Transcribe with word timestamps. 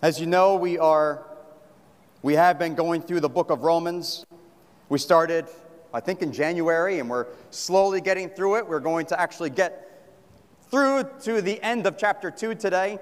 As 0.00 0.20
you 0.20 0.26
know, 0.26 0.54
we 0.54 0.78
are 0.78 1.26
we 2.22 2.34
have 2.34 2.56
been 2.56 2.76
going 2.76 3.02
through 3.02 3.18
the 3.18 3.28
book 3.28 3.50
of 3.50 3.64
Romans. 3.64 4.24
We 4.88 4.98
started 4.98 5.48
I 5.92 5.98
think 5.98 6.22
in 6.22 6.32
January 6.32 7.00
and 7.00 7.10
we're 7.10 7.26
slowly 7.50 8.00
getting 8.00 8.28
through 8.28 8.58
it. 8.58 8.68
We're 8.68 8.78
going 8.78 9.06
to 9.06 9.20
actually 9.20 9.50
get 9.50 10.14
through 10.70 11.04
to 11.22 11.42
the 11.42 11.60
end 11.62 11.84
of 11.84 11.98
chapter 11.98 12.30
2 12.30 12.54
today. 12.54 13.00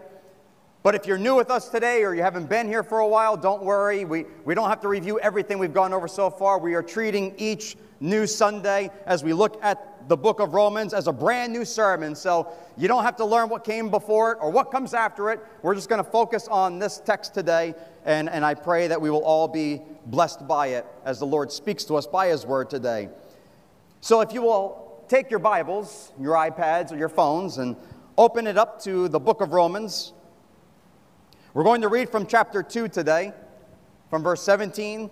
But 0.87 0.95
if 0.95 1.05
you're 1.05 1.19
new 1.19 1.35
with 1.35 1.51
us 1.51 1.69
today 1.69 2.05
or 2.05 2.15
you 2.15 2.23
haven't 2.23 2.49
been 2.49 2.69
here 2.69 2.85
for 2.85 3.01
a 3.01 3.09
while, 3.09 3.37
don't 3.37 3.65
worry. 3.65 4.05
We, 4.05 4.25
we 4.45 4.55
don't 4.55 4.69
have 4.69 4.81
to 4.83 4.89
review 4.89 5.19
everything 5.19 5.59
we've 5.59 5.75
gone 5.75 5.93
over 5.93 6.07
so 6.07 6.31
far. 6.31 6.61
We 6.61 6.75
are 6.75 6.83
treating 6.85 7.35
each 7.39 7.77
new 7.99 8.25
Sunday 8.25 8.93
as 9.05 9.25
we 9.25 9.33
look 9.33 9.59
at 9.65 10.09
the 10.09 10.17
book 10.17 10.39
of 10.39 10.55
Romans 10.55 10.95
as 10.95 11.09
a 11.09 11.13
brand 11.13 11.53
new 11.53 11.65
sermon. 11.65 12.15
So 12.15 12.53
you 12.77 12.87
don't 12.87 13.03
have 13.03 13.17
to 13.17 13.25
learn 13.25 13.49
what 13.49 13.65
came 13.65 13.91
before 13.91 14.31
it 14.31 14.39
or 14.41 14.49
what 14.53 14.71
comes 14.71 14.95
after 14.95 15.31
it. 15.31 15.41
We're 15.61 15.75
just 15.75 15.89
going 15.89 16.05
to 16.05 16.09
focus 16.09 16.47
on 16.47 16.79
this 16.79 17.03
text 17.05 17.35
today. 17.35 17.75
And, 18.05 18.31
and 18.31 18.45
I 18.45 18.55
pray 18.55 18.87
that 18.87 19.01
we 19.01 19.11
will 19.11 19.25
all 19.25 19.49
be 19.49 19.83
blessed 20.05 20.47
by 20.47 20.69
it 20.69 20.87
as 21.05 21.19
the 21.19 21.27
Lord 21.27 21.51
speaks 21.51 21.83
to 21.87 21.97
us 21.97 22.07
by 22.07 22.29
His 22.29 22.47
word 22.47 22.71
today. 22.71 23.09
So 24.01 24.21
if 24.21 24.33
you 24.33 24.41
will 24.41 25.05
take 25.09 25.33
your 25.33 25.41
Bibles, 25.41 26.13
your 26.21 26.37
iPads, 26.37 26.93
or 26.93 26.97
your 26.97 27.09
phones 27.09 27.59
and 27.59 27.75
open 28.17 28.47
it 28.47 28.57
up 28.57 28.81
to 28.83 29.09
the 29.09 29.19
book 29.19 29.41
of 29.41 29.53
Romans. 29.53 30.13
We're 31.57 31.65
going 31.65 31.81
to 31.81 31.89
read 31.89 32.11
from 32.11 32.27
chapter 32.27 32.63
2 32.63 32.89
today, 32.89 33.33
from 34.11 34.23
verse 34.23 34.43
17 34.43 35.09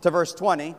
to 0.00 0.10
verse 0.10 0.34
20. 0.34 0.70
If 0.70 0.76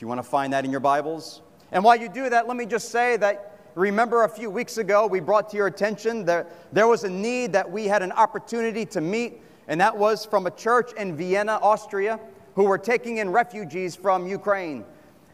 you 0.00 0.08
want 0.08 0.20
to 0.20 0.22
find 0.22 0.54
that 0.54 0.64
in 0.64 0.70
your 0.70 0.80
Bibles. 0.80 1.42
And 1.70 1.84
while 1.84 1.96
you 1.96 2.08
do 2.08 2.30
that, 2.30 2.48
let 2.48 2.56
me 2.56 2.64
just 2.64 2.88
say 2.88 3.18
that 3.18 3.58
remember 3.74 4.24
a 4.24 4.28
few 4.30 4.48
weeks 4.48 4.78
ago 4.78 5.06
we 5.06 5.20
brought 5.20 5.50
to 5.50 5.58
your 5.58 5.66
attention 5.66 6.24
that 6.24 6.72
there 6.74 6.88
was 6.88 7.04
a 7.04 7.10
need 7.10 7.52
that 7.52 7.70
we 7.70 7.84
had 7.84 8.00
an 8.02 8.12
opportunity 8.12 8.86
to 8.86 9.02
meet, 9.02 9.42
and 9.68 9.78
that 9.82 9.94
was 9.94 10.24
from 10.24 10.46
a 10.46 10.50
church 10.50 10.94
in 10.94 11.14
Vienna, 11.14 11.58
Austria, 11.60 12.18
who 12.54 12.64
were 12.64 12.78
taking 12.78 13.18
in 13.18 13.28
refugees 13.28 13.94
from 13.94 14.26
Ukraine. 14.26 14.82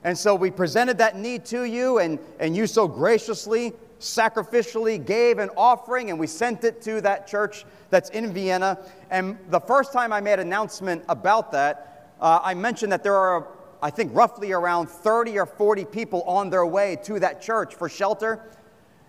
And 0.03 0.19
so 0.19 0.35
we 0.35 0.51
presented 0.51 0.99
that 0.99 1.17
need 1.17 1.45
to 1.45 1.63
you, 1.63 1.99
and, 2.01 2.19
and 2.41 2.57
you 2.57 2.67
so 2.67 2.89
graciously 2.89 3.75
sacrificially 4.01 5.05
gave 5.05 5.39
an 5.39 5.51
offering 5.57 6.11
and 6.11 6.19
we 6.19 6.27
sent 6.27 6.65
it 6.65 6.81
to 6.83 7.01
that 7.01 7.27
church 7.27 7.65
that's 7.91 8.11
in 8.11 8.33
Vienna. 8.33 8.79
And 9.11 9.39
the 9.51 9.61
first 9.61 9.93
time 9.93 10.13
I 10.13 10.21
made 10.21 10.39
announcement 10.39 11.05
about 11.09 11.53
that, 11.53 12.13
uh, 12.21 12.41
I 12.43 12.55
mentioned 12.55 12.93
that 12.93 13.03
there 13.03 13.17
are, 13.17 13.49
I 13.83 13.91
think, 13.91 14.15
roughly 14.15 14.53
around 14.53 14.89
30 14.89 15.39
or 15.39 15.47
40 15.47 15.85
people 15.87 16.23
on 16.23 16.51
their 16.51 16.67
way 16.67 16.97
to 17.05 17.19
that 17.21 17.41
church 17.41 17.75
for 17.75 17.89
shelter. 17.89 18.51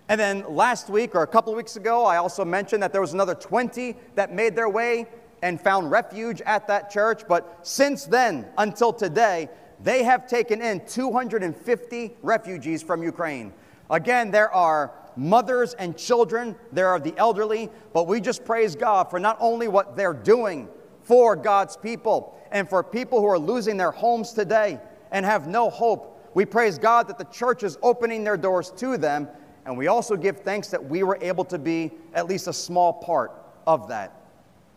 And 0.07 0.19
then 0.19 0.43
last 0.47 0.89
week 0.89 1.13
or 1.13 1.21
a 1.21 1.27
couple 1.27 1.53
weeks 1.53 1.75
ago, 1.75 2.05
I 2.05 2.17
also 2.17 2.43
mentioned 2.43 2.81
that 2.81 2.91
there 2.91 3.01
was 3.01 3.13
another 3.13 3.35
20 3.35 3.95
that 4.15 4.33
made 4.33 4.55
their 4.55 4.69
way 4.69 5.07
and 5.41 5.61
found 5.61 5.91
refuge 5.91 6.41
at 6.41 6.67
that 6.67 6.89
church. 6.89 7.23
But 7.27 7.59
since 7.61 8.05
then, 8.05 8.47
until 8.57 8.91
today, 8.91 9.49
they 9.81 10.03
have 10.03 10.27
taken 10.27 10.61
in 10.61 10.85
250 10.85 12.17
refugees 12.21 12.83
from 12.83 13.03
Ukraine. 13.03 13.53
Again, 13.89 14.31
there 14.31 14.53
are 14.53 14.91
mothers 15.15 15.73
and 15.73 15.97
children, 15.97 16.55
there 16.71 16.87
are 16.87 16.99
the 16.99 17.13
elderly, 17.17 17.69
but 17.93 18.07
we 18.07 18.21
just 18.21 18.45
praise 18.45 18.75
God 18.75 19.09
for 19.09 19.19
not 19.19 19.37
only 19.39 19.67
what 19.67 19.97
they're 19.97 20.13
doing 20.13 20.69
for 21.01 21.35
God's 21.35 21.75
people 21.75 22.39
and 22.51 22.69
for 22.69 22.83
people 22.83 23.19
who 23.19 23.25
are 23.25 23.39
losing 23.39 23.77
their 23.77 23.91
homes 23.91 24.31
today 24.31 24.79
and 25.11 25.25
have 25.25 25.47
no 25.47 25.69
hope. 25.69 26.31
We 26.33 26.45
praise 26.45 26.77
God 26.77 27.07
that 27.07 27.17
the 27.17 27.25
church 27.25 27.63
is 27.63 27.77
opening 27.81 28.23
their 28.23 28.37
doors 28.37 28.71
to 28.77 28.97
them, 28.97 29.27
and 29.65 29.77
we 29.77 29.87
also 29.87 30.15
give 30.15 30.39
thanks 30.41 30.69
that 30.69 30.83
we 30.83 31.03
were 31.03 31.17
able 31.21 31.43
to 31.45 31.57
be 31.57 31.91
at 32.13 32.27
least 32.27 32.47
a 32.47 32.53
small 32.53 32.93
part 32.93 33.31
of 33.65 33.87
that. 33.89 34.15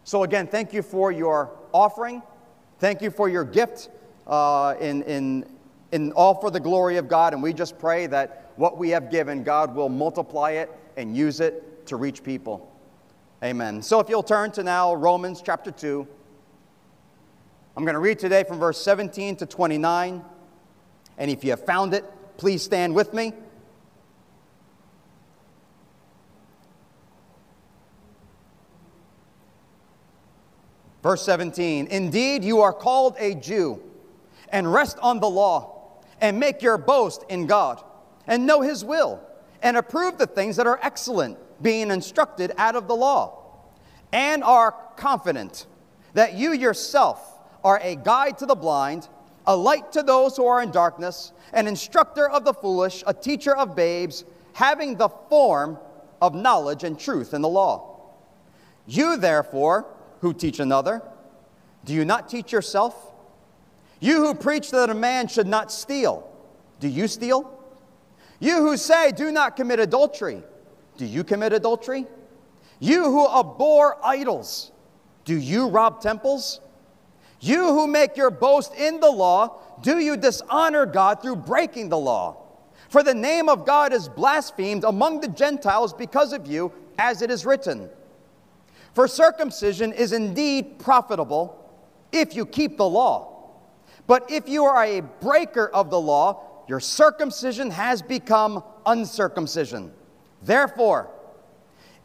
So, 0.04 0.24
again, 0.24 0.46
thank 0.46 0.72
you 0.72 0.82
for 0.82 1.12
your 1.12 1.50
offering. 1.72 2.22
Thank 2.78 3.02
you 3.02 3.10
for 3.10 3.28
your 3.28 3.44
gift 3.44 3.90
uh, 4.26 4.74
in, 4.80 5.02
in, 5.02 5.46
in 5.92 6.12
all 6.12 6.34
for 6.40 6.50
the 6.50 6.58
glory 6.58 6.96
of 6.96 7.08
God, 7.08 7.34
and 7.34 7.42
we 7.42 7.52
just 7.52 7.78
pray 7.78 8.06
that 8.08 8.41
what 8.56 8.78
we 8.78 8.90
have 8.90 9.10
given, 9.10 9.42
God 9.42 9.74
will 9.74 9.88
multiply 9.88 10.52
it 10.52 10.70
and 10.96 11.16
use 11.16 11.40
it 11.40 11.86
to 11.86 11.96
reach 11.96 12.22
people. 12.22 12.70
Amen. 13.42 13.82
So 13.82 13.98
if 14.00 14.08
you'll 14.08 14.22
turn 14.22 14.52
to 14.52 14.62
now 14.62 14.94
Romans 14.94 15.42
chapter 15.44 15.70
2, 15.70 16.06
I'm 17.76 17.84
going 17.84 17.94
to 17.94 18.00
read 18.00 18.18
today 18.18 18.44
from 18.44 18.58
verse 18.58 18.80
17 18.82 19.36
to 19.36 19.46
29. 19.46 20.24
And 21.18 21.30
if 21.30 21.42
you 21.42 21.50
have 21.50 21.64
found 21.64 21.94
it, 21.94 22.04
please 22.36 22.62
stand 22.62 22.94
with 22.94 23.12
me. 23.14 23.32
Verse 31.02 31.24
17 31.24 31.88
Indeed, 31.88 32.44
you 32.44 32.60
are 32.60 32.72
called 32.72 33.16
a 33.18 33.34
Jew, 33.34 33.82
and 34.50 34.72
rest 34.72 34.98
on 35.02 35.18
the 35.18 35.28
law, 35.28 36.00
and 36.20 36.38
make 36.38 36.62
your 36.62 36.78
boast 36.78 37.24
in 37.28 37.46
God 37.46 37.82
and 38.26 38.46
know 38.46 38.60
his 38.60 38.84
will 38.84 39.20
and 39.62 39.76
approve 39.76 40.18
the 40.18 40.26
things 40.26 40.56
that 40.56 40.66
are 40.66 40.78
excellent, 40.82 41.38
being 41.62 41.90
instructed 41.90 42.52
out 42.58 42.74
of 42.74 42.88
the 42.88 42.96
law, 42.96 43.38
and 44.12 44.42
are 44.42 44.74
confident 44.96 45.66
that 46.14 46.34
you 46.34 46.52
yourself 46.52 47.38
are 47.64 47.80
a 47.82 47.94
guide 47.94 48.38
to 48.38 48.46
the 48.46 48.54
blind, 48.54 49.08
a 49.46 49.56
light 49.56 49.92
to 49.92 50.02
those 50.02 50.36
who 50.36 50.46
are 50.46 50.62
in 50.62 50.70
darkness, 50.70 51.32
an 51.52 51.66
instructor 51.66 52.28
of 52.28 52.44
the 52.44 52.52
foolish, 52.52 53.04
a 53.06 53.14
teacher 53.14 53.54
of 53.56 53.76
babes, 53.76 54.24
having 54.52 54.96
the 54.96 55.08
form 55.08 55.78
of 56.20 56.34
knowledge 56.34 56.84
and 56.84 56.98
truth 56.98 57.34
in 57.34 57.42
the 57.42 57.48
law. 57.48 58.12
You, 58.86 59.16
therefore, 59.16 59.86
who 60.20 60.34
teach 60.34 60.60
another, 60.60 61.02
do 61.84 61.92
you 61.92 62.04
not 62.04 62.28
teach 62.28 62.52
yourself? 62.52 63.12
You 64.00 64.24
who 64.24 64.34
preach 64.34 64.70
that 64.72 64.90
a 64.90 64.94
man 64.94 65.28
should 65.28 65.46
not 65.46 65.70
steal, 65.70 66.28
do 66.80 66.88
you 66.88 67.06
steal? 67.06 67.58
You 68.42 68.56
who 68.56 68.76
say, 68.76 69.12
do 69.12 69.30
not 69.30 69.54
commit 69.54 69.78
adultery, 69.78 70.42
do 70.96 71.06
you 71.06 71.22
commit 71.22 71.52
adultery? 71.52 72.06
You 72.80 73.04
who 73.04 73.28
abhor 73.28 74.04
idols, 74.04 74.72
do 75.24 75.38
you 75.38 75.68
rob 75.68 76.00
temples? 76.00 76.60
You 77.38 77.68
who 77.68 77.86
make 77.86 78.16
your 78.16 78.32
boast 78.32 78.74
in 78.74 78.98
the 78.98 79.12
law, 79.12 79.60
do 79.80 80.00
you 80.00 80.16
dishonor 80.16 80.86
God 80.86 81.22
through 81.22 81.36
breaking 81.36 81.88
the 81.88 81.98
law? 81.98 82.36
For 82.88 83.04
the 83.04 83.14
name 83.14 83.48
of 83.48 83.64
God 83.64 83.92
is 83.92 84.08
blasphemed 84.08 84.82
among 84.82 85.20
the 85.20 85.28
Gentiles 85.28 85.92
because 85.92 86.32
of 86.32 86.44
you, 86.48 86.72
as 86.98 87.22
it 87.22 87.30
is 87.30 87.46
written. 87.46 87.88
For 88.92 89.06
circumcision 89.06 89.92
is 89.92 90.12
indeed 90.12 90.80
profitable 90.80 91.64
if 92.10 92.34
you 92.34 92.44
keep 92.44 92.76
the 92.76 92.88
law. 92.88 93.52
But 94.08 94.28
if 94.32 94.48
you 94.48 94.64
are 94.64 94.84
a 94.84 95.00
breaker 95.00 95.68
of 95.68 95.90
the 95.90 96.00
law, 96.00 96.51
your 96.72 96.80
circumcision 96.80 97.70
has 97.70 98.00
become 98.00 98.64
uncircumcision. 98.86 99.92
Therefore, 100.40 101.10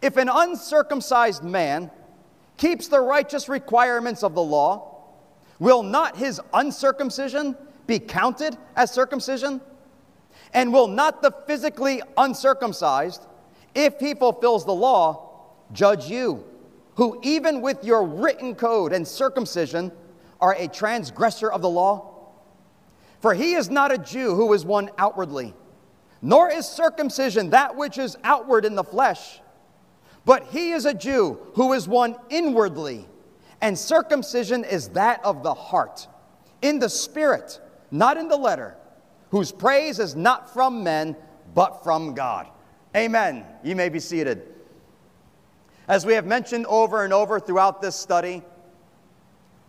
if 0.01 0.17
an 0.17 0.27
uncircumcised 0.27 1.41
man 1.41 1.89
keeps 2.57 2.89
the 2.89 2.99
righteous 2.99 3.47
requirements 3.47 4.23
of 4.23 4.35
the 4.35 4.43
law, 4.43 5.05
will 5.57 5.83
not 5.83 6.17
his 6.17 6.41
uncircumcision 6.53 7.55
be 7.85 7.97
counted 7.97 8.57
as 8.75 8.91
circumcision? 8.91 9.61
And 10.53 10.73
will 10.73 10.89
not 10.89 11.21
the 11.21 11.31
physically 11.47 12.01
uncircumcised, 12.17 13.25
if 13.73 14.01
he 14.01 14.15
fulfills 14.15 14.65
the 14.65 14.73
law, 14.73 15.45
judge 15.71 16.09
you, 16.09 16.43
who 16.95 17.21
even 17.23 17.61
with 17.61 17.85
your 17.85 18.03
written 18.03 18.53
code 18.53 18.91
and 18.91 19.07
circumcision 19.07 19.93
are 20.41 20.55
a 20.55 20.67
transgressor 20.67 21.49
of 21.49 21.61
the 21.61 21.69
law? 21.69 22.16
For 23.19 23.33
he 23.33 23.53
is 23.53 23.69
not 23.69 23.91
a 23.91 23.97
Jew 23.97 24.35
who 24.35 24.53
is 24.53 24.65
one 24.65 24.89
outwardly, 24.97 25.53
nor 26.21 26.49
is 26.49 26.65
circumcision 26.67 27.51
that 27.51 27.75
which 27.75 27.97
is 27.97 28.17
outward 28.23 28.65
in 28.65 28.75
the 28.75 28.83
flesh, 28.83 29.39
but 30.25 30.47
he 30.47 30.71
is 30.71 30.85
a 30.85 30.93
Jew 30.93 31.39
who 31.53 31.73
is 31.73 31.87
one 31.87 32.15
inwardly, 32.29 33.07
and 33.61 33.77
circumcision 33.77 34.63
is 34.63 34.89
that 34.89 35.23
of 35.23 35.41
the 35.41 35.53
heart, 35.53 36.07
in 36.61 36.79
the 36.79 36.89
spirit, 36.89 37.59
not 37.91 38.17
in 38.17 38.27
the 38.27 38.37
letter, 38.37 38.75
whose 39.31 39.51
praise 39.51 39.99
is 39.99 40.15
not 40.15 40.53
from 40.53 40.83
men, 40.83 41.15
but 41.53 41.83
from 41.83 42.13
God. 42.13 42.47
Amen. 42.95 43.45
You 43.63 43.75
may 43.75 43.89
be 43.89 43.99
seated. 43.99 44.43
As 45.87 46.05
we 46.05 46.13
have 46.13 46.25
mentioned 46.25 46.65
over 46.65 47.03
and 47.03 47.13
over 47.13 47.39
throughout 47.39 47.81
this 47.81 47.95
study, 47.95 48.43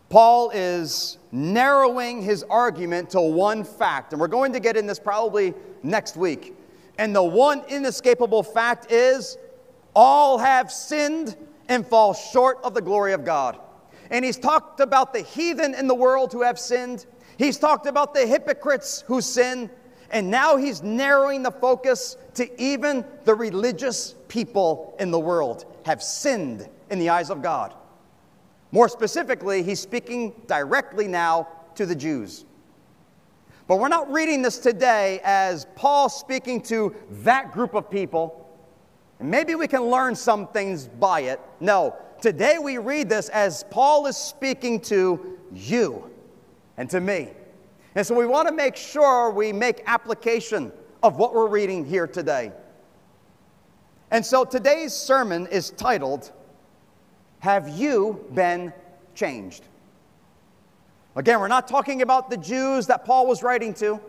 Paul 0.09 0.49
is 0.49 1.19
narrowing 1.31 2.21
his 2.23 2.43
argument 2.43 3.11
to 3.11 3.21
one 3.21 3.63
fact, 3.63 4.11
and 4.11 4.19
we're 4.19 4.27
going 4.27 4.53
to 4.53 4.59
get 4.59 4.75
in 4.75 4.87
this 4.87 4.99
probably 4.99 5.53
next 5.83 6.17
week. 6.17 6.55
And 6.97 7.15
the 7.15 7.23
one 7.23 7.63
inescapable 7.69 8.41
fact 8.41 8.91
is 8.91 9.37
all 9.95 10.39
have 10.39 10.71
sinned 10.71 11.37
and 11.67 11.85
fall 11.85 12.13
short 12.13 12.57
of 12.63 12.73
the 12.73 12.81
glory 12.81 13.13
of 13.13 13.23
God. 13.23 13.59
And 14.09 14.25
he's 14.25 14.37
talked 14.37 14.79
about 14.79 15.13
the 15.13 15.21
heathen 15.21 15.75
in 15.75 15.87
the 15.87 15.95
world 15.95 16.33
who 16.33 16.41
have 16.41 16.57
sinned, 16.57 17.05
he's 17.37 17.59
talked 17.59 17.85
about 17.85 18.15
the 18.15 18.25
hypocrites 18.25 19.03
who 19.05 19.21
sin, 19.21 19.69
and 20.09 20.31
now 20.31 20.57
he's 20.57 20.81
narrowing 20.81 21.43
the 21.43 21.51
focus 21.51 22.17
to 22.33 22.61
even 22.61 23.05
the 23.25 23.35
religious 23.35 24.15
people 24.27 24.95
in 24.99 25.11
the 25.11 25.19
world 25.19 25.65
have 25.85 26.01
sinned 26.01 26.67
in 26.89 26.97
the 26.97 27.09
eyes 27.09 27.29
of 27.29 27.43
God. 27.43 27.75
More 28.71 28.87
specifically, 28.87 29.63
he's 29.63 29.79
speaking 29.79 30.33
directly 30.47 31.07
now 31.07 31.47
to 31.75 31.85
the 31.85 31.95
Jews. 31.95 32.45
But 33.67 33.77
we're 33.77 33.87
not 33.87 34.11
reading 34.11 34.41
this 34.41 34.57
today 34.57 35.21
as 35.23 35.67
Paul 35.75 36.09
speaking 36.09 36.61
to 36.63 36.95
that 37.23 37.51
group 37.51 37.73
of 37.75 37.89
people. 37.89 38.47
And 39.19 39.29
maybe 39.29 39.55
we 39.55 39.67
can 39.67 39.83
learn 39.83 40.15
some 40.15 40.47
things 40.47 40.87
by 40.87 41.21
it. 41.21 41.39
No, 41.59 41.95
today 42.21 42.57
we 42.57 42.77
read 42.77 43.09
this 43.09 43.29
as 43.29 43.63
Paul 43.69 44.07
is 44.07 44.17
speaking 44.17 44.79
to 44.81 45.37
you 45.53 46.09
and 46.77 46.89
to 46.89 46.99
me. 46.99 47.29
And 47.95 48.05
so 48.05 48.15
we 48.15 48.25
want 48.25 48.47
to 48.47 48.53
make 48.53 48.75
sure 48.75 49.31
we 49.31 49.51
make 49.51 49.83
application 49.85 50.71
of 51.03 51.17
what 51.17 51.33
we're 51.33 51.47
reading 51.47 51.85
here 51.85 52.07
today. 52.07 52.51
And 54.11 54.25
so 54.25 54.43
today's 54.43 54.93
sermon 54.93 55.47
is 55.47 55.69
titled, 55.71 56.31
Have 57.39 57.69
You 57.69 58.25
Been 58.33 58.73
Changed? 59.15 59.63
Again, 61.15 61.39
we're 61.39 61.47
not 61.47 61.67
talking 61.67 62.01
about 62.01 62.29
the 62.29 62.37
Jews 62.37 62.87
that 62.87 63.05
Paul 63.05 63.27
was 63.27 63.43
writing 63.43 63.73
to. 63.75 63.99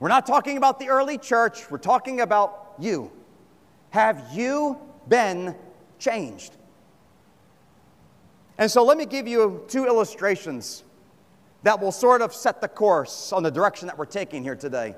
We're 0.00 0.08
not 0.08 0.26
talking 0.26 0.56
about 0.56 0.78
the 0.78 0.88
early 0.88 1.18
church. 1.18 1.70
We're 1.70 1.78
talking 1.78 2.20
about 2.20 2.74
you. 2.78 3.10
Have 3.90 4.28
you 4.32 4.78
been 5.08 5.54
changed? 5.98 6.52
And 8.58 8.70
so 8.70 8.84
let 8.84 8.96
me 8.96 9.06
give 9.06 9.26
you 9.26 9.64
two 9.68 9.86
illustrations 9.86 10.84
that 11.62 11.80
will 11.80 11.92
sort 11.92 12.22
of 12.22 12.32
set 12.32 12.60
the 12.60 12.68
course 12.68 13.32
on 13.32 13.42
the 13.42 13.50
direction 13.50 13.86
that 13.88 13.98
we're 13.98 14.04
taking 14.04 14.42
here 14.42 14.56
today. 14.56 14.94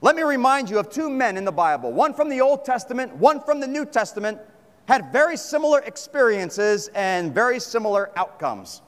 Let 0.00 0.16
me 0.16 0.22
remind 0.22 0.68
you 0.68 0.78
of 0.78 0.90
two 0.90 1.08
men 1.08 1.36
in 1.36 1.44
the 1.44 1.52
Bible, 1.52 1.92
one 1.92 2.14
from 2.14 2.28
the 2.28 2.40
Old 2.40 2.64
Testament, 2.64 3.14
one 3.16 3.40
from 3.40 3.60
the 3.60 3.66
New 3.66 3.86
Testament, 3.86 4.38
had 4.86 5.12
very 5.12 5.36
similar 5.36 5.80
experiences 5.80 6.88
and 6.94 7.34
very 7.34 7.58
similar 7.58 8.10
outcomes. 8.16 8.82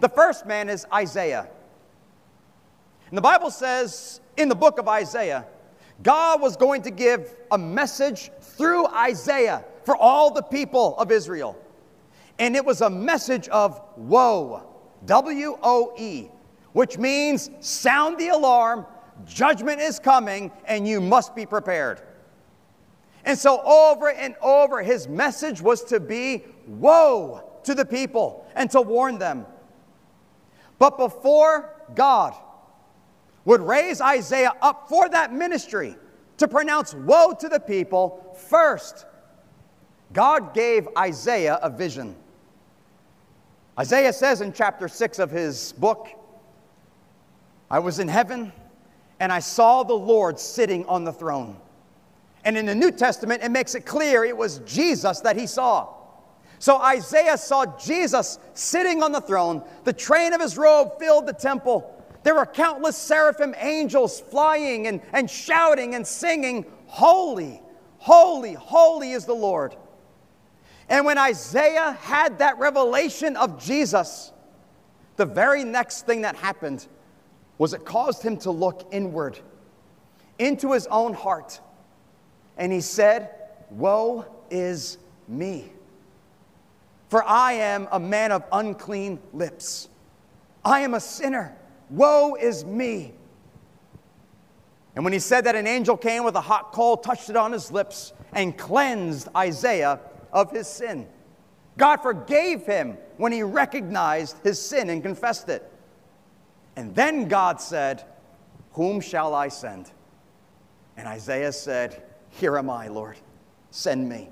The 0.00 0.08
first 0.08 0.46
man 0.46 0.68
is 0.68 0.86
Isaiah. 0.92 1.48
And 3.08 3.16
the 3.16 3.22
Bible 3.22 3.50
says 3.50 4.20
in 4.36 4.48
the 4.48 4.54
book 4.54 4.78
of 4.78 4.88
Isaiah, 4.88 5.46
God 6.02 6.42
was 6.42 6.56
going 6.56 6.82
to 6.82 6.90
give 6.90 7.34
a 7.50 7.56
message 7.56 8.30
through 8.40 8.86
Isaiah 8.88 9.64
for 9.84 9.96
all 9.96 10.30
the 10.30 10.42
people 10.42 10.98
of 10.98 11.10
Israel. 11.10 11.56
And 12.38 12.54
it 12.54 12.64
was 12.64 12.82
a 12.82 12.90
message 12.90 13.48
of 13.48 13.80
woe, 13.96 14.62
W 15.06 15.58
O 15.62 15.94
E, 15.96 16.28
which 16.72 16.98
means 16.98 17.48
sound 17.60 18.18
the 18.18 18.28
alarm, 18.28 18.84
Judgment 19.24 19.80
is 19.80 19.98
coming, 19.98 20.50
and 20.66 20.86
you 20.86 21.00
must 21.00 21.34
be 21.34 21.46
prepared. 21.46 22.02
And 23.26 23.36
so, 23.36 23.60
over 23.62 24.08
and 24.08 24.36
over, 24.40 24.82
his 24.82 25.08
message 25.08 25.60
was 25.60 25.82
to 25.84 25.98
be 25.98 26.44
woe 26.68 27.42
to 27.64 27.74
the 27.74 27.84
people 27.84 28.46
and 28.54 28.70
to 28.70 28.80
warn 28.80 29.18
them. 29.18 29.44
But 30.78 30.96
before 30.96 31.74
God 31.96 32.34
would 33.44 33.60
raise 33.60 34.00
Isaiah 34.00 34.52
up 34.62 34.88
for 34.88 35.08
that 35.08 35.32
ministry 35.32 35.96
to 36.38 36.46
pronounce 36.46 36.94
woe 36.94 37.34
to 37.40 37.48
the 37.48 37.58
people, 37.58 38.36
first, 38.48 39.06
God 40.12 40.54
gave 40.54 40.88
Isaiah 40.96 41.58
a 41.60 41.68
vision. 41.68 42.14
Isaiah 43.78 44.12
says 44.12 44.40
in 44.40 44.52
chapter 44.52 44.86
6 44.86 45.18
of 45.18 45.32
his 45.32 45.72
book, 45.72 46.08
I 47.68 47.80
was 47.80 47.98
in 47.98 48.06
heaven 48.06 48.52
and 49.18 49.32
I 49.32 49.40
saw 49.40 49.82
the 49.82 49.94
Lord 49.94 50.38
sitting 50.38 50.86
on 50.86 51.02
the 51.02 51.12
throne. 51.12 51.56
And 52.46 52.56
in 52.56 52.64
the 52.64 52.76
New 52.76 52.92
Testament, 52.92 53.42
it 53.42 53.50
makes 53.50 53.74
it 53.74 53.84
clear 53.84 54.24
it 54.24 54.36
was 54.36 54.60
Jesus 54.60 55.18
that 55.20 55.36
he 55.36 55.48
saw. 55.48 55.92
So 56.60 56.78
Isaiah 56.78 57.36
saw 57.36 57.66
Jesus 57.76 58.38
sitting 58.54 59.02
on 59.02 59.10
the 59.10 59.20
throne. 59.20 59.64
The 59.82 59.92
train 59.92 60.32
of 60.32 60.40
his 60.40 60.56
robe 60.56 60.96
filled 61.00 61.26
the 61.26 61.32
temple. 61.32 61.92
There 62.22 62.36
were 62.36 62.46
countless 62.46 62.96
seraphim 62.96 63.56
angels 63.58 64.20
flying 64.20 64.86
and, 64.86 65.02
and 65.12 65.28
shouting 65.28 65.96
and 65.96 66.06
singing, 66.06 66.64
Holy, 66.86 67.60
holy, 67.98 68.52
holy 68.54 69.10
is 69.10 69.24
the 69.24 69.34
Lord. 69.34 69.74
And 70.88 71.04
when 71.04 71.18
Isaiah 71.18 71.98
had 72.00 72.38
that 72.38 72.58
revelation 72.60 73.36
of 73.36 73.60
Jesus, 73.60 74.32
the 75.16 75.26
very 75.26 75.64
next 75.64 76.06
thing 76.06 76.20
that 76.20 76.36
happened 76.36 76.86
was 77.58 77.74
it 77.74 77.84
caused 77.84 78.22
him 78.22 78.36
to 78.38 78.52
look 78.52 78.88
inward 78.92 79.36
into 80.38 80.72
his 80.72 80.86
own 80.86 81.12
heart. 81.12 81.60
And 82.56 82.72
he 82.72 82.80
said, 82.80 83.30
Woe 83.70 84.24
is 84.50 84.98
me. 85.28 85.72
For 87.08 87.22
I 87.24 87.52
am 87.52 87.88
a 87.92 88.00
man 88.00 88.32
of 88.32 88.44
unclean 88.52 89.20
lips. 89.32 89.88
I 90.64 90.80
am 90.80 90.94
a 90.94 91.00
sinner. 91.00 91.56
Woe 91.90 92.34
is 92.34 92.64
me. 92.64 93.12
And 94.94 95.04
when 95.04 95.12
he 95.12 95.18
said 95.18 95.44
that, 95.44 95.54
an 95.54 95.66
angel 95.66 95.96
came 95.96 96.24
with 96.24 96.34
a 96.36 96.40
hot 96.40 96.72
coal, 96.72 96.96
touched 96.96 97.28
it 97.28 97.36
on 97.36 97.52
his 97.52 97.70
lips, 97.70 98.12
and 98.32 98.56
cleansed 98.56 99.28
Isaiah 99.36 100.00
of 100.32 100.50
his 100.50 100.66
sin. 100.66 101.06
God 101.76 101.98
forgave 101.98 102.64
him 102.64 102.96
when 103.18 103.30
he 103.30 103.42
recognized 103.42 104.38
his 104.42 104.60
sin 104.60 104.88
and 104.88 105.02
confessed 105.02 105.48
it. 105.50 105.70
And 106.76 106.94
then 106.94 107.28
God 107.28 107.60
said, 107.60 108.04
Whom 108.72 109.00
shall 109.00 109.34
I 109.34 109.48
send? 109.48 109.90
And 110.96 111.06
Isaiah 111.06 111.52
said, 111.52 112.02
Here 112.38 112.58
am 112.58 112.68
I, 112.68 112.88
Lord. 112.88 113.16
Send 113.70 114.08
me. 114.08 114.28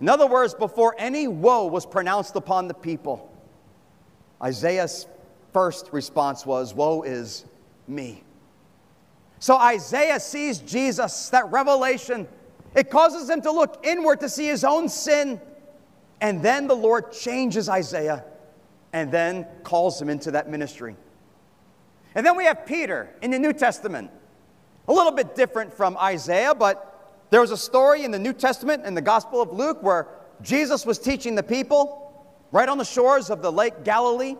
In 0.00 0.08
other 0.08 0.26
words, 0.26 0.54
before 0.54 0.94
any 0.98 1.28
woe 1.28 1.66
was 1.66 1.84
pronounced 1.84 2.36
upon 2.36 2.68
the 2.68 2.74
people, 2.74 3.30
Isaiah's 4.42 5.06
first 5.52 5.90
response 5.92 6.46
was, 6.46 6.74
Woe 6.74 7.02
is 7.02 7.44
me. 7.86 8.22
So 9.38 9.56
Isaiah 9.56 10.20
sees 10.20 10.58
Jesus, 10.58 11.30
that 11.30 11.50
revelation. 11.50 12.28
It 12.74 12.90
causes 12.90 13.28
him 13.28 13.40
to 13.42 13.50
look 13.50 13.84
inward 13.84 14.20
to 14.20 14.28
see 14.28 14.46
his 14.46 14.64
own 14.64 14.88
sin. 14.88 15.40
And 16.20 16.42
then 16.42 16.66
the 16.66 16.76
Lord 16.76 17.12
changes 17.12 17.68
Isaiah 17.68 18.24
and 18.92 19.10
then 19.10 19.46
calls 19.62 20.00
him 20.00 20.10
into 20.10 20.30
that 20.32 20.48
ministry. 20.50 20.94
And 22.14 22.24
then 22.24 22.36
we 22.36 22.44
have 22.44 22.66
Peter 22.66 23.14
in 23.22 23.30
the 23.30 23.38
New 23.38 23.54
Testament. 23.54 24.10
A 24.90 24.92
little 24.92 25.12
bit 25.12 25.36
different 25.36 25.72
from 25.72 25.96
Isaiah, 25.98 26.52
but 26.52 27.14
there 27.30 27.40
was 27.40 27.52
a 27.52 27.56
story 27.56 28.02
in 28.02 28.10
the 28.10 28.18
New 28.18 28.32
Testament 28.32 28.84
in 28.84 28.94
the 28.94 29.00
Gospel 29.00 29.40
of 29.40 29.52
Luke 29.52 29.84
where 29.84 30.08
Jesus 30.42 30.84
was 30.84 30.98
teaching 30.98 31.36
the 31.36 31.44
people 31.44 32.12
right 32.50 32.68
on 32.68 32.76
the 32.76 32.84
shores 32.84 33.30
of 33.30 33.40
the 33.40 33.52
Lake 33.52 33.84
Galilee. 33.84 34.34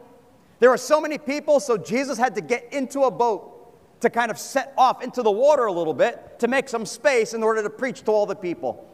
There 0.58 0.70
were 0.70 0.76
so 0.76 1.00
many 1.00 1.18
people, 1.18 1.60
so 1.60 1.78
Jesus 1.78 2.18
had 2.18 2.34
to 2.34 2.40
get 2.40 2.72
into 2.72 3.02
a 3.02 3.12
boat 3.12 4.00
to 4.00 4.10
kind 4.10 4.28
of 4.28 4.40
set 4.40 4.74
off 4.76 5.04
into 5.04 5.22
the 5.22 5.30
water 5.30 5.66
a 5.66 5.72
little 5.72 5.94
bit 5.94 6.40
to 6.40 6.48
make 6.48 6.68
some 6.68 6.84
space 6.84 7.32
in 7.32 7.44
order 7.44 7.62
to 7.62 7.70
preach 7.70 8.02
to 8.02 8.10
all 8.10 8.26
the 8.26 8.34
people. 8.34 8.90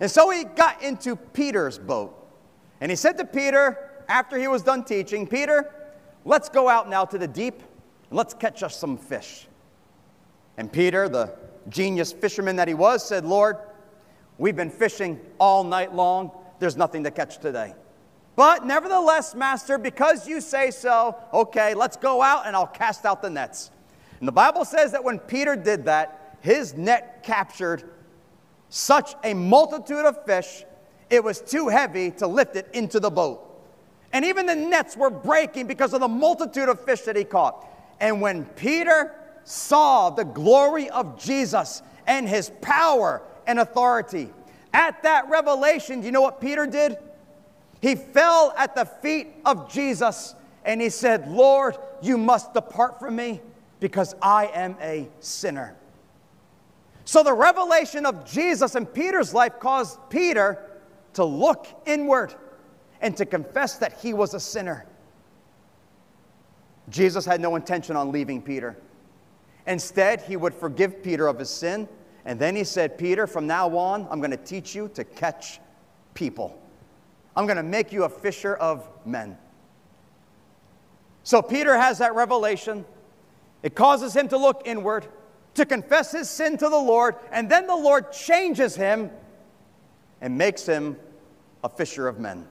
And 0.00 0.10
so 0.10 0.30
he 0.30 0.42
got 0.42 0.82
into 0.82 1.14
Peter's 1.14 1.78
boat. 1.78 2.12
And 2.80 2.90
he 2.90 2.96
said 2.96 3.16
to 3.18 3.24
Peter, 3.24 4.02
after 4.08 4.36
he 4.36 4.48
was 4.48 4.62
done 4.62 4.82
teaching, 4.82 5.28
Peter, 5.28 5.72
let's 6.24 6.48
go 6.48 6.68
out 6.68 6.90
now 6.90 7.04
to 7.04 7.18
the 7.18 7.28
deep 7.28 7.62
and 8.10 8.18
let's 8.18 8.34
catch 8.34 8.64
us 8.64 8.76
some 8.76 8.98
fish. 8.98 9.46
And 10.62 10.72
Peter, 10.72 11.08
the 11.08 11.34
genius 11.70 12.12
fisherman 12.12 12.54
that 12.54 12.68
he 12.68 12.74
was, 12.74 13.04
said, 13.04 13.24
Lord, 13.24 13.56
we've 14.38 14.54
been 14.54 14.70
fishing 14.70 15.18
all 15.40 15.64
night 15.64 15.92
long. 15.92 16.30
There's 16.60 16.76
nothing 16.76 17.02
to 17.02 17.10
catch 17.10 17.38
today. 17.38 17.74
But 18.36 18.64
nevertheless, 18.64 19.34
Master, 19.34 19.76
because 19.76 20.28
you 20.28 20.40
say 20.40 20.70
so, 20.70 21.16
okay, 21.34 21.74
let's 21.74 21.96
go 21.96 22.22
out 22.22 22.46
and 22.46 22.54
I'll 22.54 22.68
cast 22.68 23.04
out 23.04 23.22
the 23.22 23.28
nets. 23.28 23.72
And 24.20 24.28
the 24.28 24.32
Bible 24.32 24.64
says 24.64 24.92
that 24.92 25.02
when 25.02 25.18
Peter 25.18 25.56
did 25.56 25.86
that, 25.86 26.38
his 26.42 26.74
net 26.74 27.24
captured 27.24 27.82
such 28.68 29.16
a 29.24 29.34
multitude 29.34 30.04
of 30.04 30.24
fish, 30.24 30.62
it 31.10 31.24
was 31.24 31.40
too 31.40 31.66
heavy 31.66 32.12
to 32.12 32.28
lift 32.28 32.54
it 32.54 32.68
into 32.72 33.00
the 33.00 33.10
boat. 33.10 33.64
And 34.12 34.24
even 34.24 34.46
the 34.46 34.54
nets 34.54 34.96
were 34.96 35.10
breaking 35.10 35.66
because 35.66 35.92
of 35.92 35.98
the 35.98 36.06
multitude 36.06 36.68
of 36.68 36.84
fish 36.84 37.00
that 37.00 37.16
he 37.16 37.24
caught. 37.24 37.66
And 37.98 38.20
when 38.20 38.44
Peter 38.44 39.16
saw 39.44 40.10
the 40.10 40.24
glory 40.24 40.90
of 40.90 41.18
Jesus 41.22 41.82
and 42.06 42.28
his 42.28 42.50
power 42.60 43.22
and 43.46 43.58
authority, 43.58 44.30
at 44.72 45.02
that 45.02 45.28
revelation, 45.28 46.00
do 46.00 46.06
you 46.06 46.12
know 46.12 46.20
what 46.20 46.40
Peter 46.40 46.66
did? 46.66 46.96
He 47.80 47.94
fell 47.94 48.54
at 48.56 48.74
the 48.74 48.84
feet 48.84 49.28
of 49.44 49.70
Jesus 49.70 50.34
and 50.64 50.80
he 50.80 50.88
said, 50.88 51.28
Lord, 51.28 51.76
you 52.00 52.16
must 52.16 52.54
depart 52.54 52.98
from 52.98 53.16
me 53.16 53.40
because 53.80 54.14
I 54.22 54.46
am 54.46 54.76
a 54.80 55.08
sinner. 55.20 55.76
So 57.04 57.22
the 57.22 57.32
revelation 57.32 58.06
of 58.06 58.24
Jesus 58.24 58.76
in 58.76 58.86
Peter's 58.86 59.34
life 59.34 59.58
caused 59.58 59.98
Peter 60.08 60.70
to 61.14 61.24
look 61.24 61.66
inward 61.84 62.34
and 63.00 63.16
to 63.16 63.26
confess 63.26 63.78
that 63.78 63.94
he 63.94 64.14
was 64.14 64.34
a 64.34 64.40
sinner. 64.40 64.86
Jesus 66.88 67.24
had 67.24 67.40
no 67.40 67.56
intention 67.56 67.96
on 67.96 68.12
leaving 68.12 68.40
Peter. 68.40 68.76
Instead, 69.66 70.22
he 70.22 70.36
would 70.36 70.54
forgive 70.54 71.02
Peter 71.02 71.26
of 71.26 71.38
his 71.38 71.50
sin. 71.50 71.88
And 72.24 72.38
then 72.38 72.54
he 72.56 72.64
said, 72.64 72.98
Peter, 72.98 73.26
from 73.26 73.46
now 73.46 73.76
on, 73.76 74.06
I'm 74.10 74.18
going 74.18 74.30
to 74.30 74.36
teach 74.36 74.74
you 74.74 74.88
to 74.94 75.04
catch 75.04 75.60
people. 76.14 76.58
I'm 77.36 77.46
going 77.46 77.56
to 77.56 77.62
make 77.62 77.92
you 77.92 78.04
a 78.04 78.08
fisher 78.08 78.54
of 78.54 78.88
men. 79.04 79.38
So 81.24 81.40
Peter 81.40 81.76
has 81.76 81.98
that 81.98 82.14
revelation. 82.14 82.84
It 83.62 83.74
causes 83.74 84.14
him 84.14 84.28
to 84.28 84.36
look 84.36 84.62
inward, 84.64 85.06
to 85.54 85.64
confess 85.64 86.12
his 86.12 86.28
sin 86.28 86.58
to 86.58 86.68
the 86.68 86.78
Lord, 86.78 87.16
and 87.30 87.48
then 87.48 87.66
the 87.66 87.76
Lord 87.76 88.12
changes 88.12 88.74
him 88.74 89.10
and 90.20 90.36
makes 90.36 90.66
him 90.66 90.96
a 91.62 91.68
fisher 91.68 92.08
of 92.08 92.18
men. 92.18 92.46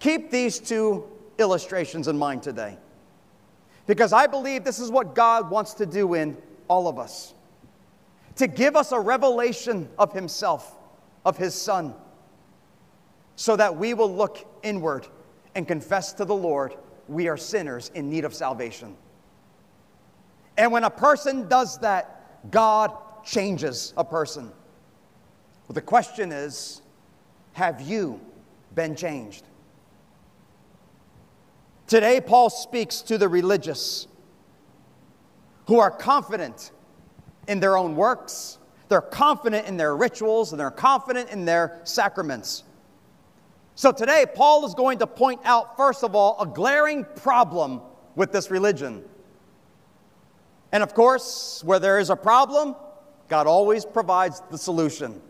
Keep 0.00 0.30
these 0.30 0.58
two 0.58 1.04
illustrations 1.38 2.08
in 2.08 2.18
mind 2.18 2.42
today 2.42 2.78
because 3.88 4.12
I 4.12 4.26
believe 4.26 4.62
this 4.64 4.78
is 4.78 4.90
what 4.90 5.16
God 5.16 5.50
wants 5.50 5.74
to 5.74 5.86
do 5.86 6.14
in 6.14 6.36
all 6.68 6.86
of 6.86 6.98
us 6.98 7.34
to 8.36 8.46
give 8.46 8.76
us 8.76 8.92
a 8.92 9.00
revelation 9.00 9.88
of 9.98 10.12
Himself, 10.12 10.76
of 11.24 11.36
His 11.36 11.54
Son, 11.54 11.92
so 13.34 13.56
that 13.56 13.76
we 13.76 13.94
will 13.94 14.14
look 14.14 14.46
inward 14.62 15.08
and 15.56 15.66
confess 15.66 16.12
to 16.12 16.24
the 16.24 16.34
Lord 16.34 16.76
we 17.08 17.26
are 17.26 17.36
sinners 17.36 17.90
in 17.94 18.10
need 18.10 18.24
of 18.24 18.34
salvation. 18.34 18.94
And 20.56 20.70
when 20.70 20.84
a 20.84 20.90
person 20.90 21.48
does 21.48 21.78
that, 21.78 22.50
God 22.50 22.92
changes 23.24 23.94
a 23.96 24.04
person. 24.04 24.52
Well, 25.66 25.74
the 25.74 25.80
question 25.80 26.30
is 26.30 26.82
have 27.54 27.80
you 27.80 28.20
been 28.74 28.94
changed? 28.94 29.44
Today, 31.88 32.20
Paul 32.20 32.50
speaks 32.50 33.00
to 33.00 33.16
the 33.16 33.30
religious 33.30 34.06
who 35.66 35.78
are 35.78 35.90
confident 35.90 36.70
in 37.48 37.60
their 37.60 37.78
own 37.78 37.96
works, 37.96 38.58
they're 38.90 39.00
confident 39.00 39.66
in 39.66 39.78
their 39.78 39.96
rituals, 39.96 40.52
and 40.52 40.60
they're 40.60 40.70
confident 40.70 41.30
in 41.30 41.46
their 41.46 41.80
sacraments. 41.84 42.64
So 43.74 43.90
today, 43.90 44.26
Paul 44.34 44.66
is 44.66 44.74
going 44.74 44.98
to 44.98 45.06
point 45.06 45.40
out, 45.44 45.78
first 45.78 46.04
of 46.04 46.14
all, 46.14 46.36
a 46.38 46.46
glaring 46.46 47.06
problem 47.16 47.80
with 48.16 48.32
this 48.32 48.50
religion. 48.50 49.02
And 50.72 50.82
of 50.82 50.92
course, 50.92 51.62
where 51.64 51.78
there 51.78 51.98
is 51.98 52.10
a 52.10 52.16
problem, 52.16 52.76
God 53.28 53.46
always 53.46 53.86
provides 53.86 54.42
the 54.50 54.58
solution. 54.58 55.22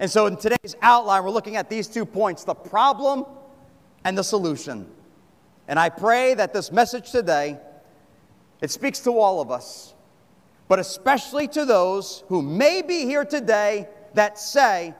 And 0.00 0.10
so 0.10 0.26
in 0.26 0.36
today's 0.36 0.74
outline, 0.82 1.22
we're 1.22 1.30
looking 1.30 1.54
at 1.54 1.70
these 1.70 1.86
two 1.86 2.04
points 2.04 2.42
the 2.42 2.54
problem 2.54 3.24
and 4.04 4.18
the 4.18 4.24
solution. 4.24 4.90
And 5.70 5.78
I 5.78 5.88
pray 5.88 6.34
that 6.34 6.52
this 6.52 6.72
message 6.72 7.12
today 7.12 7.56
it 8.60 8.72
speaks 8.72 8.98
to 9.00 9.16
all 9.16 9.40
of 9.40 9.52
us, 9.52 9.94
but 10.66 10.80
especially 10.80 11.46
to 11.48 11.64
those 11.64 12.24
who 12.26 12.42
may 12.42 12.82
be 12.82 13.04
here 13.04 13.24
today 13.24 13.88
that 14.14 14.36
say, 14.36 14.94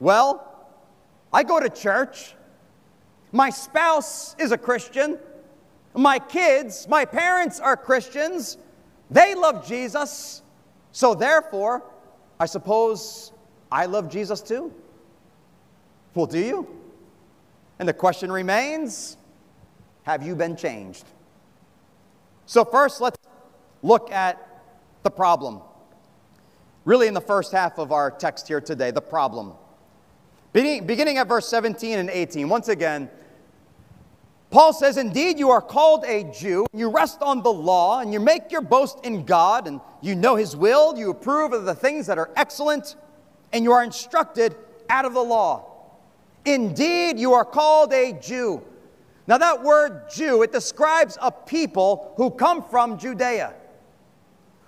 well, 0.00 0.66
I 1.34 1.42
go 1.42 1.60
to 1.60 1.68
church. 1.68 2.34
My 3.30 3.50
spouse 3.50 4.34
is 4.38 4.52
a 4.52 4.58
Christian. 4.58 5.18
My 5.94 6.18
kids, 6.18 6.88
my 6.88 7.04
parents 7.04 7.60
are 7.60 7.76
Christians. 7.76 8.56
They 9.10 9.34
love 9.34 9.68
Jesus. 9.68 10.40
So 10.92 11.14
therefore, 11.14 11.84
I 12.40 12.46
suppose 12.46 13.32
I 13.70 13.84
love 13.84 14.08
Jesus 14.08 14.40
too. 14.40 14.72
Well, 16.14 16.26
do 16.26 16.38
you? 16.38 16.80
And 17.78 17.86
the 17.86 17.92
question 17.92 18.32
remains 18.32 19.18
have 20.04 20.22
you 20.22 20.34
been 20.34 20.56
changed? 20.56 21.04
So, 22.46 22.64
first, 22.64 23.00
let's 23.00 23.18
look 23.82 24.10
at 24.10 24.62
the 25.02 25.10
problem. 25.10 25.60
Really, 26.84 27.06
in 27.06 27.14
the 27.14 27.20
first 27.20 27.52
half 27.52 27.78
of 27.78 27.92
our 27.92 28.10
text 28.10 28.46
here 28.46 28.60
today, 28.60 28.90
the 28.90 29.00
problem. 29.00 29.54
Beginning, 30.52 31.18
at 31.18 31.26
verse 31.26 31.48
17 31.48 31.98
and 31.98 32.08
18, 32.10 32.48
once 32.48 32.68
again, 32.68 33.10
Paul 34.50 34.72
says, 34.72 34.98
Indeed, 34.98 35.38
you 35.38 35.50
are 35.50 35.60
called 35.60 36.04
a 36.04 36.30
Jew, 36.30 36.66
you 36.72 36.90
rest 36.90 37.22
on 37.22 37.42
the 37.42 37.52
law, 37.52 38.00
and 38.00 38.12
you 38.12 38.20
make 38.20 38.52
your 38.52 38.60
boast 38.60 39.04
in 39.04 39.24
God, 39.24 39.66
and 39.66 39.80
you 40.00 40.14
know 40.14 40.36
his 40.36 40.54
will, 40.54 40.96
you 40.96 41.10
approve 41.10 41.52
of 41.52 41.64
the 41.64 41.74
things 41.74 42.06
that 42.06 42.18
are 42.18 42.30
excellent, 42.36 42.94
and 43.52 43.64
you 43.64 43.72
are 43.72 43.82
instructed 43.82 44.54
out 44.88 45.04
of 45.04 45.14
the 45.14 45.22
law. 45.24 45.64
Indeed, 46.44 47.18
you 47.18 47.32
are 47.32 47.44
called 47.44 47.92
a 47.92 48.12
Jew. 48.12 48.62
Now, 49.26 49.38
that 49.38 49.62
word 49.62 50.10
Jew, 50.10 50.42
it 50.42 50.52
describes 50.52 51.16
a 51.20 51.30
people 51.30 52.12
who 52.16 52.30
come 52.30 52.62
from 52.62 52.98
Judea, 52.98 53.54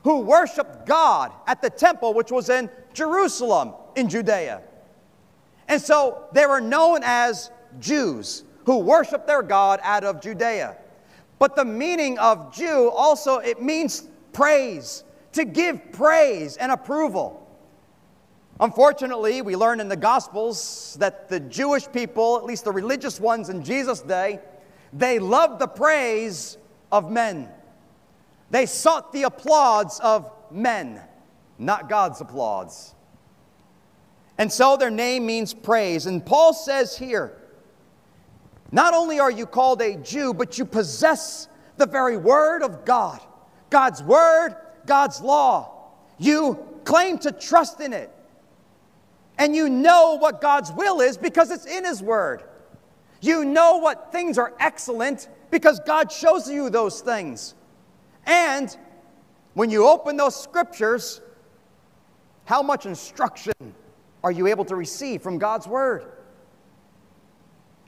who 0.02 0.20
worshiped 0.20 0.86
God 0.86 1.32
at 1.46 1.60
the 1.60 1.68
temple, 1.68 2.14
which 2.14 2.30
was 2.30 2.48
in 2.48 2.70
Jerusalem 2.94 3.75
in 3.96 4.08
Judea. 4.08 4.62
And 5.68 5.80
so 5.80 6.25
they 6.32 6.46
were 6.46 6.60
known 6.60 7.00
as 7.02 7.50
Jews 7.80 8.44
who 8.64 8.78
worship 8.78 9.26
their 9.26 9.42
God 9.42 9.80
out 9.82 10.04
of 10.04 10.20
Judea. 10.20 10.76
But 11.38 11.54
the 11.54 11.64
meaning 11.64 12.18
of 12.18 12.54
Jew 12.54 12.90
also 12.90 13.38
it 13.38 13.60
means 13.60 14.08
praise, 14.32 15.04
to 15.32 15.44
give 15.44 15.92
praise 15.92 16.56
and 16.56 16.72
approval. 16.72 17.45
Unfortunately, 18.58 19.42
we 19.42 19.54
learn 19.54 19.80
in 19.80 19.88
the 19.88 19.96
Gospels 19.96 20.96
that 20.98 21.28
the 21.28 21.40
Jewish 21.40 21.90
people, 21.92 22.38
at 22.38 22.44
least 22.44 22.64
the 22.64 22.72
religious 22.72 23.20
ones 23.20 23.50
in 23.50 23.62
Jesus' 23.62 24.00
day, 24.00 24.40
they 24.92 25.18
loved 25.18 25.58
the 25.58 25.66
praise 25.66 26.56
of 26.90 27.10
men. 27.10 27.48
They 28.50 28.64
sought 28.64 29.12
the 29.12 29.25
applause 29.25 30.00
of 30.00 30.30
men, 30.50 31.00
not 31.58 31.88
God's 31.88 32.20
applause. 32.20 32.94
And 34.38 34.50
so 34.50 34.76
their 34.76 34.90
name 34.90 35.26
means 35.26 35.52
praise. 35.52 36.06
And 36.06 36.25
Paul 36.25 36.54
says 36.54 36.96
here, 36.96 37.36
not 38.72 38.94
only 38.94 39.20
are 39.20 39.30
you 39.30 39.46
called 39.46 39.82
a 39.82 39.96
Jew, 39.96 40.32
but 40.32 40.58
you 40.58 40.64
possess 40.64 41.48
the 41.76 41.86
very 41.86 42.16
word 42.16 42.62
of 42.62 42.84
God. 42.84 43.20
God's 43.70 44.02
word, 44.02 44.56
God's 44.86 45.20
law. 45.20 45.90
You 46.18 46.58
claim 46.84 47.18
to 47.18 47.32
trust 47.32 47.80
in 47.80 47.92
it. 47.92 48.10
And 49.38 49.55
you 49.55 49.69
know 49.69 50.16
what 50.19 50.40
God's 50.40 50.73
will 50.73 51.00
is 51.00 51.16
because 51.16 51.50
it's 51.50 51.66
in 51.66 51.85
His 51.85 52.02
word. 52.02 52.43
You 53.21 53.45
know 53.45 53.78
what 53.78 54.12
things 54.12 54.38
are 54.38 54.52
excellent 54.59 55.28
because 55.50 55.81
God 55.81 56.11
shows 56.11 56.49
you 56.49 56.71
those 56.71 57.00
things. 57.00 57.55
And 58.25 58.75
when 59.55 59.71
you 59.71 59.87
open 59.87 60.16
those 60.16 60.40
scriptures, 60.40 61.21
how 62.45 62.62
much 62.62 62.87
instruction 62.87 63.52
are 64.23 64.33
you 64.33 64.47
able 64.47 64.64
to 64.66 64.76
receive 64.76 65.23
from 65.23 65.38
God's 65.38 65.66
Word? 65.66 66.05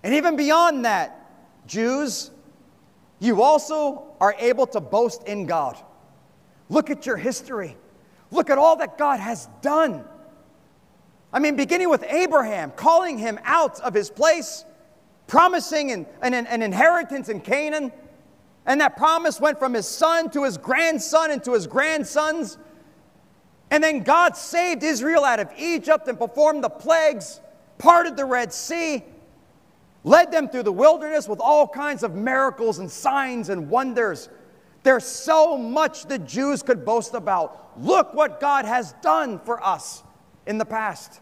And 0.02 0.14
even 0.14 0.36
beyond 0.36 0.84
that, 0.84 1.30
Jews, 1.66 2.30
you 3.18 3.42
also 3.42 4.14
are 4.20 4.34
able 4.38 4.66
to 4.68 4.80
boast 4.80 5.24
in 5.24 5.46
God. 5.46 5.76
Look 6.68 6.90
at 6.90 7.06
your 7.06 7.16
history. 7.16 7.76
Look 8.30 8.50
at 8.50 8.58
all 8.58 8.76
that 8.76 8.98
God 8.98 9.20
has 9.20 9.48
done. 9.62 10.04
I 11.32 11.38
mean, 11.40 11.56
beginning 11.56 11.90
with 11.90 12.04
Abraham, 12.04 12.70
calling 12.70 13.18
him 13.18 13.38
out 13.44 13.80
of 13.80 13.92
his 13.92 14.10
place, 14.10 14.64
promising 15.26 15.92
an, 15.92 16.06
an, 16.22 16.34
an, 16.34 16.62
inheritance 16.62 17.28
in 17.28 17.40
Canaan. 17.40 17.92
And 18.64 18.80
that 18.80 18.96
promise 18.96 19.40
went 19.40 19.58
from 19.58 19.74
his 19.74 19.86
son 19.86 20.30
to 20.30 20.44
his 20.44 20.56
grandson 20.56 21.30
and 21.30 21.44
to 21.44 21.52
his 21.52 21.66
grandsons. 21.66 22.56
And 23.70 23.84
then 23.84 24.02
God 24.02 24.36
saved 24.36 24.82
Israel 24.82 25.24
out 25.24 25.40
of 25.40 25.50
Egypt 25.58 26.08
and 26.08 26.18
performed 26.18 26.64
the 26.64 26.70
plagues, 26.70 27.40
parted 27.76 28.16
the 28.16 28.24
Red 28.24 28.52
Sea, 28.52 29.04
led 30.04 30.32
them 30.32 30.48
through 30.48 30.62
the 30.62 30.72
wilderness 30.72 31.28
with 31.28 31.40
all 31.40 31.68
kinds 31.68 32.02
of 32.02 32.14
miracles 32.14 32.78
and 32.78 32.90
signs 32.90 33.50
and 33.50 33.68
wonders. 33.68 34.30
There's 34.82 35.04
so 35.04 35.58
much 35.58 36.04
the 36.04 36.18
Jews 36.18 36.62
could 36.62 36.86
boast 36.86 37.12
about. 37.12 37.78
Look 37.78 38.14
what 38.14 38.40
God 38.40 38.64
has 38.64 38.94
done 39.02 39.38
for 39.40 39.62
us 39.62 40.02
in 40.48 40.58
the 40.58 40.64
past. 40.64 41.20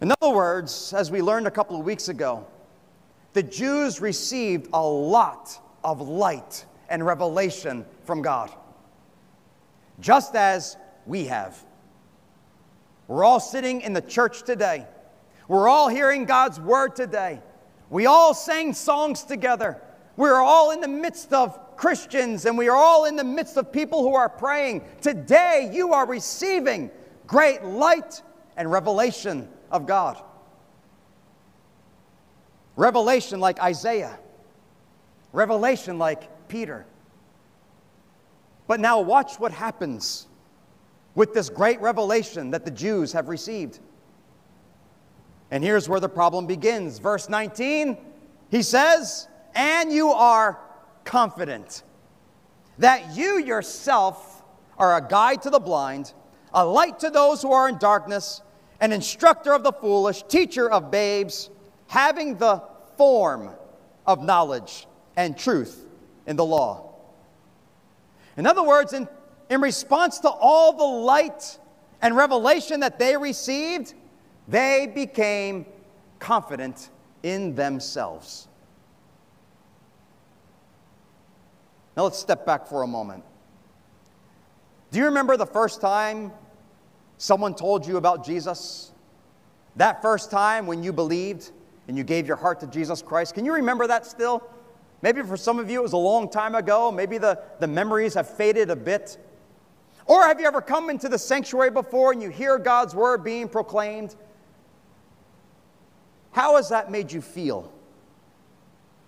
In 0.00 0.12
other 0.22 0.34
words, 0.34 0.94
as 0.94 1.10
we 1.10 1.20
learned 1.20 1.48
a 1.48 1.50
couple 1.50 1.78
of 1.78 1.84
weeks 1.84 2.08
ago, 2.08 2.46
the 3.32 3.42
Jews 3.42 4.00
received 4.00 4.68
a 4.72 4.82
lot 4.82 5.58
of 5.82 6.00
light 6.00 6.64
and 6.88 7.04
revelation 7.04 7.84
from 8.04 8.22
God 8.22 8.50
just 10.00 10.36
as 10.36 10.76
we 11.06 11.24
have. 11.24 11.58
We're 13.08 13.24
all 13.24 13.40
sitting 13.40 13.80
in 13.80 13.92
the 13.92 14.00
church 14.00 14.44
today. 14.44 14.86
We're 15.48 15.68
all 15.68 15.88
hearing 15.88 16.24
God's 16.24 16.60
word 16.60 16.94
today. 16.94 17.40
We 17.90 18.06
all 18.06 18.32
sang 18.32 18.74
songs 18.74 19.24
together. 19.24 19.82
We're 20.16 20.40
all 20.40 20.70
in 20.70 20.80
the 20.80 20.88
midst 20.88 21.32
of 21.32 21.58
Christians 21.78 22.44
and 22.44 22.58
we 22.58 22.68
are 22.68 22.76
all 22.76 23.04
in 23.04 23.14
the 23.14 23.24
midst 23.24 23.56
of 23.56 23.72
people 23.72 24.02
who 24.02 24.14
are 24.14 24.28
praying. 24.28 24.82
Today, 25.00 25.70
you 25.72 25.94
are 25.94 26.06
receiving 26.06 26.90
great 27.26 27.62
light 27.62 28.20
and 28.56 28.70
revelation 28.70 29.48
of 29.70 29.86
God. 29.86 30.20
Revelation 32.74 33.38
like 33.38 33.60
Isaiah, 33.60 34.18
revelation 35.32 35.98
like 35.98 36.48
Peter. 36.48 36.84
But 38.66 38.80
now, 38.80 39.00
watch 39.00 39.38
what 39.38 39.52
happens 39.52 40.26
with 41.14 41.32
this 41.32 41.48
great 41.48 41.80
revelation 41.80 42.50
that 42.50 42.64
the 42.64 42.70
Jews 42.70 43.12
have 43.12 43.28
received. 43.28 43.78
And 45.50 45.62
here's 45.62 45.88
where 45.88 46.00
the 46.00 46.08
problem 46.08 46.46
begins. 46.46 46.98
Verse 46.98 47.28
19, 47.28 47.96
he 48.50 48.62
says, 48.62 49.28
And 49.54 49.92
you 49.92 50.10
are 50.10 50.60
confident 51.08 51.84
that 52.76 53.16
you 53.16 53.38
yourself 53.38 54.42
are 54.76 54.98
a 54.98 55.08
guide 55.08 55.40
to 55.40 55.48
the 55.48 55.58
blind, 55.58 56.12
a 56.52 56.64
light 56.64 56.98
to 56.98 57.08
those 57.08 57.40
who 57.40 57.50
are 57.50 57.66
in 57.66 57.78
darkness, 57.78 58.42
an 58.80 58.92
instructor 58.92 59.54
of 59.54 59.62
the 59.62 59.72
foolish, 59.72 60.22
teacher 60.24 60.70
of 60.70 60.90
babes, 60.90 61.48
having 61.86 62.36
the 62.36 62.62
form 62.98 63.48
of 64.06 64.22
knowledge 64.22 64.86
and 65.16 65.36
truth 65.36 65.86
in 66.26 66.36
the 66.36 66.44
law. 66.44 66.92
In 68.36 68.46
other 68.46 68.62
words, 68.62 68.92
in, 68.92 69.08
in 69.48 69.62
response 69.62 70.18
to 70.20 70.28
all 70.28 70.74
the 70.74 70.84
light 70.84 71.58
and 72.02 72.14
revelation 72.14 72.80
that 72.80 72.98
they 72.98 73.16
received, 73.16 73.94
they 74.46 74.92
became 74.94 75.64
confident 76.18 76.90
in 77.22 77.54
themselves. 77.54 78.47
Now 81.98 82.04
let's 82.04 82.18
step 82.20 82.46
back 82.46 82.68
for 82.68 82.84
a 82.84 82.86
moment. 82.86 83.24
Do 84.92 85.00
you 85.00 85.06
remember 85.06 85.36
the 85.36 85.44
first 85.44 85.80
time 85.80 86.30
someone 87.16 87.56
told 87.56 87.84
you 87.84 87.96
about 87.96 88.24
Jesus? 88.24 88.92
That 89.74 90.00
first 90.00 90.30
time 90.30 90.68
when 90.68 90.84
you 90.84 90.92
believed 90.92 91.50
and 91.88 91.98
you 91.98 92.04
gave 92.04 92.28
your 92.28 92.36
heart 92.36 92.60
to 92.60 92.68
Jesus 92.68 93.02
Christ? 93.02 93.34
Can 93.34 93.44
you 93.44 93.52
remember 93.52 93.88
that 93.88 94.06
still? 94.06 94.48
Maybe 95.02 95.22
for 95.22 95.36
some 95.36 95.58
of 95.58 95.68
you 95.68 95.80
it 95.80 95.82
was 95.82 95.92
a 95.92 95.96
long 95.96 96.30
time 96.30 96.54
ago. 96.54 96.92
Maybe 96.92 97.18
the, 97.18 97.42
the 97.58 97.66
memories 97.66 98.14
have 98.14 98.28
faded 98.28 98.70
a 98.70 98.76
bit. 98.76 99.18
Or 100.06 100.24
have 100.24 100.38
you 100.38 100.46
ever 100.46 100.60
come 100.60 100.90
into 100.90 101.08
the 101.08 101.18
sanctuary 101.18 101.72
before 101.72 102.12
and 102.12 102.22
you 102.22 102.30
hear 102.30 102.58
God's 102.58 102.94
word 102.94 103.24
being 103.24 103.48
proclaimed? 103.48 104.14
How 106.30 106.54
has 106.54 106.68
that 106.68 106.92
made 106.92 107.10
you 107.10 107.20
feel? 107.20 107.72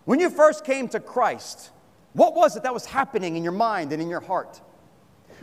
When 0.07 0.19
you 0.19 0.29
first 0.29 0.65
came 0.65 0.89
to 0.89 0.99
Christ, 0.99 1.71
what 2.13 2.35
was 2.35 2.57
it 2.57 2.63
that 2.65 2.75
was 2.75 2.87
happening 2.87 3.37
in 3.37 3.43
your 3.43 3.53
mind 3.53 3.93
and 3.93 4.03
in 4.03 4.09
your 4.09 4.21
heart? 4.21 4.61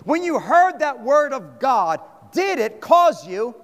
When 0.03 0.23
you 0.23 0.39
heard 0.39 0.79
that 0.79 1.01
word 1.01 1.33
of 1.33 1.59
God, 1.59 2.01
did 2.31 2.59
it 2.59 2.81
cause 2.81 3.27
you 3.27 3.55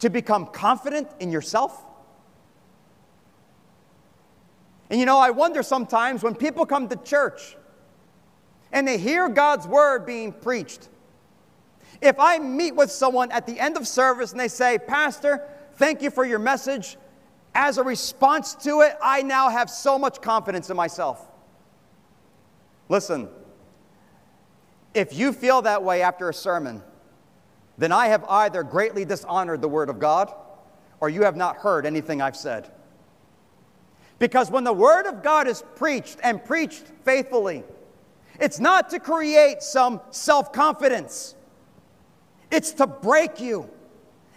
to 0.00 0.10
become 0.10 0.46
confident 0.46 1.08
in 1.20 1.30
yourself? 1.30 1.84
And 4.90 5.00
you 5.00 5.06
know, 5.06 5.18
I 5.18 5.30
wonder 5.30 5.62
sometimes 5.62 6.22
when 6.22 6.34
people 6.34 6.66
come 6.66 6.88
to 6.88 6.96
church 6.96 7.56
and 8.72 8.86
they 8.86 8.98
hear 8.98 9.28
God's 9.28 9.66
word 9.66 10.06
being 10.06 10.32
preached, 10.32 10.88
if 12.00 12.18
I 12.18 12.38
meet 12.38 12.74
with 12.74 12.90
someone 12.90 13.32
at 13.32 13.46
the 13.46 13.58
end 13.58 13.76
of 13.76 13.88
service 13.88 14.32
and 14.32 14.40
they 14.40 14.48
say, 14.48 14.78
Pastor, 14.78 15.48
thank 15.74 16.02
you 16.02 16.10
for 16.10 16.24
your 16.24 16.38
message, 16.38 16.98
as 17.54 17.78
a 17.78 17.82
response 17.82 18.54
to 18.56 18.82
it, 18.82 18.96
I 19.02 19.22
now 19.22 19.48
have 19.48 19.70
so 19.70 19.98
much 19.98 20.20
confidence 20.20 20.68
in 20.68 20.76
myself. 20.76 21.26
Listen, 22.88 23.28
if 24.94 25.14
you 25.14 25.32
feel 25.32 25.62
that 25.62 25.82
way 25.82 26.02
after 26.02 26.28
a 26.28 26.34
sermon, 26.34 26.82
then 27.78 27.92
I 27.92 28.06
have 28.08 28.24
either 28.24 28.62
greatly 28.62 29.04
dishonored 29.04 29.60
the 29.60 29.68
Word 29.68 29.90
of 29.90 29.98
God 29.98 30.32
or 31.00 31.10
you 31.10 31.22
have 31.22 31.36
not 31.36 31.56
heard 31.56 31.84
anything 31.84 32.22
I've 32.22 32.36
said. 32.36 32.70
Because 34.18 34.50
when 34.50 34.64
the 34.64 34.72
Word 34.72 35.06
of 35.06 35.22
God 35.22 35.46
is 35.46 35.62
preached 35.74 36.18
and 36.22 36.42
preached 36.42 36.84
faithfully, 37.04 37.64
it's 38.40 38.58
not 38.58 38.90
to 38.90 38.98
create 38.98 39.62
some 39.62 40.00
self 40.10 40.52
confidence, 40.52 41.34
it's 42.50 42.72
to 42.72 42.86
break 42.86 43.40
you, 43.40 43.68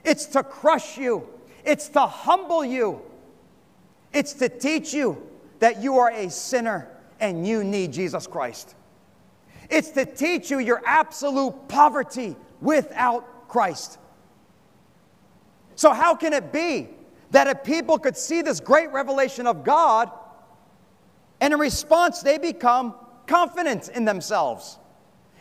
it's 0.03 0.25
to 0.27 0.43
crush 0.43 0.97
you, 0.97 1.27
it's 1.63 1.87
to 1.89 2.01
humble 2.01 2.65
you, 2.65 3.01
it's 4.11 4.33
to 4.33 4.49
teach 4.49 4.93
you 4.93 5.25
that 5.59 5.81
you 5.81 5.97
are 5.97 6.11
a 6.11 6.29
sinner 6.29 6.89
and 7.19 7.47
you 7.47 7.63
need 7.63 7.93
Jesus 7.93 8.27
Christ. 8.27 8.75
It's 9.69 9.91
to 9.91 10.05
teach 10.05 10.49
you 10.49 10.59
your 10.59 10.81
absolute 10.85 11.67
poverty 11.67 12.35
without 12.61 13.47
Christ. 13.47 13.99
So, 15.75 15.93
how 15.93 16.15
can 16.15 16.33
it 16.33 16.51
be 16.51 16.89
that 17.31 17.47
if 17.47 17.63
people 17.63 17.99
could 17.99 18.17
see 18.17 18.41
this 18.41 18.59
great 18.59 18.91
revelation 18.91 19.47
of 19.47 19.63
God, 19.63 20.11
and 21.39 21.53
in 21.53 21.59
response, 21.59 22.21
they 22.21 22.37
become 22.37 22.95
confident 23.27 23.89
in 23.89 24.05
themselves? 24.05 24.77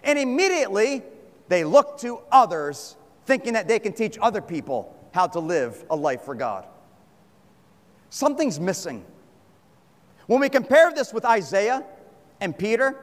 And 0.04 0.18
immediately, 0.18 1.02
they 1.48 1.64
look 1.64 1.98
to 2.00 2.20
others, 2.30 2.96
thinking 3.26 3.54
that 3.54 3.66
they 3.66 3.78
can 3.78 3.92
teach 3.92 4.16
other 4.20 4.40
people 4.40 4.94
how 5.12 5.26
to 5.26 5.40
live 5.40 5.84
a 5.90 5.96
life 5.96 6.22
for 6.22 6.34
God. 6.34 6.66
Something's 8.10 8.60
missing. 8.60 9.04
When 10.28 10.40
we 10.40 10.50
compare 10.50 10.92
this 10.92 11.14
with 11.14 11.24
Isaiah 11.24 11.84
and 12.42 12.56
Peter, 12.56 12.94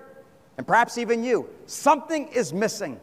and 0.59 0.65
perhaps 0.65 0.99
even 0.99 1.23
you, 1.23 1.49
something 1.65 2.27
is 2.27 2.53
missing. 2.53 2.99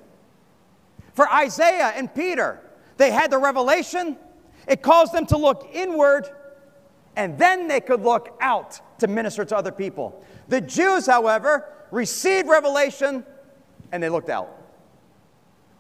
For 1.13 1.29
Isaiah 1.29 1.93
and 1.97 2.13
Peter, 2.15 2.61
they 2.99 3.11
had 3.11 3.33
the 3.33 3.39
revelation, 3.39 4.17
it 4.69 4.81
caused 4.81 5.13
them 5.13 5.27
to 5.27 5.37
look 5.37 5.69
inward, 5.73 6.29
and 7.17 7.37
then 7.37 7.67
they 7.67 7.81
could 7.81 8.03
look 8.03 8.37
out 8.41 8.81
to 9.01 9.09
minister 9.09 9.45
to 9.45 9.57
other 9.57 9.73
people. 9.73 10.25
The 10.47 10.61
Jews, 10.61 11.05
however, 11.07 11.69
received 11.91 12.49
revelation 12.49 13.27
and 13.91 14.01
they 14.01 14.09
looked 14.09 14.31
out. 14.31 14.57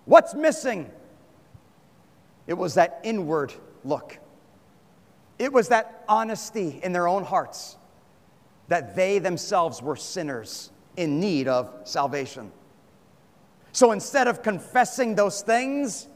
What's 0.05 0.35
missing? 0.35 0.91
It 2.49 2.55
was 2.55 2.75
that 2.75 3.03
inward 3.05 3.55
look. 3.85 4.19
It 5.39 5.53
was 5.53 5.69
that 5.69 6.05
honesty 6.09 6.81
in 6.83 6.93
their 6.93 7.07
own 7.07 7.23
hearts 7.23 7.77
that 8.73 8.97
they 8.97 9.19
themselves 9.19 9.83
were 9.83 9.97
sinners 9.97 10.71
in 10.97 11.21
need 11.21 11.47
of 11.47 11.71
salvation. 11.85 12.51
So 13.73 13.93
instead 13.93 14.29
of 14.29 14.43
confessing 14.43 15.15
those 15.15 15.43
things, 15.43 16.09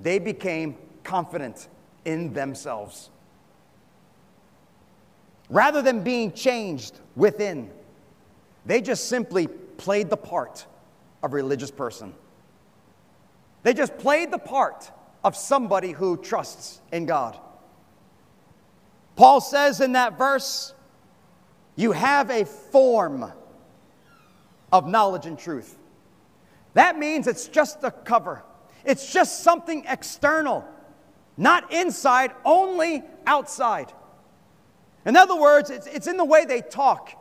they 0.00 0.18
became 0.18 0.78
confident 1.04 1.68
in 2.06 2.32
themselves. 2.32 3.10
Rather 5.50 5.82
than 5.82 6.02
being 6.02 6.32
changed 6.32 6.98
within, 7.16 7.70
they 8.64 8.80
just 8.80 9.10
simply 9.10 9.46
played 9.46 10.08
the 10.08 10.16
part 10.16 10.64
of 11.22 11.34
a 11.34 11.36
religious 11.36 11.70
person. 11.70 12.14
They 13.62 13.74
just 13.74 13.98
played 13.98 14.30
the 14.30 14.38
part 14.38 14.90
of 15.22 15.36
somebody 15.36 15.92
who 15.92 16.16
trusts 16.16 16.80
in 16.92 17.04
God. 17.04 17.38
Paul 19.16 19.42
says 19.42 19.82
in 19.82 19.92
that 19.92 20.16
verse, 20.16 20.72
you 21.80 21.92
have 21.92 22.30
a 22.30 22.44
form 22.44 23.32
of 24.70 24.86
knowledge 24.86 25.26
and 25.26 25.38
truth. 25.38 25.78
That 26.74 26.98
means 26.98 27.26
it's 27.26 27.48
just 27.48 27.82
a 27.82 27.90
cover, 27.90 28.44
it's 28.84 29.12
just 29.12 29.42
something 29.42 29.84
external, 29.88 30.64
not 31.36 31.72
inside, 31.72 32.32
only 32.44 33.02
outside. 33.26 33.92
In 35.06 35.16
other 35.16 35.40
words, 35.40 35.70
it's, 35.70 35.86
it's 35.86 36.06
in 36.06 36.16
the 36.16 36.24
way 36.24 36.44
they 36.44 36.60
talk, 36.60 37.12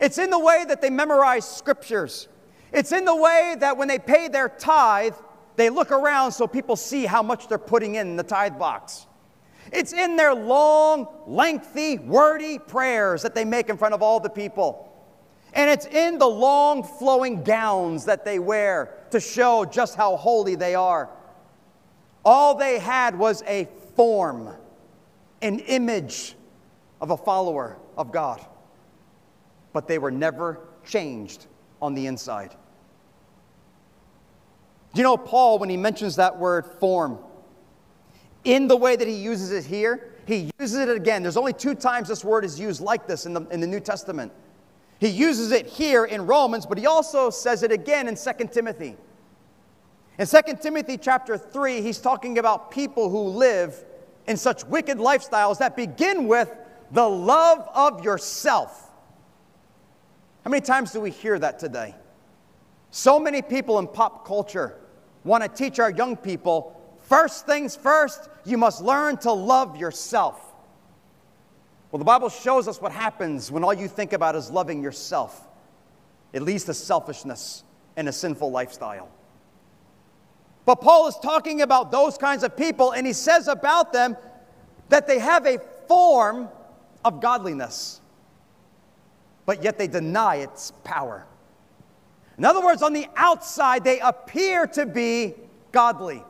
it's 0.00 0.18
in 0.18 0.30
the 0.30 0.38
way 0.38 0.64
that 0.68 0.80
they 0.80 0.90
memorize 0.90 1.46
scriptures, 1.46 2.28
it's 2.72 2.92
in 2.92 3.04
the 3.04 3.16
way 3.16 3.56
that 3.58 3.76
when 3.76 3.88
they 3.88 3.98
pay 3.98 4.28
their 4.28 4.48
tithe, 4.48 5.14
they 5.56 5.70
look 5.70 5.90
around 5.90 6.32
so 6.32 6.46
people 6.46 6.76
see 6.76 7.06
how 7.06 7.22
much 7.22 7.48
they're 7.48 7.58
putting 7.58 7.96
in 7.96 8.16
the 8.16 8.22
tithe 8.22 8.58
box. 8.58 9.06
It's 9.74 9.92
in 9.92 10.14
their 10.14 10.34
long, 10.34 11.08
lengthy, 11.26 11.98
wordy 11.98 12.60
prayers 12.60 13.22
that 13.22 13.34
they 13.34 13.44
make 13.44 13.68
in 13.68 13.76
front 13.76 13.92
of 13.92 14.02
all 14.02 14.20
the 14.20 14.30
people. 14.30 14.90
And 15.52 15.68
it's 15.68 15.86
in 15.86 16.18
the 16.18 16.28
long, 16.28 16.84
flowing 16.84 17.42
gowns 17.42 18.04
that 18.04 18.24
they 18.24 18.38
wear 18.38 18.94
to 19.10 19.18
show 19.18 19.64
just 19.64 19.96
how 19.96 20.16
holy 20.16 20.54
they 20.54 20.76
are. 20.76 21.10
All 22.24 22.54
they 22.54 22.78
had 22.78 23.18
was 23.18 23.42
a 23.48 23.68
form, 23.96 24.54
an 25.42 25.58
image 25.58 26.36
of 27.00 27.10
a 27.10 27.16
follower 27.16 27.76
of 27.96 28.12
God. 28.12 28.44
But 29.72 29.88
they 29.88 29.98
were 29.98 30.12
never 30.12 30.60
changed 30.86 31.46
on 31.82 31.94
the 31.94 32.06
inside. 32.06 32.50
Do 34.92 34.98
you 35.00 35.02
know 35.02 35.16
Paul, 35.16 35.58
when 35.58 35.68
he 35.68 35.76
mentions 35.76 36.14
that 36.16 36.38
word 36.38 36.64
form, 36.78 37.18
in 38.44 38.68
the 38.68 38.76
way 38.76 38.96
that 38.96 39.08
he 39.08 39.14
uses 39.14 39.50
it 39.50 39.64
here, 39.64 40.12
he 40.26 40.50
uses 40.58 40.78
it 40.78 40.88
again. 40.88 41.22
There's 41.22 41.36
only 41.36 41.52
two 41.52 41.74
times 41.74 42.08
this 42.08 42.24
word 42.24 42.44
is 42.44 42.58
used 42.58 42.80
like 42.80 43.06
this 43.06 43.26
in 43.26 43.34
the, 43.34 43.42
in 43.48 43.60
the 43.60 43.66
New 43.66 43.80
Testament. 43.80 44.32
He 45.00 45.08
uses 45.08 45.52
it 45.52 45.66
here 45.66 46.04
in 46.04 46.26
Romans, 46.26 46.66
but 46.66 46.78
he 46.78 46.86
also 46.86 47.30
says 47.30 47.62
it 47.62 47.72
again 47.72 48.08
in 48.08 48.16
2 48.16 48.48
Timothy. 48.52 48.96
In 50.18 50.26
2 50.26 50.40
Timothy 50.62 50.96
chapter 50.96 51.36
3, 51.36 51.80
he's 51.80 51.98
talking 51.98 52.38
about 52.38 52.70
people 52.70 53.10
who 53.10 53.28
live 53.28 53.84
in 54.26 54.36
such 54.36 54.64
wicked 54.64 54.98
lifestyles 54.98 55.58
that 55.58 55.76
begin 55.76 56.28
with 56.28 56.54
the 56.92 57.06
love 57.06 57.68
of 57.74 58.04
yourself. 58.04 58.90
How 60.44 60.50
many 60.50 60.60
times 60.60 60.92
do 60.92 61.00
we 61.00 61.10
hear 61.10 61.38
that 61.38 61.58
today? 61.58 61.94
So 62.90 63.18
many 63.18 63.42
people 63.42 63.78
in 63.78 63.88
pop 63.88 64.26
culture 64.26 64.78
want 65.24 65.42
to 65.42 65.48
teach 65.48 65.78
our 65.80 65.90
young 65.90 66.16
people 66.16 66.80
First 67.04 67.46
things 67.46 67.76
first, 67.76 68.28
you 68.44 68.58
must 68.58 68.82
learn 68.82 69.18
to 69.18 69.32
love 69.32 69.76
yourself. 69.76 70.40
Well, 71.90 71.98
the 71.98 72.04
Bible 72.04 72.28
shows 72.28 72.66
us 72.66 72.80
what 72.80 72.92
happens 72.92 73.52
when 73.52 73.62
all 73.62 73.74
you 73.74 73.88
think 73.88 74.12
about 74.12 74.34
is 74.34 74.50
loving 74.50 74.82
yourself. 74.82 75.46
It 76.32 76.42
leads 76.42 76.64
to 76.64 76.74
selfishness 76.74 77.62
and 77.96 78.08
a 78.08 78.12
sinful 78.12 78.50
lifestyle. 78.50 79.08
But 80.64 80.76
Paul 80.76 81.06
is 81.06 81.16
talking 81.22 81.60
about 81.60 81.92
those 81.92 82.16
kinds 82.16 82.42
of 82.42 82.56
people, 82.56 82.92
and 82.92 83.06
he 83.06 83.12
says 83.12 83.48
about 83.48 83.92
them 83.92 84.16
that 84.88 85.06
they 85.06 85.18
have 85.18 85.46
a 85.46 85.58
form 85.86 86.48
of 87.04 87.20
godliness, 87.20 88.00
but 89.44 89.62
yet 89.62 89.76
they 89.76 89.86
deny 89.86 90.36
its 90.36 90.72
power. 90.84 91.26
In 92.38 92.46
other 92.46 92.64
words, 92.64 92.82
on 92.82 92.94
the 92.94 93.06
outside, 93.14 93.84
they 93.84 94.00
appear 94.00 94.66
to 94.68 94.86
be 94.86 95.34
godly. 95.70 96.24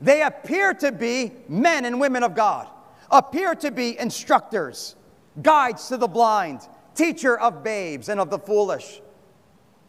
They 0.00 0.22
appear 0.22 0.72
to 0.74 0.92
be 0.92 1.32
men 1.48 1.84
and 1.84 2.00
women 2.00 2.22
of 2.22 2.34
God, 2.34 2.68
appear 3.10 3.54
to 3.56 3.70
be 3.70 3.98
instructors, 3.98 4.96
guides 5.42 5.88
to 5.88 5.96
the 5.96 6.08
blind, 6.08 6.60
teacher 6.94 7.38
of 7.38 7.62
babes 7.62 8.08
and 8.08 8.20
of 8.20 8.30
the 8.30 8.38
foolish. 8.38 9.00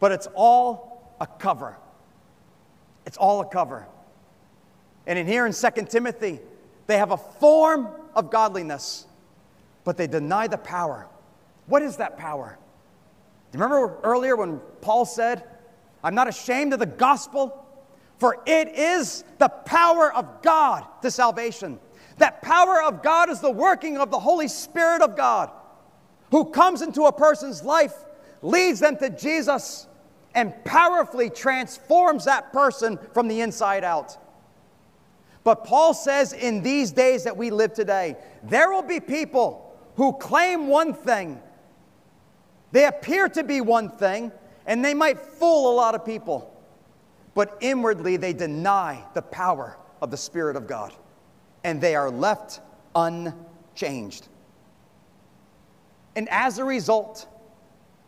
But 0.00 0.12
it's 0.12 0.28
all 0.34 1.14
a 1.20 1.26
cover. 1.26 1.78
It's 3.06 3.16
all 3.16 3.40
a 3.40 3.46
cover. 3.46 3.86
And 5.06 5.18
in 5.18 5.26
here 5.26 5.46
in 5.46 5.52
2 5.52 5.70
Timothy, 5.88 6.40
they 6.86 6.98
have 6.98 7.10
a 7.10 7.16
form 7.16 7.88
of 8.14 8.30
godliness, 8.30 9.06
but 9.84 9.96
they 9.96 10.06
deny 10.06 10.46
the 10.46 10.58
power. 10.58 11.08
What 11.66 11.82
is 11.82 11.96
that 11.96 12.18
power? 12.18 12.58
Do 13.50 13.58
you 13.58 13.64
remember 13.64 13.98
earlier 14.02 14.36
when 14.36 14.60
Paul 14.80 15.04
said, 15.04 15.44
I'm 16.04 16.14
not 16.14 16.28
ashamed 16.28 16.72
of 16.72 16.78
the 16.78 16.86
gospel, 16.86 17.61
for 18.22 18.40
it 18.46 18.68
is 18.68 19.24
the 19.38 19.48
power 19.48 20.14
of 20.14 20.42
God 20.42 20.86
to 21.02 21.10
salvation. 21.10 21.80
That 22.18 22.40
power 22.40 22.80
of 22.80 23.02
God 23.02 23.28
is 23.30 23.40
the 23.40 23.50
working 23.50 23.98
of 23.98 24.12
the 24.12 24.20
Holy 24.20 24.46
Spirit 24.46 25.02
of 25.02 25.16
God 25.16 25.50
who 26.30 26.44
comes 26.44 26.82
into 26.82 27.06
a 27.06 27.12
person's 27.12 27.64
life, 27.64 27.92
leads 28.40 28.78
them 28.78 28.96
to 28.98 29.10
Jesus, 29.10 29.88
and 30.36 30.54
powerfully 30.64 31.30
transforms 31.30 32.26
that 32.26 32.52
person 32.52 32.96
from 33.12 33.26
the 33.26 33.40
inside 33.40 33.82
out. 33.82 34.16
But 35.42 35.64
Paul 35.64 35.92
says 35.92 36.32
in 36.32 36.62
these 36.62 36.92
days 36.92 37.24
that 37.24 37.36
we 37.36 37.50
live 37.50 37.72
today, 37.72 38.14
there 38.44 38.70
will 38.70 38.84
be 38.84 39.00
people 39.00 39.76
who 39.96 40.12
claim 40.12 40.68
one 40.68 40.94
thing, 40.94 41.40
they 42.70 42.86
appear 42.86 43.28
to 43.30 43.42
be 43.42 43.60
one 43.60 43.90
thing, 43.90 44.30
and 44.64 44.84
they 44.84 44.94
might 44.94 45.18
fool 45.18 45.72
a 45.72 45.74
lot 45.74 45.96
of 45.96 46.06
people, 46.06 46.51
but 47.34 47.56
inwardly 47.60 48.16
they 48.16 48.32
deny 48.32 49.04
the 49.14 49.22
power 49.22 49.76
of 50.00 50.10
the 50.10 50.16
Spirit 50.16 50.56
of 50.56 50.66
God, 50.66 50.92
and 51.64 51.80
they 51.80 51.94
are 51.94 52.10
left 52.10 52.60
unchanged. 52.94 54.28
And 56.14 56.28
as 56.30 56.58
a 56.58 56.64
result, 56.64 57.26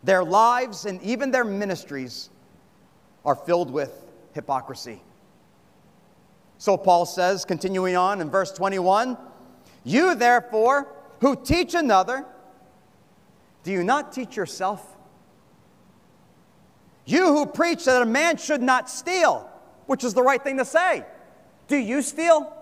their 0.02 0.22
lives 0.22 0.84
and 0.84 1.00
even 1.02 1.30
their 1.30 1.44
ministries 1.44 2.28
are 3.24 3.34
filled 3.34 3.70
with 3.70 4.04
hypocrisy. 4.32 5.02
So 6.58 6.76
Paul 6.76 7.06
says, 7.06 7.44
continuing 7.44 7.96
on 7.96 8.20
in 8.20 8.30
verse 8.30 8.52
21 8.52 9.16
You 9.84 10.14
therefore, 10.14 10.88
who 11.20 11.36
teach 11.36 11.74
another, 11.74 12.26
do 13.62 13.72
you 13.72 13.82
not 13.82 14.12
teach 14.12 14.36
yourself? 14.36 14.93
You 17.04 17.26
who 17.28 17.46
preach 17.46 17.84
that 17.84 18.02
a 18.02 18.06
man 18.06 18.36
should 18.36 18.62
not 18.62 18.88
steal, 18.88 19.48
which 19.86 20.04
is 20.04 20.14
the 20.14 20.22
right 20.22 20.42
thing 20.42 20.58
to 20.58 20.64
say, 20.64 21.04
do 21.68 21.76
you 21.76 22.02
steal? 22.02 22.52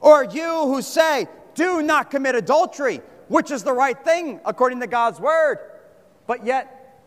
Or 0.00 0.24
you 0.24 0.64
who 0.66 0.82
say, 0.82 1.26
do 1.54 1.82
not 1.82 2.10
commit 2.10 2.34
adultery, 2.34 3.00
which 3.28 3.50
is 3.50 3.62
the 3.64 3.72
right 3.72 3.98
thing 4.04 4.40
according 4.44 4.80
to 4.80 4.86
God's 4.86 5.20
word, 5.20 5.58
but 6.26 6.44
yet, 6.44 7.00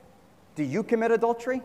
do 0.56 0.64
you 0.64 0.84
commit 0.84 1.12
adultery? 1.12 1.62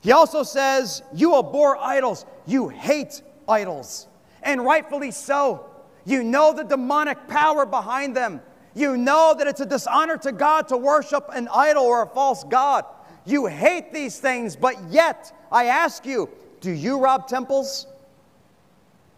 He 0.00 0.12
also 0.12 0.42
says, 0.42 1.02
You 1.14 1.36
abhor 1.38 1.76
idols, 1.76 2.24
you 2.46 2.68
hate 2.68 3.22
idols, 3.48 4.06
and 4.42 4.64
rightfully 4.64 5.10
so. 5.10 5.66
You 6.04 6.22
know 6.22 6.54
the 6.54 6.62
demonic 6.62 7.28
power 7.28 7.66
behind 7.66 8.16
them. 8.16 8.40
You 8.78 8.96
know 8.96 9.34
that 9.36 9.48
it's 9.48 9.60
a 9.60 9.66
dishonor 9.66 10.16
to 10.18 10.30
God 10.30 10.68
to 10.68 10.76
worship 10.76 11.28
an 11.32 11.48
idol 11.52 11.82
or 11.82 12.02
a 12.02 12.06
false 12.06 12.44
God. 12.44 12.84
You 13.24 13.46
hate 13.46 13.92
these 13.92 14.20
things, 14.20 14.54
but 14.54 14.76
yet, 14.88 15.32
I 15.50 15.64
ask 15.64 16.06
you, 16.06 16.28
do 16.60 16.70
you 16.70 17.00
rob 17.00 17.26
temples? 17.26 17.88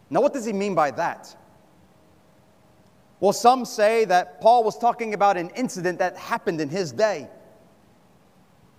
Now, 0.09 0.23
what 0.23 0.33
does 0.33 0.47
he 0.47 0.55
mean 0.55 0.75
by 0.75 0.93
that? 0.93 1.37
Well, 3.21 3.35
some 3.35 3.67
say 3.67 4.07
that 4.07 4.41
Paul 4.41 4.65
was 4.65 4.79
talking 4.79 5.13
about 5.13 5.37
an 5.37 5.51
incident 5.51 5.99
that 5.99 6.17
happened 6.17 6.63
in 6.63 6.71
his 6.71 6.91
day. 6.91 7.29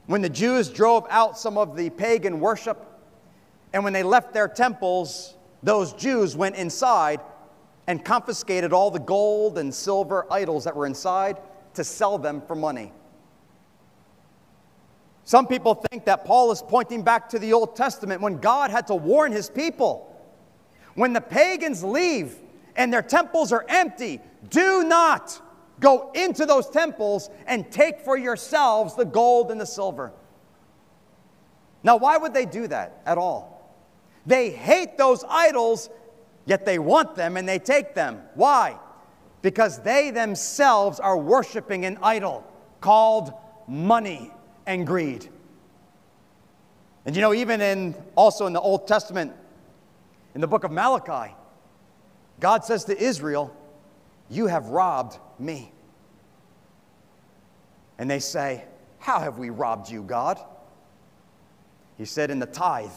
When 0.07 0.23
the 0.23 0.29
Jews 0.29 0.67
drove 0.67 1.05
out 1.11 1.37
some 1.37 1.59
of 1.59 1.77
the 1.77 1.91
pagan 1.91 2.39
worship, 2.39 2.83
and 3.71 3.83
when 3.83 3.93
they 3.93 4.01
left 4.01 4.33
their 4.33 4.47
temples, 4.47 5.35
those 5.61 5.93
Jews 5.93 6.35
went 6.35 6.55
inside 6.55 7.21
and 7.87 8.03
confiscated 8.03 8.73
all 8.73 8.91
the 8.91 8.99
gold 8.99 9.57
and 9.57 9.73
silver 9.73 10.25
idols 10.31 10.63
that 10.63 10.75
were 10.75 10.85
inside 10.85 11.37
to 11.73 11.83
sell 11.83 12.17
them 12.17 12.41
for 12.41 12.55
money. 12.55 12.91
Some 15.23 15.47
people 15.47 15.75
think 15.75 16.05
that 16.05 16.25
Paul 16.25 16.51
is 16.51 16.61
pointing 16.61 17.03
back 17.03 17.29
to 17.29 17.39
the 17.39 17.53
Old 17.53 17.75
Testament 17.75 18.21
when 18.21 18.37
God 18.37 18.71
had 18.71 18.87
to 18.87 18.95
warn 18.95 19.31
his 19.31 19.49
people. 19.49 20.07
When 20.95 21.13
the 21.13 21.21
pagans 21.21 21.83
leave 21.83 22.35
and 22.75 22.91
their 22.91 23.01
temples 23.01 23.51
are 23.51 23.65
empty, 23.69 24.19
do 24.49 24.83
not 24.83 25.39
go 25.79 26.11
into 26.13 26.45
those 26.45 26.69
temples 26.69 27.29
and 27.47 27.71
take 27.71 28.01
for 28.01 28.17
yourselves 28.17 28.95
the 28.95 29.05
gold 29.05 29.51
and 29.51 29.61
the 29.61 29.65
silver. 29.65 30.11
Now, 31.83 31.97
why 31.97 32.17
would 32.17 32.33
they 32.33 32.45
do 32.45 32.67
that 32.67 33.01
at 33.05 33.17
all? 33.17 33.75
They 34.25 34.51
hate 34.51 34.97
those 34.97 35.23
idols 35.27 35.89
Yet 36.45 36.65
they 36.65 36.79
want 36.79 37.15
them 37.15 37.37
and 37.37 37.47
they 37.47 37.59
take 37.59 37.93
them. 37.93 38.21
Why? 38.35 38.77
Because 39.41 39.79
they 39.81 40.11
themselves 40.11 40.99
are 40.99 41.17
worshiping 41.17 41.85
an 41.85 41.97
idol 42.01 42.45
called 42.79 43.33
money 43.67 44.31
and 44.65 44.85
greed. 44.85 45.29
And 47.05 47.15
you 47.15 47.21
know, 47.21 47.33
even 47.33 47.61
in 47.61 47.95
also 48.15 48.45
in 48.45 48.53
the 48.53 48.61
Old 48.61 48.87
Testament, 48.87 49.33
in 50.35 50.41
the 50.41 50.47
book 50.47 50.63
of 50.63 50.71
Malachi, 50.71 51.33
God 52.39 52.63
says 52.63 52.85
to 52.85 53.01
Israel, 53.01 53.55
You 54.29 54.47
have 54.47 54.67
robbed 54.67 55.17
me. 55.39 55.71
And 57.97 58.09
they 58.09 58.19
say, 58.19 58.65
How 58.99 59.19
have 59.19 59.37
we 59.37 59.49
robbed 59.49 59.89
you, 59.89 60.03
God? 60.03 60.39
He 61.97 62.05
said, 62.05 62.31
In 62.31 62.39
the 62.39 62.45
tithe 62.45 62.89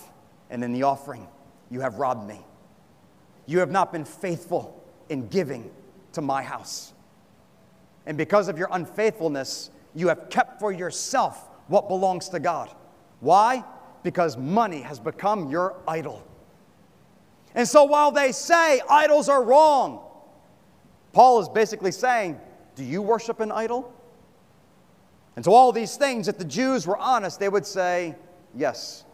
and 0.51 0.63
in 0.63 0.73
the 0.73 0.83
offering, 0.85 1.27
you 1.71 1.81
have 1.81 1.97
robbed 1.97 2.27
me. 2.27 2.41
You 3.47 3.59
have 3.59 3.71
not 3.71 3.93
been 3.93 4.05
faithful 4.05 4.83
in 5.09 5.29
giving 5.29 5.71
to 6.13 6.23
my 6.23 6.43
house. 6.43 6.93
And 8.07 8.17
because 8.17 8.49
of 8.49 8.59
your 8.59 8.69
unfaithfulness, 8.71 9.71
you 9.95 10.09
have 10.09 10.29
kept 10.31 10.61
for 10.61 10.73
yourself 10.73 11.49
what 11.69 11.89
belongs 11.89 12.29
to 12.31 12.41
God. 12.41 12.71
Why? 13.21 13.65
Because 14.03 14.37
money 14.37 14.83
has 14.83 14.99
become 14.99 15.51
your 15.51 15.77
idol. 15.89 16.23
And 17.55 17.67
so 17.67 17.85
while 17.85 18.11
they 18.11 18.33
say 18.33 18.81
idols 18.91 19.29
are 19.29 19.43
wrong, 19.43 20.01
Paul 21.13 21.41
is 21.41 21.49
basically 21.49 21.93
saying, 21.93 22.39
Do 22.75 22.85
you 22.85 23.01
worship 23.01 23.41
an 23.41 23.53
idol? 23.53 23.93
And 25.37 25.45
to 25.45 25.51
all 25.51 25.73
these 25.73 25.97
things, 25.97 26.29
if 26.29 26.39
the 26.39 26.45
Jews 26.45 26.87
were 26.87 26.99
honest, 26.99 27.41
they 27.41 27.49
would 27.49 27.65
say, 27.67 28.17
Yes, 28.55 29.05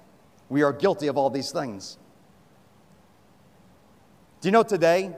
we 0.48 0.62
are 0.62 0.72
guilty 0.72 1.06
of 1.06 1.16
all 1.16 1.30
these 1.30 1.52
things. 1.52 1.98
Do 4.40 4.48
you 4.48 4.52
know 4.52 4.62
today, 4.62 5.14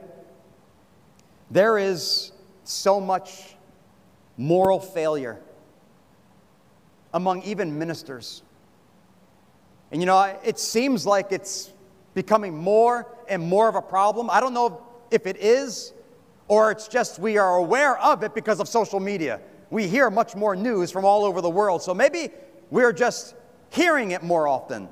there 1.49 1.77
is 1.77 2.33
so 2.65 2.99
much 2.99 3.55
moral 4.37 4.79
failure 4.79 5.39
among 7.13 7.43
even 7.43 7.77
ministers. 7.77 8.43
And 9.91 10.01
you 10.01 10.07
know, 10.07 10.37
it 10.43 10.59
seems 10.59 11.05
like 11.05 11.31
it's 11.31 11.71
becoming 12.13 12.57
more 12.57 13.07
and 13.29 13.41
more 13.41 13.69
of 13.69 13.75
a 13.75 13.81
problem. 13.81 14.29
I 14.29 14.39
don't 14.39 14.53
know 14.53 14.85
if 15.09 15.25
it 15.25 15.37
is, 15.37 15.93
or 16.47 16.71
it's 16.71 16.87
just 16.87 17.19
we 17.19 17.37
are 17.37 17.57
aware 17.57 17.97
of 17.99 18.23
it 18.23 18.33
because 18.33 18.59
of 18.59 18.67
social 18.67 18.99
media. 18.99 19.39
We 19.69 19.87
hear 19.87 20.09
much 20.09 20.35
more 20.35 20.55
news 20.55 20.91
from 20.91 21.05
all 21.05 21.23
over 21.23 21.39
the 21.39 21.49
world. 21.49 21.81
So 21.81 21.93
maybe 21.93 22.29
we're 22.71 22.93
just 22.93 23.35
hearing 23.69 24.11
it 24.11 24.21
more 24.21 24.47
often. 24.47 24.89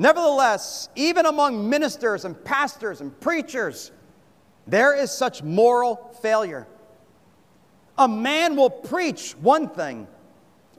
Nevertheless, 0.00 0.88
even 0.94 1.26
among 1.26 1.68
ministers 1.68 2.24
and 2.24 2.42
pastors 2.44 3.00
and 3.00 3.18
preachers, 3.20 3.90
there 4.68 4.94
is 4.94 5.10
such 5.10 5.42
moral 5.42 6.16
failure. 6.22 6.68
A 7.98 8.06
man 8.06 8.54
will 8.54 8.70
preach 8.70 9.32
one 9.32 9.68
thing, 9.68 10.06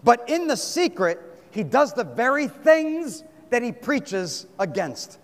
but 0.06 0.30
in 0.30 0.48
the 0.48 0.56
secret, 0.56 1.20
he 1.52 1.64
does 1.64 1.94
the 1.94 2.06
very 2.06 2.48
things 2.48 3.26
that 3.50 3.62
he 3.62 3.74
preaches 3.74 4.48
against 4.58 5.20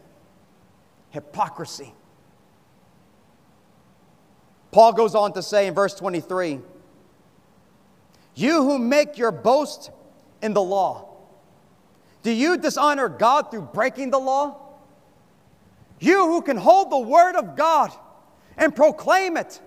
hypocrisy. 1.12 1.94
Paul 4.72 4.92
goes 4.92 5.16
on 5.16 5.32
to 5.34 5.42
say 5.42 5.68
in 5.68 5.74
verse 5.74 5.96
23 5.96 6.60
You 8.34 8.64
who 8.64 8.78
make 8.78 9.18
your 9.18 9.32
boast 9.32 9.90
in 10.42 10.54
the 10.54 10.62
law, 10.62 11.15
do 12.26 12.32
you 12.32 12.58
dishonor 12.58 13.08
God 13.08 13.52
through 13.52 13.70
breaking 13.72 14.10
the 14.10 14.18
law? 14.18 14.58
You 16.00 16.26
who 16.26 16.42
can 16.42 16.58
hold 16.58 16.92
the 16.92 16.98
word 16.98 17.36
of 17.36 17.56
God 17.56 17.92
and 18.58 18.76
proclaim 18.76 19.38
it, 19.38 19.62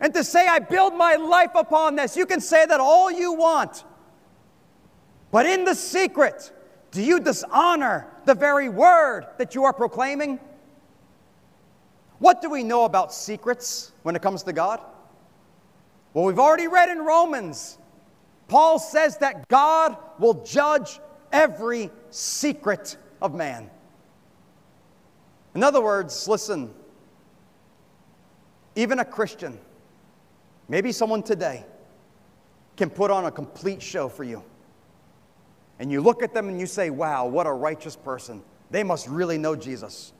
and 0.00 0.12
to 0.14 0.24
say, 0.24 0.48
I 0.48 0.58
build 0.58 0.96
my 0.96 1.14
life 1.14 1.52
upon 1.54 1.94
this, 1.94 2.16
you 2.16 2.26
can 2.26 2.40
say 2.40 2.66
that 2.66 2.80
all 2.80 3.08
you 3.08 3.34
want. 3.34 3.84
But 5.30 5.46
in 5.46 5.64
the 5.64 5.76
secret, 5.76 6.50
do 6.90 7.00
you 7.00 7.20
dishonor 7.20 8.08
the 8.24 8.34
very 8.34 8.68
word 8.68 9.28
that 9.38 9.54
you 9.54 9.62
are 9.62 9.72
proclaiming? 9.72 10.40
What 12.18 12.42
do 12.42 12.50
we 12.50 12.64
know 12.64 12.84
about 12.84 13.14
secrets 13.14 13.92
when 14.02 14.16
it 14.16 14.22
comes 14.22 14.42
to 14.42 14.52
God? 14.52 14.80
Well, 16.14 16.24
we've 16.24 16.40
already 16.40 16.66
read 16.66 16.88
in 16.88 16.98
Romans, 17.04 17.78
Paul 18.48 18.80
says 18.80 19.18
that 19.18 19.46
God 19.46 19.96
will 20.18 20.42
judge 20.42 20.98
every 21.32 21.90
secret 22.10 22.96
of 23.20 23.34
man. 23.34 23.70
In 25.54 25.62
other 25.62 25.82
words, 25.82 26.28
listen, 26.28 26.72
even 28.76 28.98
a 29.00 29.04
Christian, 29.04 29.58
maybe 30.68 30.92
someone 30.92 31.22
today, 31.22 31.64
can 32.76 32.88
put 32.88 33.10
on 33.10 33.26
a 33.26 33.30
complete 33.30 33.82
show 33.82 34.08
for 34.08 34.24
you. 34.24 34.42
And 35.78 35.90
you 35.90 36.00
look 36.00 36.22
at 36.22 36.32
them 36.32 36.48
and 36.48 36.60
you 36.60 36.66
say, 36.66 36.90
wow, 36.90 37.26
what 37.26 37.46
a 37.46 37.52
righteous 37.52 37.96
person. 37.96 38.42
They 38.70 38.82
must 38.82 39.08
really 39.08 39.36
know 39.36 39.56
Jesus. 39.56 40.12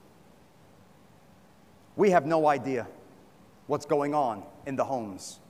We 1.96 2.10
have 2.10 2.26
no 2.26 2.46
idea 2.46 2.86
what's 3.66 3.86
going 3.86 4.14
on 4.14 4.42
in 4.66 4.76
the 4.76 4.84
homes, 4.84 5.40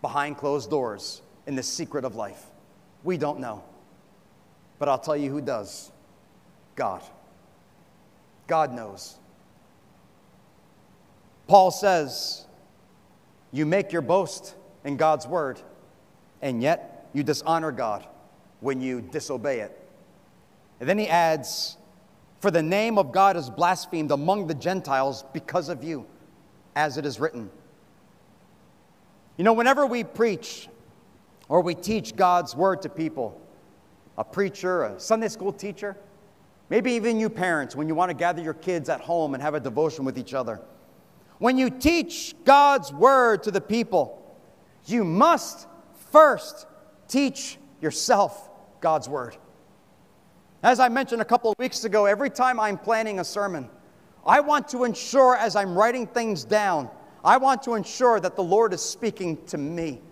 behind 0.00 0.36
closed 0.36 0.70
doors, 0.70 1.22
in 1.46 1.54
the 1.54 1.62
secret 1.62 2.04
of 2.04 2.16
life. 2.16 2.46
We 3.04 3.16
don't 3.16 3.40
know. 3.40 3.62
But 4.78 4.88
I'll 4.88 4.98
tell 4.98 5.16
you 5.16 5.30
who 5.30 5.40
does 5.40 5.90
God. 6.76 7.02
God 8.46 8.72
knows. 8.72 9.16
Paul 11.46 11.70
says, 11.70 12.46
You 13.52 13.66
make 13.66 13.92
your 13.92 14.02
boast 14.02 14.54
in 14.84 14.96
God's 14.96 15.26
word, 15.26 15.60
and 16.42 16.62
yet 16.62 17.08
you 17.12 17.22
dishonor 17.22 17.72
God 17.72 18.06
when 18.60 18.80
you 18.80 19.00
disobey 19.00 19.60
it. 19.60 19.74
And 20.80 20.88
then 20.88 20.98
he 20.98 21.08
adds, 21.08 21.76
for 22.40 22.50
the 22.50 22.62
name 22.62 22.98
of 22.98 23.10
God 23.10 23.36
is 23.36 23.50
blasphemed 23.50 24.12
among 24.12 24.46
the 24.46 24.54
Gentiles 24.54 25.24
because 25.32 25.68
of 25.68 25.82
you, 25.82 26.06
as 26.76 26.96
it 26.96 27.04
is 27.04 27.18
written. 27.18 27.50
You 29.36 29.44
know, 29.44 29.52
whenever 29.52 29.86
we 29.86 30.04
preach 30.04 30.68
or 31.48 31.60
we 31.60 31.74
teach 31.74 32.14
God's 32.14 32.54
word 32.54 32.82
to 32.82 32.88
people, 32.88 33.40
a 34.18 34.24
preacher, 34.24 34.82
a 34.82 35.00
Sunday 35.00 35.28
school 35.28 35.52
teacher, 35.52 35.96
maybe 36.68 36.92
even 36.92 37.20
you 37.20 37.30
parents, 37.30 37.76
when 37.76 37.88
you 37.88 37.94
want 37.94 38.10
to 38.10 38.14
gather 38.14 38.42
your 38.42 38.52
kids 38.52 38.88
at 38.88 39.00
home 39.00 39.32
and 39.32 39.42
have 39.42 39.54
a 39.54 39.60
devotion 39.60 40.04
with 40.04 40.18
each 40.18 40.34
other, 40.34 40.60
when 41.38 41.56
you 41.56 41.70
teach 41.70 42.34
God's 42.44 42.92
word 42.92 43.44
to 43.44 43.52
the 43.52 43.60
people, 43.60 44.36
you 44.86 45.04
must 45.04 45.68
first 46.10 46.66
teach 47.06 47.58
yourself 47.80 48.50
God's 48.80 49.08
word. 49.08 49.36
As 50.64 50.80
I 50.80 50.88
mentioned 50.88 51.22
a 51.22 51.24
couple 51.24 51.52
of 51.52 51.58
weeks 51.60 51.84
ago, 51.84 52.06
every 52.06 52.28
time 52.28 52.58
I'm 52.58 52.76
planning 52.76 53.20
a 53.20 53.24
sermon, 53.24 53.70
I 54.26 54.40
want 54.40 54.66
to 54.70 54.82
ensure 54.82 55.36
as 55.36 55.54
I'm 55.54 55.78
writing 55.78 56.08
things 56.08 56.42
down, 56.42 56.90
I 57.24 57.36
want 57.36 57.62
to 57.62 57.74
ensure 57.74 58.18
that 58.18 58.34
the 58.34 58.42
Lord 58.42 58.74
is 58.74 58.82
speaking 58.82 59.44
to 59.46 59.58
me, 59.58 60.02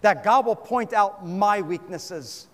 that 0.00 0.24
God 0.24 0.46
will 0.46 0.56
point 0.56 0.94
out 0.94 1.26
my 1.26 1.60
weaknesses 1.60 2.48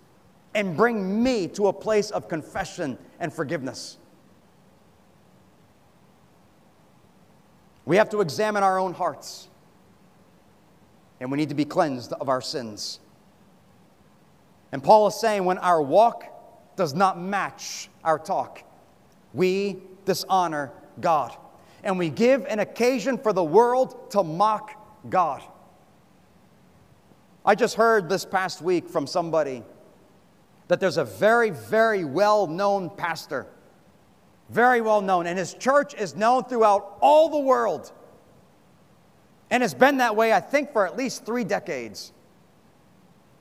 and 0.55 0.77
bring 0.77 1.23
me 1.23 1.47
to 1.49 1.69
a 1.69 1.73
place 1.73 2.11
of 2.11 2.29
confession 2.29 2.99
and 3.19 3.33
forgiveness. 3.33 3.99
We 7.85 7.97
have 7.97 8.11
to 8.11 8.21
examine 8.21 8.63
our 8.63 8.79
own 8.79 8.93
hearts, 8.93 9.49
and 11.21 11.31
we 11.31 11.39
need 11.39 11.49
to 11.49 11.55
be 11.55 11.65
cleansed 11.65 12.13
of 12.15 12.29
our 12.29 12.41
sins. 12.41 13.01
And 14.73 14.83
Paul 14.83 15.09
is 15.09 15.19
saying 15.19 15.45
when 15.45 15.59
our 15.59 15.83
walk 15.83 16.25
does 16.77 16.95
not 16.95 17.21
match 17.21 17.89
our 18.05 18.19
talk. 18.19 18.63
We 19.35 19.79
dishonor 20.05 20.73
God. 21.01 21.37
And 21.83 21.99
we 21.99 22.11
give 22.11 22.45
an 22.47 22.59
occasion 22.59 23.19
for 23.19 23.33
the 23.33 23.45
world 23.45 24.11
to 24.13 24.23
mock 24.23 24.73
God. 25.09 25.43
I 27.45 27.55
just 27.55 27.75
heard 27.75 28.09
this 28.09 28.25
past 28.25 28.61
week 28.61 28.89
from 28.89 29.07
somebody 29.07 29.63
that 30.71 30.79
there's 30.79 30.99
a 30.99 31.05
very, 31.05 31.51
very 31.51 32.05
well 32.05 32.47
known 32.47 32.91
pastor, 32.91 33.45
very 34.51 34.81
well 34.81 35.01
known, 35.01 35.27
and 35.27 35.37
his 35.37 35.53
church 35.53 35.95
is 35.95 36.15
known 36.15 36.45
throughout 36.45 36.97
all 37.01 37.29
the 37.29 37.41
world. 37.41 37.91
And 39.51 39.65
it's 39.65 39.75
been 39.75 39.97
that 39.97 40.15
way, 40.15 40.33
I 40.33 40.39
think, 40.39 40.73
for 40.73 40.87
at 40.87 40.97
least 40.97 41.27
three 41.27 41.43
decades. 41.43 42.13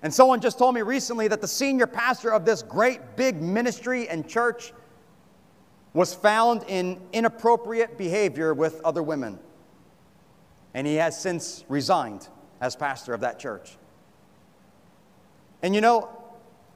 And 0.01 0.11
someone 0.11 0.41
just 0.41 0.57
told 0.57 0.73
me 0.73 0.81
recently 0.81 1.27
that 1.27 1.39
the 1.39 1.47
senior 1.47 1.85
pastor 1.85 2.33
of 2.33 2.45
this 2.45 2.63
great 2.63 3.15
big 3.15 3.39
ministry 3.39 4.09
and 4.09 4.27
church 4.27 4.73
was 5.93 6.15
found 6.15 6.63
in 6.67 6.99
inappropriate 7.13 7.95
behavior 7.95 8.55
with 8.55 8.81
other 8.83 9.03
women. 9.03 9.37
And 10.73 10.87
he 10.87 10.95
has 10.95 11.21
since 11.21 11.63
resigned 11.69 12.27
as 12.59 12.75
pastor 12.75 13.13
of 13.13 13.21
that 13.21 13.37
church. 13.37 13.77
And 15.61 15.75
you 15.75 15.81
know, 15.81 16.09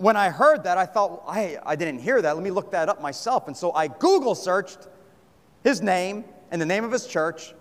when 0.03 0.17
I 0.17 0.29
heard 0.29 0.65
that, 0.65 0.77
I 0.77 0.85
thought, 0.85 1.11
well, 1.11 1.23
I, 1.25 1.57
I 1.65 1.77
didn't 1.77 1.99
hear 1.99 2.21
that. 2.21 2.35
Let 2.35 2.43
me 2.43 2.51
look 2.51 2.71
that 2.71 2.89
up 2.89 3.01
myself. 3.01 3.47
And 3.47 3.55
so 3.55 3.71
I 3.71 3.87
Google 3.87 4.35
searched 4.35 4.89
his 5.63 5.81
name 5.81 6.25
and 6.51 6.61
the 6.61 6.65
name 6.65 6.83
of 6.83 6.91
his 6.91 7.07
church. 7.07 7.53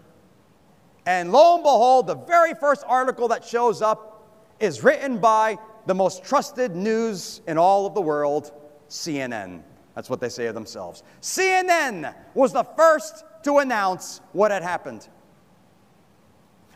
And 1.07 1.31
lo 1.31 1.55
and 1.55 1.63
behold, 1.63 2.09
the 2.09 2.17
very 2.17 2.55
first 2.55 2.83
article 2.89 3.29
that 3.29 3.45
shows 3.45 3.81
up 3.81 4.29
is 4.59 4.83
written 4.83 5.19
by 5.19 5.57
the 5.87 5.95
most 5.95 6.25
trusted 6.25 6.75
news 6.75 7.43
in 7.47 7.59
all 7.59 7.87
of 7.87 7.95
the 7.95 8.03
world, 8.03 8.51
CNN. 8.89 9.63
That's 9.95 10.11
what 10.11 10.19
they 10.19 10.29
say 10.29 10.47
of 10.47 10.55
themselves. 10.55 11.05
CNN 11.21 12.13
was 12.35 12.53
the 12.53 12.65
first 12.65 13.25
to 13.45 13.59
announce 13.59 14.21
what 14.33 14.51
had 14.51 14.65
happened. 14.65 15.07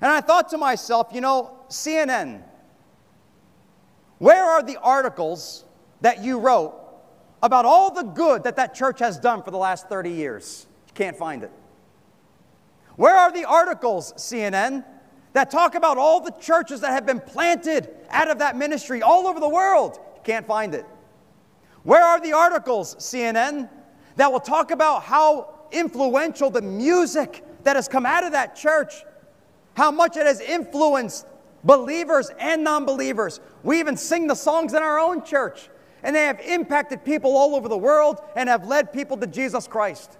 And 0.00 0.12
I 0.12 0.20
thought 0.20 0.48
to 0.50 0.59
myself, 0.59 1.09
you 1.12 1.20
know, 1.20 1.59
CNN, 1.68 2.44
where 4.18 4.44
are 4.44 4.62
the 4.62 4.79
articles 4.81 5.64
that 6.00 6.22
you 6.22 6.38
wrote 6.38 6.74
about 7.42 7.64
all 7.64 7.92
the 7.92 8.02
good 8.02 8.44
that 8.44 8.57
that 8.57 8.74
church 8.74 8.98
has 8.98 9.18
done 9.18 9.42
for 9.42 9.50
the 9.50 9.59
last 9.59 9.88
30 9.88 10.11
years? 10.11 10.66
You 10.88 10.94
can't 10.94 11.16
find 11.16 11.42
it. 11.42 11.52
Where 12.96 13.14
are 13.14 13.31
the 13.31 13.44
articles, 13.44 14.12
CNN, 14.14 14.85
that 15.37 15.50
talk 15.50 15.74
about 15.74 15.98
all 15.98 16.20
the 16.20 16.31
churches 16.40 16.81
that 16.81 16.92
have 16.92 17.05
been 17.05 17.20
planted 17.20 17.90
out 18.09 18.31
of 18.31 18.38
that 18.38 18.57
ministry 18.57 19.02
all 19.02 19.26
over 19.26 19.38
the 19.38 19.48
world. 19.48 19.98
You 20.14 20.22
can't 20.24 20.46
find 20.46 20.74
it. 20.74 20.87
Where 21.83 22.02
are 22.02 22.18
the 22.18 22.33
articles, 22.33 22.94
CNN, 22.94 23.68
that 24.16 24.33
will 24.33 24.40
talk 24.40 24.70
about 24.70 25.02
how 25.02 25.68
influential 25.72 26.48
the 26.48 26.62
music 26.62 27.44
that 27.64 27.76
has 27.76 27.87
come 27.87 28.07
out 28.07 28.24
of 28.24 28.33
that 28.33 28.57
church, 28.57 28.94
how 29.74 29.90
much 29.90 30.16
it 30.16 30.24
has 30.24 30.40
influenced 30.40 31.26
believers 31.66 32.31
and 32.38 32.64
non 32.64 32.87
believers? 32.87 33.40
We 33.62 33.81
even 33.81 33.96
sing 33.96 34.26
the 34.26 34.35
songs 34.35 34.72
in 34.72 34.83
our 34.83 34.98
own 34.98 35.24
church, 35.24 35.68
and 36.02 36.16
they 36.16 36.24
have 36.24 36.40
impacted 36.40 37.05
people 37.05 37.37
all 37.37 37.55
over 37.55 37.68
the 37.68 37.76
world 37.76 38.20
and 38.37 38.48
have 38.48 38.66
led 38.66 38.92
people 38.92 39.16
to 39.18 39.26
Jesus 39.26 39.66
Christ. 39.66 40.16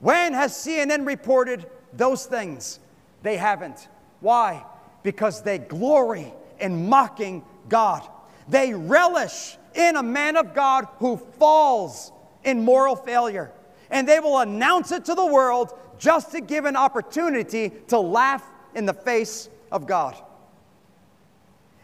When 0.00 0.32
has 0.32 0.52
CNN 0.52 1.06
reported 1.06 1.66
those 1.92 2.26
things? 2.26 2.80
They 3.22 3.36
haven't. 3.36 3.88
Why? 4.20 4.64
Because 5.02 5.42
they 5.42 5.58
glory 5.58 6.32
in 6.58 6.88
mocking 6.88 7.44
God. 7.68 8.08
They 8.48 8.74
relish 8.74 9.58
in 9.74 9.96
a 9.96 10.02
man 10.02 10.36
of 10.36 10.54
God 10.54 10.88
who 10.98 11.16
falls 11.16 12.12
in 12.44 12.64
moral 12.64 12.96
failure. 12.96 13.52
And 13.90 14.08
they 14.08 14.20
will 14.20 14.38
announce 14.38 14.92
it 14.92 15.04
to 15.06 15.14
the 15.14 15.26
world 15.26 15.72
just 15.98 16.32
to 16.32 16.40
give 16.40 16.64
an 16.64 16.76
opportunity 16.76 17.70
to 17.88 17.98
laugh 17.98 18.44
in 18.74 18.86
the 18.86 18.94
face 18.94 19.48
of 19.70 19.86
God. 19.86 20.16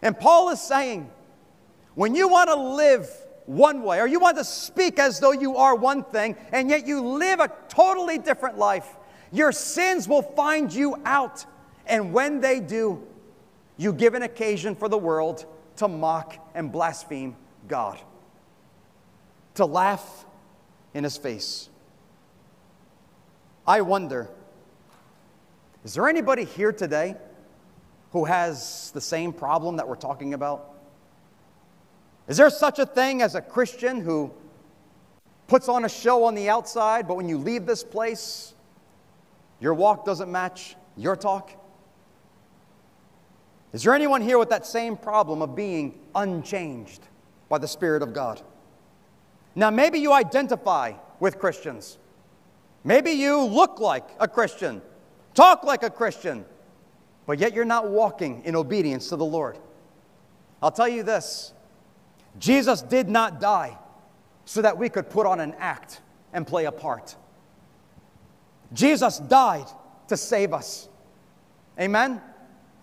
And 0.03 0.19
Paul 0.19 0.51
is 0.51 0.61
saying, 0.61 1.11
when 1.95 2.15
you 2.15 2.29
want 2.29 2.51
to 2.51 2.57
live 2.57 3.09
one 3.47 3.83
way, 3.83 4.01
or 4.01 4.07
you 4.07 4.21
want 4.21 4.37
to 4.37 4.45
speak 4.45 4.99
as 4.99 5.21
though 5.21 5.33
you 5.33 5.57
are 5.57 5.75
one 5.75 6.05
thing, 6.05 6.37
and 6.53 6.69
yet 6.69 6.87
you 6.87 7.01
live 7.01 7.41
a 7.41 7.51
totally 7.69 8.19
different 8.19 8.59
life, 8.59 8.87
your 9.33 9.53
sins 9.53 10.09
will 10.09 10.23
find 10.23 10.73
you 10.73 10.97
out. 11.05 11.45
And 11.87 12.13
when 12.13 12.41
they 12.41 12.61
do, 12.61 13.07
you 13.77 13.93
give 13.93 14.15
an 14.15 14.23
occasion 14.23 14.75
for 14.75 14.89
the 14.89 14.99
world 14.99 15.47
to 15.77 15.89
mock 15.89 16.37
and 16.55 16.73
blaspheme 16.73 17.37
God, 17.69 18.01
to 19.55 19.67
laugh 19.67 20.25
in 20.95 21.05
his 21.05 21.17
face. 21.17 21.69
I 23.67 23.81
wonder 23.81 24.29
is 25.85 25.95
there 25.95 26.09
anybody 26.09 26.45
here 26.45 26.73
today 26.73 27.17
who 28.17 28.25
has 28.25 28.93
the 28.93 29.01
same 29.01 29.31
problem 29.31 29.77
that 29.77 29.87
we're 29.87 29.95
talking 29.95 30.33
about? 30.33 30.73
Is 32.29 32.39
there 32.39 32.49
such 32.49 32.79
a 32.79 32.87
thing 32.87 33.21
as 33.21 33.35
a 33.35 33.43
Christian 33.43 34.01
who 34.01 34.33
puts 35.49 35.69
on 35.69 35.85
a 35.85 35.89
show 35.91 36.25
on 36.25 36.35
the 36.35 36.49
outside, 36.49 37.07
but 37.07 37.19
when 37.19 37.29
you 37.29 37.37
leave 37.37 37.67
this 37.67 37.85
place, 37.85 38.55
your 39.61 39.75
walk 39.75 40.07
doesn't 40.07 40.33
match 40.33 40.77
your 40.97 41.15
talk? 41.15 41.51
Is 43.75 43.83
there 43.83 43.95
anyone 43.95 44.23
here 44.23 44.39
with 44.39 44.49
that 44.49 44.65
same 44.65 44.97
problem 44.97 45.43
of 45.43 45.55
being 45.55 46.01
unchanged 46.15 47.03
by 47.51 47.59
the 47.59 47.69
Spirit 47.69 48.03
of 48.03 48.15
God? 48.15 48.41
Now, 49.55 49.69
maybe 49.69 49.99
you 49.99 50.15
identify 50.15 50.95
with 51.21 51.39
Christians. 51.39 51.99
Maybe 52.83 53.11
you 53.11 53.45
look 53.45 53.79
like 53.79 54.09
a 54.19 54.27
Christian, 54.27 54.81
talk 55.35 55.65
like 55.65 55.83
a 55.83 55.91
Christian, 55.91 56.47
but 57.27 57.39
yet 57.39 57.53
you're 57.53 57.65
not 57.65 57.89
walking 57.89 58.43
in 58.45 58.55
obedience 58.57 59.09
to 59.09 59.17
the 59.17 59.25
Lord. 59.25 59.59
I'll 60.63 60.71
tell 60.71 60.89
you 60.89 61.03
this 61.03 61.53
Jesus 62.39 62.83
did 62.83 63.09
not 63.09 63.41
die 63.41 63.79
so 64.45 64.63
that 64.63 64.79
we 64.79 64.89
could 64.89 65.11
put 65.11 65.27
on 65.27 65.41
an 65.41 65.55
act 65.59 66.01
and 66.33 66.47
play 66.47 66.67
a 66.67 66.73
part. 66.73 67.17
Jesus 68.73 69.19
died 69.19 69.67
to 70.09 70.17
save 70.17 70.53
us. 70.53 70.89
Amen? 71.79 72.21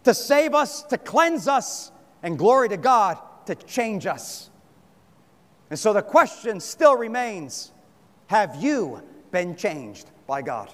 To 0.03 0.13
save 0.13 0.53
us, 0.53 0.83
to 0.83 0.97
cleanse 0.97 1.47
us, 1.47 1.91
and 2.21 2.37
glory 2.37 2.69
to 2.69 2.77
God, 2.77 3.17
to 3.45 3.55
change 3.55 4.05
us. 4.05 4.49
And 5.69 5.79
so 5.79 5.93
the 5.93 6.01
question 6.01 6.59
still 6.59 6.95
remains 6.95 7.71
Have 8.27 8.61
you 8.61 9.01
been 9.31 9.55
changed 9.55 10.09
by 10.27 10.41
God? 10.41 10.73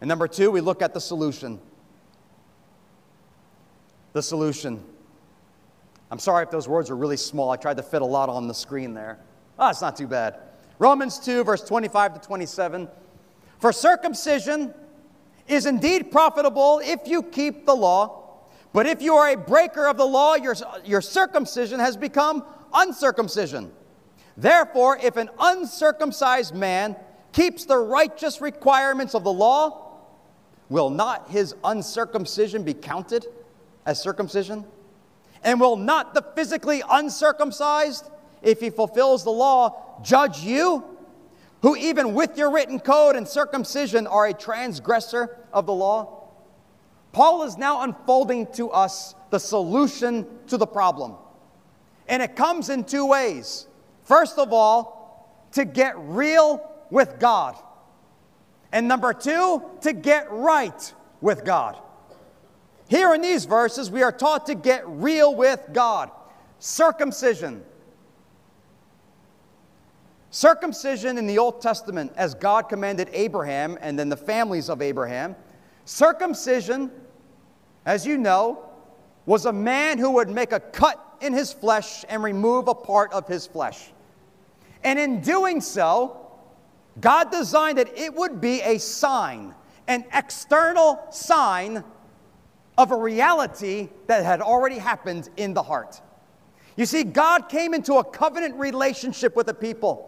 And 0.00 0.08
number 0.08 0.28
two, 0.28 0.50
we 0.50 0.60
look 0.60 0.80
at 0.82 0.94
the 0.94 1.00
solution. 1.00 1.60
The 4.12 4.22
solution. 4.22 4.82
I'm 6.10 6.18
sorry 6.18 6.42
if 6.42 6.50
those 6.50 6.68
words 6.68 6.90
were 6.90 6.96
really 6.96 7.16
small. 7.16 7.50
I 7.50 7.56
tried 7.56 7.76
to 7.76 7.82
fit 7.82 8.02
a 8.02 8.06
lot 8.06 8.28
on 8.28 8.48
the 8.48 8.54
screen 8.54 8.94
there. 8.94 9.18
Ah, 9.58 9.66
oh, 9.66 9.70
it's 9.70 9.80
not 9.80 9.96
too 9.96 10.08
bad. 10.08 10.38
Romans 10.78 11.18
2, 11.18 11.44
verse 11.44 11.62
25 11.62 12.14
to 12.14 12.20
27. 12.26 12.88
For 13.58 13.72
circumcision 13.72 14.74
is 15.46 15.66
indeed 15.66 16.10
profitable 16.10 16.80
if 16.82 17.06
you 17.06 17.22
keep 17.22 17.66
the 17.66 17.74
law, 17.74 18.46
but 18.72 18.86
if 18.86 19.02
you 19.02 19.14
are 19.14 19.30
a 19.30 19.36
breaker 19.36 19.86
of 19.86 19.96
the 19.96 20.06
law, 20.06 20.34
your, 20.34 20.54
your 20.84 21.00
circumcision 21.00 21.78
has 21.78 21.96
become 21.96 22.44
uncircumcision. 22.72 23.70
Therefore, 24.36 24.98
if 25.02 25.16
an 25.16 25.28
uncircumcised 25.38 26.54
man 26.54 26.96
keeps 27.32 27.64
the 27.66 27.76
righteous 27.76 28.40
requirements 28.40 29.14
of 29.14 29.22
the 29.22 29.32
law, 29.32 29.98
will 30.68 30.88
not 30.90 31.28
his 31.28 31.54
uncircumcision 31.62 32.62
be 32.62 32.72
counted 32.74 33.26
as 33.86 34.00
circumcision? 34.00 34.64
And 35.42 35.60
will 35.60 35.76
not 35.76 36.14
the 36.14 36.22
physically 36.34 36.82
uncircumcised, 36.88 38.10
if 38.42 38.60
he 38.60 38.70
fulfills 38.70 39.24
the 39.24 39.30
law, 39.30 40.00
judge 40.02 40.40
you, 40.40 40.84
who 41.62 41.76
even 41.76 42.14
with 42.14 42.38
your 42.38 42.50
written 42.50 42.80
code 42.80 43.16
and 43.16 43.28
circumcision 43.28 44.06
are 44.06 44.26
a 44.26 44.34
transgressor 44.34 45.38
of 45.52 45.66
the 45.66 45.74
law? 45.74 46.28
Paul 47.12 47.42
is 47.42 47.58
now 47.58 47.82
unfolding 47.82 48.46
to 48.52 48.70
us 48.70 49.14
the 49.30 49.38
solution 49.38 50.26
to 50.46 50.56
the 50.56 50.66
problem. 50.66 51.16
And 52.08 52.22
it 52.22 52.36
comes 52.36 52.70
in 52.70 52.84
two 52.84 53.06
ways. 53.06 53.66
First 54.04 54.38
of 54.38 54.52
all, 54.52 55.48
to 55.52 55.64
get 55.64 55.94
real 55.98 56.70
with 56.90 57.18
God. 57.18 57.56
And 58.72 58.86
number 58.88 59.12
two, 59.12 59.62
to 59.82 59.92
get 59.92 60.30
right 60.30 60.94
with 61.20 61.44
God. 61.44 61.78
Here 62.90 63.14
in 63.14 63.22
these 63.22 63.44
verses, 63.44 63.88
we 63.88 64.02
are 64.02 64.10
taught 64.10 64.46
to 64.46 64.56
get 64.56 64.82
real 64.88 65.32
with 65.32 65.64
God. 65.72 66.10
Circumcision. 66.58 67.62
Circumcision 70.30 71.16
in 71.16 71.28
the 71.28 71.38
Old 71.38 71.62
Testament, 71.62 72.12
as 72.16 72.34
God 72.34 72.62
commanded 72.62 73.08
Abraham 73.12 73.78
and 73.80 73.96
then 73.96 74.08
the 74.08 74.16
families 74.16 74.68
of 74.68 74.82
Abraham. 74.82 75.36
Circumcision, 75.84 76.90
as 77.86 78.04
you 78.04 78.18
know, 78.18 78.68
was 79.24 79.46
a 79.46 79.52
man 79.52 79.96
who 79.96 80.10
would 80.10 80.28
make 80.28 80.50
a 80.50 80.58
cut 80.58 81.16
in 81.20 81.32
his 81.32 81.52
flesh 81.52 82.04
and 82.08 82.24
remove 82.24 82.66
a 82.66 82.74
part 82.74 83.12
of 83.12 83.28
his 83.28 83.46
flesh. 83.46 83.92
And 84.82 84.98
in 84.98 85.20
doing 85.20 85.60
so, 85.60 86.28
God 87.00 87.30
designed 87.30 87.78
that 87.78 87.96
it 87.96 88.12
would 88.12 88.40
be 88.40 88.60
a 88.62 88.78
sign, 88.78 89.54
an 89.86 90.04
external 90.12 90.98
sign 91.12 91.84
of 92.78 92.90
a 92.92 92.96
reality 92.96 93.88
that 94.06 94.24
had 94.24 94.40
already 94.40 94.78
happened 94.78 95.28
in 95.36 95.54
the 95.54 95.62
heart. 95.62 96.00
You 96.76 96.86
see, 96.86 97.04
God 97.04 97.48
came 97.48 97.74
into 97.74 97.94
a 97.94 98.04
covenant 98.04 98.56
relationship 98.56 99.36
with 99.36 99.46
the 99.46 99.54
people. 99.54 100.06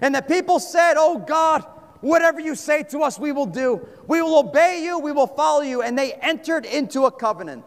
And 0.00 0.14
the 0.14 0.22
people 0.22 0.58
said, 0.60 0.94
Oh 0.96 1.18
God, 1.18 1.64
whatever 2.00 2.40
you 2.40 2.54
say 2.54 2.82
to 2.84 3.00
us, 3.00 3.18
we 3.18 3.32
will 3.32 3.46
do. 3.46 3.86
We 4.06 4.22
will 4.22 4.38
obey 4.38 4.82
you, 4.84 4.98
we 4.98 5.12
will 5.12 5.26
follow 5.26 5.62
you. 5.62 5.82
And 5.82 5.98
they 5.98 6.12
entered 6.14 6.66
into 6.66 7.06
a 7.06 7.10
covenant. 7.10 7.64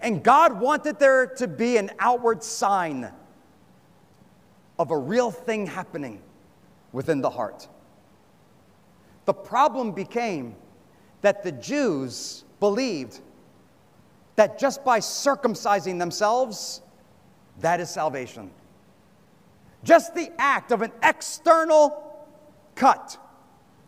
And 0.00 0.24
God 0.24 0.60
wanted 0.60 0.98
there 0.98 1.26
to 1.36 1.46
be 1.46 1.76
an 1.76 1.90
outward 2.00 2.42
sign 2.42 3.12
of 4.78 4.90
a 4.90 4.98
real 4.98 5.30
thing 5.30 5.66
happening 5.66 6.20
within 6.90 7.20
the 7.20 7.30
heart. 7.30 7.68
The 9.26 9.34
problem 9.34 9.92
became 9.92 10.56
that 11.20 11.44
the 11.44 11.52
Jews 11.52 12.44
believed 12.58 13.20
that 14.36 14.58
just 14.58 14.84
by 14.84 14.98
circumcising 14.98 15.98
themselves, 15.98 16.82
that 17.60 17.80
is 17.80 17.90
salvation. 17.90 18.50
Just 19.84 20.14
the 20.14 20.30
act 20.38 20.72
of 20.72 20.82
an 20.82 20.92
external 21.02 22.26
cut 22.74 23.18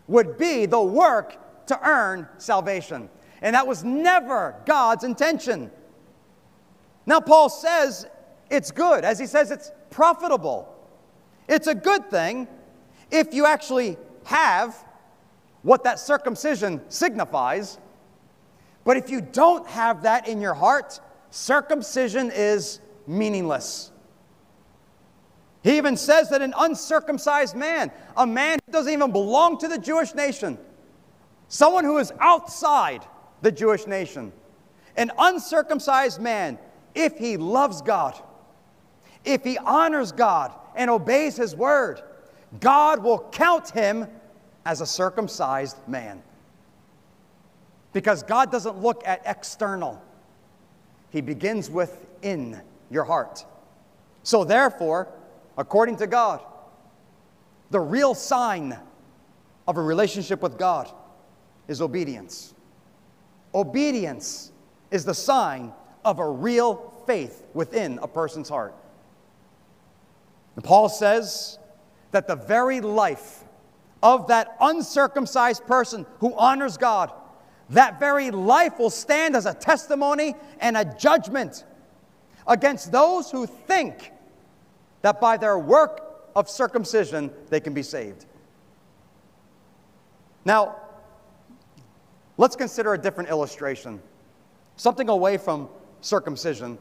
would 0.07 0.37
be 0.37 0.67
the 0.67 0.81
work 0.81 1.67
to 1.67 1.89
earn 1.89 2.29
salvation. 2.39 3.09
And 3.41 3.55
that 3.55 3.67
was 3.67 3.85
never 3.85 4.57
God's 4.67 5.05
intention. 5.05 5.71
Now, 7.07 7.21
Paul 7.21 7.49
says 7.49 8.07
it's 8.51 8.71
good, 8.71 9.05
as 9.05 9.19
he 9.19 9.27
says 9.27 9.51
it's 9.51 9.71
profitable. 9.91 10.71
It's 11.49 11.67
a 11.67 11.75
good 11.75 12.11
thing 12.11 12.49
if 13.11 13.33
you 13.35 13.47
actually 13.47 13.97
have 14.25 14.77
what 15.63 15.85
that 15.85 15.99
circumcision 15.99 16.81
signifies 16.89 17.79
but 18.85 18.97
if 18.97 19.11
you 19.11 19.21
don't 19.21 19.67
have 19.67 20.03
that 20.03 20.29
in 20.29 20.41
your 20.41 20.55
heart, 20.55 21.01
circumcision 21.31 22.31
is 22.33 22.81
meaningless. 23.07 23.91
He 25.63 25.79
even 25.79 25.97
says 25.97 26.29
that 26.29 26.43
an 26.43 26.53
uncircumcised 26.59 27.57
man, 27.57 27.91
a 28.17 28.27
man 28.27 28.59
who 28.67 28.73
doesn't 28.73 28.93
even 28.93 29.13
belong 29.13 29.59
to 29.59 29.69
the 29.69 29.79
Jewish 29.79 30.15
nation, 30.15 30.59
someone 31.49 31.85
who 31.85 31.97
is 31.97 32.13
outside 32.21 33.03
the 33.41 33.51
Jewish 33.51 33.87
nation, 33.87 34.33
an 34.97 35.11
uncircumcised 35.19 36.21
man, 36.21 36.59
if 36.95 37.17
he 37.17 37.39
loves 37.39 37.81
God, 37.81 38.21
if 39.25 39.43
he 39.43 39.57
honors 39.57 40.13
God 40.13 40.53
and 40.77 40.91
obeys 40.91 41.37
his 41.37 41.57
word, 41.57 42.03
God 42.61 43.03
will 43.03 43.27
count 43.33 43.71
him 43.71 44.07
as 44.67 44.83
a 44.83 44.87
circumcised 44.87 45.77
man. 45.89 46.23
Because 47.95 48.25
God 48.25 48.53
doesn't 48.53 48.83
look 48.83 49.03
at 49.07 49.23
external, 49.25 50.03
He 51.09 51.23
begins 51.23 51.71
within 51.71 52.61
your 52.91 53.05
heart. 53.05 53.47
So, 54.25 54.45
therefore, 54.45 55.09
according 55.57 55.97
to 55.99 56.07
God, 56.07 56.43
the 57.71 57.81
real 57.81 58.15
sign 58.15 58.77
of 59.67 59.79
a 59.79 59.83
relationship 59.83 60.43
with 60.43 60.59
God 60.59 60.91
is 61.69 61.81
obedience. 61.81 62.53
Obedience 63.55 64.51
is 64.91 65.05
the 65.05 65.15
sign 65.15 65.73
of 66.05 66.19
a 66.19 66.29
real 66.29 66.93
faith 67.07 67.45
within 67.55 67.99
a 68.03 68.09
person's 68.09 68.49
heart. 68.49 68.75
And 70.57 70.65
Paul 70.65 70.89
says 70.89 71.59
that 72.11 72.27
the 72.27 72.37
very 72.37 72.81
life 72.81 73.45
of 74.03 74.27
that 74.29 74.57
uncircumcised 74.61 75.65
person 75.67 76.07
who 76.19 76.35
honors 76.37 76.77
God 76.77 77.13
that 77.71 77.99
very 77.99 78.31
life 78.31 78.79
will 78.79 78.91
stand 78.91 79.35
as 79.37 79.47
a 79.47 79.55
testimony 79.55 80.35
and 80.61 80.77
a 80.77 80.85
judgment 80.85 81.65
against 82.47 82.93
those 82.93 83.31
who 83.31 83.47
think 83.47 84.13
that 85.03 85.21
by 85.21 85.37
their 85.37 85.59
work 85.59 86.03
of 86.37 86.49
circumcision 86.49 87.31
they 87.49 87.61
can 87.61 87.73
be 87.73 87.83
saved. 87.83 88.27
Now, 90.45 90.77
let's 92.37 92.57
consider 92.57 92.93
a 92.93 92.99
different 92.99 93.31
illustration, 93.31 94.03
something 94.77 95.09
away 95.09 95.39
from 95.39 95.69
circumcision 96.01 96.79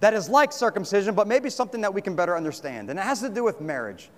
that 0.00 0.14
is 0.14 0.28
like 0.28 0.52
circumcision, 0.52 1.14
but 1.14 1.28
maybe 1.28 1.48
something 1.48 1.80
that 1.82 1.94
we 1.94 2.02
can 2.02 2.16
better 2.16 2.36
understand. 2.36 2.90
And 2.90 2.98
it 2.98 3.02
has 3.02 3.20
to 3.20 3.28
do 3.28 3.44
with 3.44 3.60
marriage. 3.60 4.10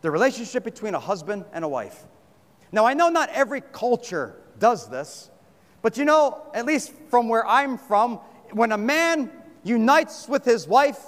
the 0.00 0.10
relationship 0.10 0.64
between 0.64 0.94
a 0.94 1.00
husband 1.00 1.44
and 1.52 1.64
a 1.64 1.68
wife. 1.68 2.04
Now, 2.70 2.86
I 2.86 2.94
know 2.94 3.08
not 3.08 3.30
every 3.30 3.60
culture 3.60 4.36
does 4.58 4.88
this, 4.88 5.30
but 5.82 5.96
you 5.96 6.04
know, 6.04 6.42
at 6.54 6.66
least 6.66 6.92
from 7.10 7.28
where 7.28 7.46
I'm 7.46 7.78
from, 7.78 8.16
when 8.52 8.72
a 8.72 8.78
man 8.78 9.30
unites 9.62 10.28
with 10.28 10.44
his 10.44 10.66
wife 10.66 10.98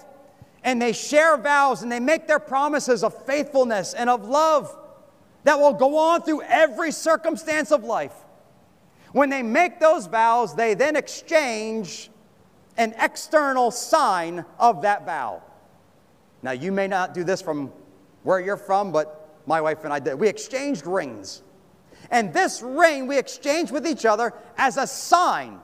and 0.63 0.81
they 0.81 0.93
share 0.93 1.37
vows 1.37 1.83
and 1.83 1.91
they 1.91 2.01
make 2.01 2.27
their 2.27 2.39
promises 2.39 3.03
of 3.03 3.27
faithfulness 3.27 3.95
and 3.95 4.11
of 4.11 4.29
love 4.29 4.77
that 5.45 5.59
will 5.59 5.73
go 5.73 5.97
on 5.97 6.23
through 6.23 6.43
every 6.43 6.93
circumstance 6.93 7.73
of 7.73 7.85
life. 7.85 8.15
When 9.13 9.31
they 9.31 9.43
make 9.43 9.81
those 9.81 10.07
vows, 10.07 10.55
they 10.55 10.75
then 10.75 10.97
exchange 10.97 12.11
an 12.77 12.95
external 13.01 13.71
sign 13.71 14.45
of 14.59 14.83
that 14.83 15.05
vow. 15.05 15.43
Now, 16.43 16.53
you 16.53 16.73
may 16.73 16.87
not 16.87 17.15
do 17.15 17.25
this 17.25 17.43
from 17.43 17.73
where 18.23 18.41
you're 18.41 18.57
from, 18.57 18.93
but 18.93 19.39
my 19.47 19.61
wife 19.61 19.85
and 19.85 19.93
I 19.93 19.99
did. 19.99 20.15
We 20.15 20.29
exchanged 20.29 20.87
rings. 20.87 21.43
And 22.11 22.33
this 22.33 22.61
ring 22.63 23.07
we 23.07 23.19
exchange 23.19 23.71
with 23.71 23.87
each 23.87 24.05
other 24.05 24.35
as 24.59 24.77
a 24.77 24.87
sign 24.87 25.61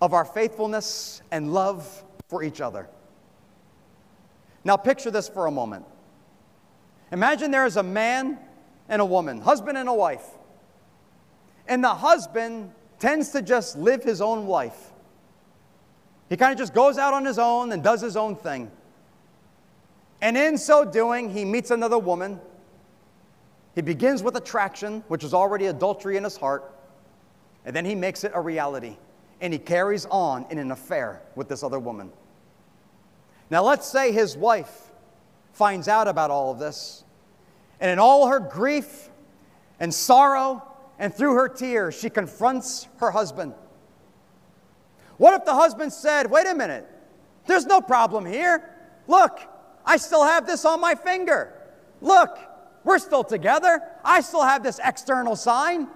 of 0.00 0.14
our 0.14 0.24
faithfulness 0.24 1.22
and 1.30 1.52
love 1.52 2.04
for 2.28 2.42
each 2.42 2.60
other. 2.60 2.88
Now, 4.64 4.76
picture 4.76 5.10
this 5.10 5.28
for 5.28 5.46
a 5.46 5.50
moment. 5.50 5.84
Imagine 7.12 7.50
there 7.50 7.66
is 7.66 7.76
a 7.76 7.82
man 7.82 8.38
and 8.88 9.00
a 9.00 9.04
woman, 9.04 9.40
husband 9.40 9.76
and 9.76 9.88
a 9.88 9.94
wife. 9.94 10.26
And 11.68 11.84
the 11.84 11.94
husband 11.94 12.72
tends 12.98 13.30
to 13.30 13.42
just 13.42 13.76
live 13.76 14.02
his 14.02 14.20
own 14.20 14.46
life. 14.46 14.92
He 16.28 16.36
kind 16.36 16.52
of 16.52 16.58
just 16.58 16.74
goes 16.74 16.96
out 16.98 17.12
on 17.14 17.24
his 17.24 17.38
own 17.38 17.72
and 17.72 17.82
does 17.82 18.00
his 18.00 18.16
own 18.16 18.36
thing. 18.36 18.70
And 20.20 20.36
in 20.36 20.56
so 20.56 20.84
doing, 20.84 21.30
he 21.30 21.44
meets 21.44 21.70
another 21.70 21.98
woman. 21.98 22.40
He 23.74 23.82
begins 23.82 24.22
with 24.22 24.36
attraction, 24.36 25.02
which 25.08 25.24
is 25.24 25.34
already 25.34 25.66
adultery 25.66 26.16
in 26.16 26.24
his 26.24 26.36
heart, 26.36 26.72
and 27.64 27.74
then 27.74 27.84
he 27.84 27.94
makes 27.94 28.24
it 28.24 28.32
a 28.34 28.40
reality. 28.40 28.96
And 29.40 29.52
he 29.52 29.58
carries 29.58 30.06
on 30.06 30.46
in 30.50 30.58
an 30.58 30.70
affair 30.70 31.22
with 31.34 31.48
this 31.48 31.62
other 31.62 31.78
woman. 31.78 32.12
Now, 33.50 33.64
let's 33.64 33.86
say 33.86 34.12
his 34.12 34.36
wife 34.36 34.92
finds 35.52 35.88
out 35.88 36.08
about 36.08 36.30
all 36.30 36.52
of 36.52 36.58
this, 36.58 37.04
and 37.80 37.90
in 37.90 37.98
all 37.98 38.28
her 38.28 38.40
grief 38.40 39.10
and 39.80 39.92
sorrow 39.92 40.62
and 40.98 41.12
through 41.12 41.34
her 41.34 41.48
tears, 41.48 41.98
she 41.98 42.08
confronts 42.08 42.88
her 42.98 43.10
husband. 43.10 43.54
What 45.16 45.34
if 45.34 45.44
the 45.44 45.54
husband 45.54 45.92
said, 45.92 46.30
Wait 46.30 46.46
a 46.46 46.54
minute, 46.54 46.86
there's 47.46 47.66
no 47.66 47.80
problem 47.80 48.24
here. 48.24 48.70
Look, 49.06 49.40
I 49.84 49.96
still 49.96 50.24
have 50.24 50.46
this 50.46 50.64
on 50.64 50.80
my 50.80 50.94
finger. 50.94 51.52
Look, 52.00 52.38
we're 52.84 52.98
still 52.98 53.24
together. 53.24 53.82
I 54.04 54.20
still 54.20 54.42
have 54.42 54.62
this 54.62 54.78
external 54.84 55.36
sign. 55.36 55.88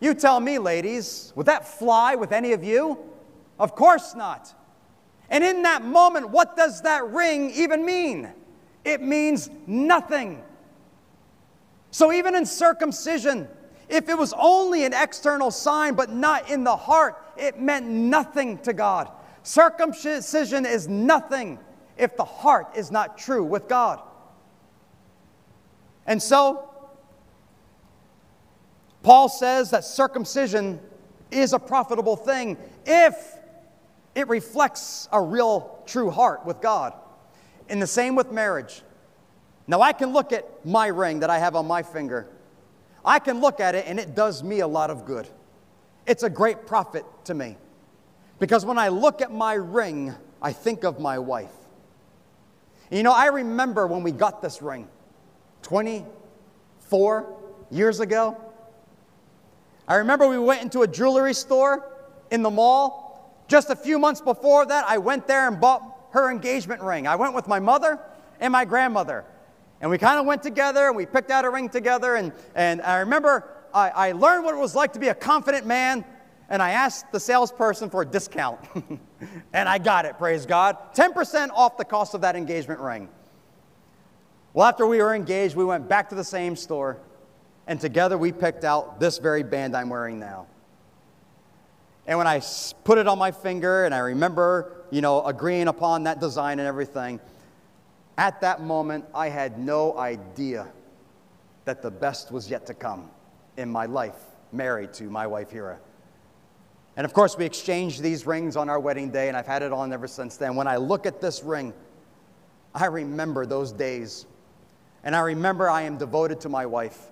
You 0.00 0.14
tell 0.14 0.40
me, 0.40 0.58
ladies, 0.58 1.32
would 1.36 1.46
that 1.46 1.66
fly 1.66 2.14
with 2.14 2.32
any 2.32 2.52
of 2.52 2.64
you? 2.64 2.98
Of 3.58 3.74
course 3.74 4.14
not. 4.14 4.54
And 5.28 5.44
in 5.44 5.62
that 5.62 5.84
moment, 5.84 6.30
what 6.30 6.56
does 6.56 6.82
that 6.82 7.06
ring 7.10 7.50
even 7.50 7.84
mean? 7.84 8.32
It 8.84 9.02
means 9.02 9.50
nothing. 9.66 10.42
So, 11.90 12.12
even 12.12 12.34
in 12.34 12.46
circumcision, 12.46 13.48
if 13.88 14.08
it 14.08 14.16
was 14.16 14.32
only 14.38 14.84
an 14.84 14.94
external 14.94 15.50
sign 15.50 15.94
but 15.94 16.10
not 16.10 16.48
in 16.48 16.64
the 16.64 16.76
heart, 16.76 17.22
it 17.36 17.60
meant 17.60 17.86
nothing 17.86 18.58
to 18.58 18.72
God. 18.72 19.10
Circumcision 19.42 20.64
is 20.64 20.88
nothing 20.88 21.58
if 21.98 22.16
the 22.16 22.24
heart 22.24 22.68
is 22.76 22.90
not 22.90 23.18
true 23.18 23.44
with 23.44 23.68
God. 23.68 24.00
And 26.06 26.22
so, 26.22 26.70
Paul 29.02 29.28
says 29.28 29.70
that 29.70 29.84
circumcision 29.84 30.80
is 31.30 31.52
a 31.52 31.58
profitable 31.58 32.16
thing 32.16 32.56
if 32.84 33.36
it 34.14 34.28
reflects 34.28 35.08
a 35.12 35.20
real, 35.20 35.82
true 35.86 36.10
heart 36.10 36.44
with 36.44 36.60
God. 36.60 36.92
And 37.68 37.80
the 37.80 37.86
same 37.86 38.16
with 38.16 38.32
marriage. 38.32 38.82
Now, 39.66 39.80
I 39.80 39.92
can 39.92 40.12
look 40.12 40.32
at 40.32 40.66
my 40.66 40.88
ring 40.88 41.20
that 41.20 41.30
I 41.30 41.38
have 41.38 41.54
on 41.54 41.66
my 41.66 41.82
finger. 41.82 42.26
I 43.04 43.20
can 43.20 43.40
look 43.40 43.60
at 43.60 43.74
it 43.74 43.86
and 43.86 44.00
it 44.00 44.14
does 44.14 44.42
me 44.42 44.60
a 44.60 44.66
lot 44.66 44.90
of 44.90 45.04
good. 45.04 45.28
It's 46.06 46.24
a 46.24 46.30
great 46.30 46.66
profit 46.66 47.04
to 47.24 47.34
me. 47.34 47.56
Because 48.40 48.66
when 48.66 48.78
I 48.78 48.88
look 48.88 49.22
at 49.22 49.30
my 49.30 49.54
ring, 49.54 50.14
I 50.42 50.52
think 50.52 50.82
of 50.82 50.98
my 50.98 51.18
wife. 51.18 51.52
You 52.90 53.04
know, 53.04 53.12
I 53.12 53.26
remember 53.26 53.86
when 53.86 54.02
we 54.02 54.10
got 54.10 54.42
this 54.42 54.60
ring 54.60 54.88
24 55.62 57.36
years 57.70 58.00
ago. 58.00 58.36
I 59.86 59.96
remember 59.96 60.28
we 60.28 60.38
went 60.38 60.62
into 60.62 60.82
a 60.82 60.88
jewelry 60.88 61.34
store 61.34 61.90
in 62.30 62.42
the 62.42 62.50
mall. 62.50 63.44
Just 63.48 63.70
a 63.70 63.76
few 63.76 63.98
months 63.98 64.20
before 64.20 64.64
that, 64.66 64.84
I 64.86 64.98
went 64.98 65.26
there 65.26 65.48
and 65.48 65.60
bought 65.60 65.82
her 66.12 66.30
engagement 66.30 66.82
ring. 66.82 67.06
I 67.06 67.16
went 67.16 67.34
with 67.34 67.48
my 67.48 67.58
mother 67.58 67.98
and 68.38 68.52
my 68.52 68.64
grandmother. 68.64 69.24
And 69.80 69.90
we 69.90 69.98
kind 69.98 70.18
of 70.20 70.26
went 70.26 70.42
together 70.42 70.86
and 70.86 70.96
we 70.96 71.06
picked 71.06 71.30
out 71.30 71.44
a 71.44 71.50
ring 71.50 71.68
together. 71.68 72.16
And, 72.16 72.32
and 72.54 72.82
I 72.82 72.98
remember 72.98 73.48
I, 73.72 73.90
I 73.90 74.12
learned 74.12 74.44
what 74.44 74.54
it 74.54 74.58
was 74.58 74.74
like 74.74 74.92
to 74.92 74.98
be 74.98 75.08
a 75.08 75.14
confident 75.14 75.66
man. 75.66 76.04
And 76.48 76.60
I 76.60 76.70
asked 76.70 77.12
the 77.12 77.20
salesperson 77.20 77.90
for 77.90 78.02
a 78.02 78.06
discount. 78.06 78.60
and 79.52 79.68
I 79.68 79.78
got 79.78 80.04
it, 80.04 80.18
praise 80.18 80.46
God. 80.46 80.76
10% 80.94 81.50
off 81.54 81.76
the 81.76 81.84
cost 81.84 82.14
of 82.14 82.20
that 82.22 82.36
engagement 82.36 82.80
ring. 82.80 83.08
Well, 84.52 84.66
after 84.66 84.86
we 84.86 84.98
were 85.00 85.14
engaged, 85.14 85.54
we 85.54 85.64
went 85.64 85.88
back 85.88 86.08
to 86.08 86.14
the 86.14 86.24
same 86.24 86.56
store. 86.56 86.98
And 87.66 87.80
together 87.80 88.18
we 88.18 88.32
picked 88.32 88.64
out 88.64 88.98
this 88.98 89.18
very 89.18 89.42
band 89.42 89.76
I'm 89.76 89.88
wearing 89.88 90.18
now. 90.18 90.46
And 92.06 92.18
when 92.18 92.26
I 92.26 92.42
put 92.82 92.98
it 92.98 93.06
on 93.06 93.18
my 93.18 93.30
finger 93.30 93.84
and 93.84 93.94
I 93.94 93.98
remember, 93.98 94.84
you 94.90 95.00
know, 95.00 95.24
agreeing 95.24 95.68
upon 95.68 96.04
that 96.04 96.18
design 96.18 96.58
and 96.58 96.66
everything, 96.66 97.20
at 98.18 98.40
that 98.40 98.60
moment, 98.60 99.04
I 99.14 99.28
had 99.28 99.58
no 99.58 99.96
idea 99.96 100.66
that 101.64 101.82
the 101.82 101.90
best 101.90 102.32
was 102.32 102.50
yet 102.50 102.66
to 102.66 102.74
come 102.74 103.08
in 103.56 103.70
my 103.70 103.86
life, 103.86 104.16
married 104.50 104.92
to 104.94 105.04
my 105.04 105.26
wife, 105.26 105.50
Hira. 105.50 105.78
And 106.96 107.04
of 107.04 107.12
course, 107.12 107.38
we 107.38 107.44
exchanged 107.44 108.02
these 108.02 108.26
rings 108.26 108.56
on 108.56 108.68
our 108.68 108.80
wedding 108.80 109.10
day, 109.10 109.28
and 109.28 109.36
I've 109.36 109.46
had 109.46 109.62
it 109.62 109.72
on 109.72 109.92
ever 109.92 110.08
since 110.08 110.36
then. 110.36 110.56
When 110.56 110.66
I 110.66 110.76
look 110.76 111.06
at 111.06 111.20
this 111.20 111.44
ring, 111.44 111.72
I 112.74 112.86
remember 112.86 113.46
those 113.46 113.70
days. 113.70 114.26
And 115.02 115.16
I 115.16 115.20
remember 115.20 115.68
I 115.68 115.82
am 115.82 115.96
devoted 115.96 116.40
to 116.40 116.48
my 116.48 116.66
wife. 116.66 117.10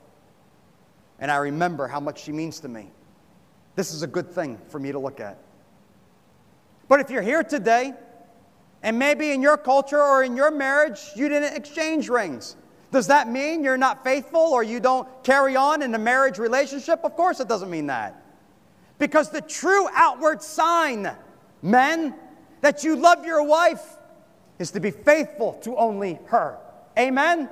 And 1.18 1.30
I 1.30 1.36
remember 1.36 1.88
how 1.88 2.00
much 2.00 2.22
she 2.22 2.32
means 2.32 2.60
to 2.60 2.68
me. 2.68 2.90
This 3.74 3.92
is 3.94 4.02
a 4.02 4.06
good 4.06 4.30
thing 4.30 4.58
for 4.68 4.78
me 4.78 4.92
to 4.92 4.98
look 4.98 5.20
at. 5.20 5.38
But 6.88 7.00
if 7.00 7.10
you're 7.10 7.22
here 7.22 7.42
today, 7.42 7.92
and 8.82 8.98
maybe 8.98 9.32
in 9.32 9.42
your 9.42 9.56
culture 9.56 10.00
or 10.00 10.22
in 10.22 10.36
your 10.36 10.50
marriage, 10.50 11.00
you 11.16 11.28
didn't 11.28 11.56
exchange 11.56 12.08
rings, 12.08 12.56
does 12.90 13.08
that 13.08 13.28
mean 13.28 13.62
you're 13.62 13.76
not 13.76 14.02
faithful 14.02 14.40
or 14.40 14.62
you 14.62 14.80
don't 14.80 15.06
carry 15.22 15.56
on 15.56 15.82
in 15.82 15.94
a 15.94 15.98
marriage 15.98 16.38
relationship? 16.38 17.00
Of 17.04 17.14
course, 17.16 17.40
it 17.40 17.48
doesn't 17.48 17.70
mean 17.70 17.86
that. 17.88 18.22
Because 18.98 19.30
the 19.30 19.42
true 19.42 19.88
outward 19.94 20.42
sign, 20.42 21.10
men, 21.62 22.14
that 22.62 22.84
you 22.84 22.96
love 22.96 23.24
your 23.24 23.42
wife 23.42 23.96
is 24.58 24.70
to 24.72 24.80
be 24.80 24.90
faithful 24.90 25.54
to 25.62 25.76
only 25.76 26.18
her. 26.26 26.58
Amen? 26.98 27.48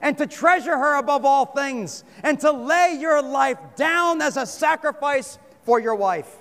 And 0.00 0.16
to 0.18 0.26
treasure 0.26 0.76
her 0.78 0.98
above 0.98 1.24
all 1.24 1.46
things, 1.46 2.04
and 2.22 2.38
to 2.40 2.52
lay 2.52 2.96
your 3.00 3.20
life 3.20 3.58
down 3.76 4.22
as 4.22 4.36
a 4.36 4.46
sacrifice 4.46 5.38
for 5.64 5.80
your 5.80 5.94
wife. 5.94 6.36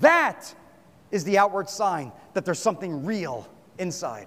That 0.00 0.54
is 1.10 1.24
the 1.24 1.38
outward 1.38 1.68
sign 1.68 2.12
that 2.34 2.44
there's 2.44 2.58
something 2.58 3.04
real 3.04 3.48
inside. 3.78 4.26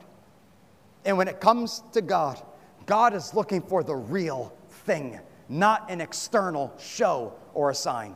And 1.05 1.17
when 1.17 1.27
it 1.27 1.39
comes 1.39 1.83
to 1.91 2.01
God, 2.01 2.41
God 2.85 3.13
is 3.13 3.33
looking 3.33 3.61
for 3.61 3.83
the 3.83 3.95
real 3.95 4.55
thing, 4.69 5.19
not 5.49 5.89
an 5.89 6.01
external 6.01 6.73
show 6.79 7.33
or 7.53 7.69
a 7.69 7.75
sign. 7.75 8.15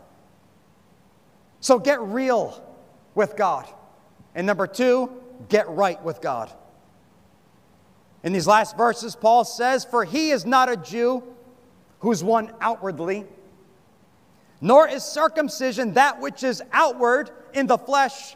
So 1.60 1.80
get 1.80 2.02
real 2.02 2.64
with 3.16 3.36
God. 3.36 3.68
And 4.36 4.45
number 4.48 4.68
two, 4.68 5.12
get 5.50 5.68
right 5.70 6.02
with 6.04 6.22
God. 6.22 6.52
In 8.28 8.34
these 8.34 8.46
last 8.46 8.76
verses, 8.76 9.16
Paul 9.16 9.46
says, 9.46 9.86
For 9.86 10.04
he 10.04 10.32
is 10.32 10.46
not 10.46 10.70
a 10.70 10.76
Jew 10.76 11.24
who's 12.00 12.26
one 12.26 12.52
outwardly, 12.60 13.24
nor 14.60 14.86
is 14.86 15.02
circumcision 15.02 15.94
that 15.94 16.20
which 16.20 16.44
is 16.44 16.62
outward 16.74 17.32
in 17.54 17.68
the 17.68 17.78
flesh, 17.78 18.36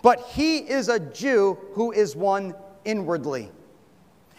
but 0.00 0.22
he 0.28 0.56
is 0.56 0.88
a 0.88 0.98
Jew 0.98 1.58
who 1.72 1.92
is 1.92 2.16
one 2.16 2.54
inwardly. 2.86 3.50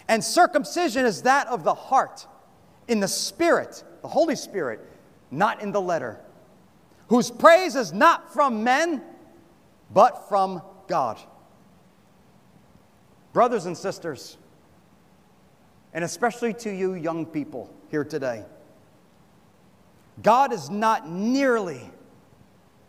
And 0.08 0.24
circumcision 0.24 1.06
is 1.06 1.22
that 1.22 1.46
of 1.46 1.64
the 1.64 1.76
heart, 1.76 2.26
in 2.88 3.00
the 3.00 3.08
Spirit, 3.08 3.84
the 4.02 4.08
Holy 4.08 4.36
Spirit, 4.36 4.80
not 5.30 5.62
in 5.62 5.74
the 5.74 5.82
letter 5.82 6.20
whose 7.10 7.30
praise 7.30 7.76
is 7.76 7.94
not 7.94 8.34
from 8.34 8.64
men, 8.64 9.04
but 9.94 10.28
from 10.28 10.60
God. 10.88 11.20
Brothers 13.32 13.68
and 13.68 13.78
sisters, 13.78 14.38
and 15.96 16.04
especially 16.04 16.54
to 16.54 16.70
you 16.70 16.94
young 16.94 17.26
people 17.26 17.74
here 17.90 18.04
today. 18.04 18.44
God 20.22 20.52
is 20.52 20.70
not 20.70 21.10
nearly 21.10 21.90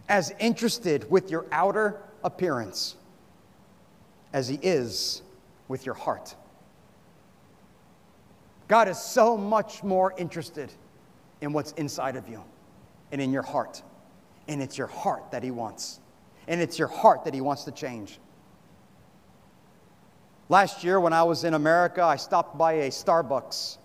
as 0.09 0.35
interested 0.41 1.09
with 1.09 1.31
your 1.31 1.47
outer 1.53 2.03
appearance 2.25 2.97
as 4.33 4.49
He 4.49 4.59
is 4.61 5.23
with 5.69 5.87
your 5.87 5.95
heart. 5.95 6.35
God 8.67 8.89
is 8.89 8.99
so 8.99 9.37
much 9.37 9.85
more 9.85 10.13
interested 10.19 10.73
in 11.41 11.53
what's 11.53 11.71
inside 11.73 12.17
of 12.17 12.29
you 12.29 12.43
and 13.13 13.21
in 13.21 13.33
your 13.33 13.43
heart. 13.43 13.83
And 14.49 14.61
it's 14.61 14.77
your 14.77 14.89
heart 14.89 15.31
that 15.31 15.45
He 15.45 15.53
wants. 15.53 16.01
And 16.49 16.61
it's 16.61 16.77
your 16.77 16.89
heart 16.89 17.25
that 17.25 17.35
He 17.35 17.41
wants 17.41 17.63
to 17.65 17.71
change. 17.71 18.19
Last 20.49 20.85
year, 20.85 21.01
when 21.01 21.13
I 21.13 21.25
was 21.25 21.43
in 21.43 21.55
America, 21.55 22.05
I 22.05 22.17
stopped 22.17 22.57
by 22.57 22.73
a 22.75 22.89
Starbucks 22.89 23.79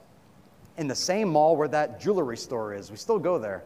in 0.77 0.87
the 0.87 0.95
same 0.95 1.29
mall 1.29 1.55
where 1.55 1.67
that 1.67 1.99
jewelry 1.99 2.37
store 2.37 2.73
is. 2.75 2.91
We 2.91 2.97
still 2.97 3.17
go 3.17 3.39
there. 3.39 3.63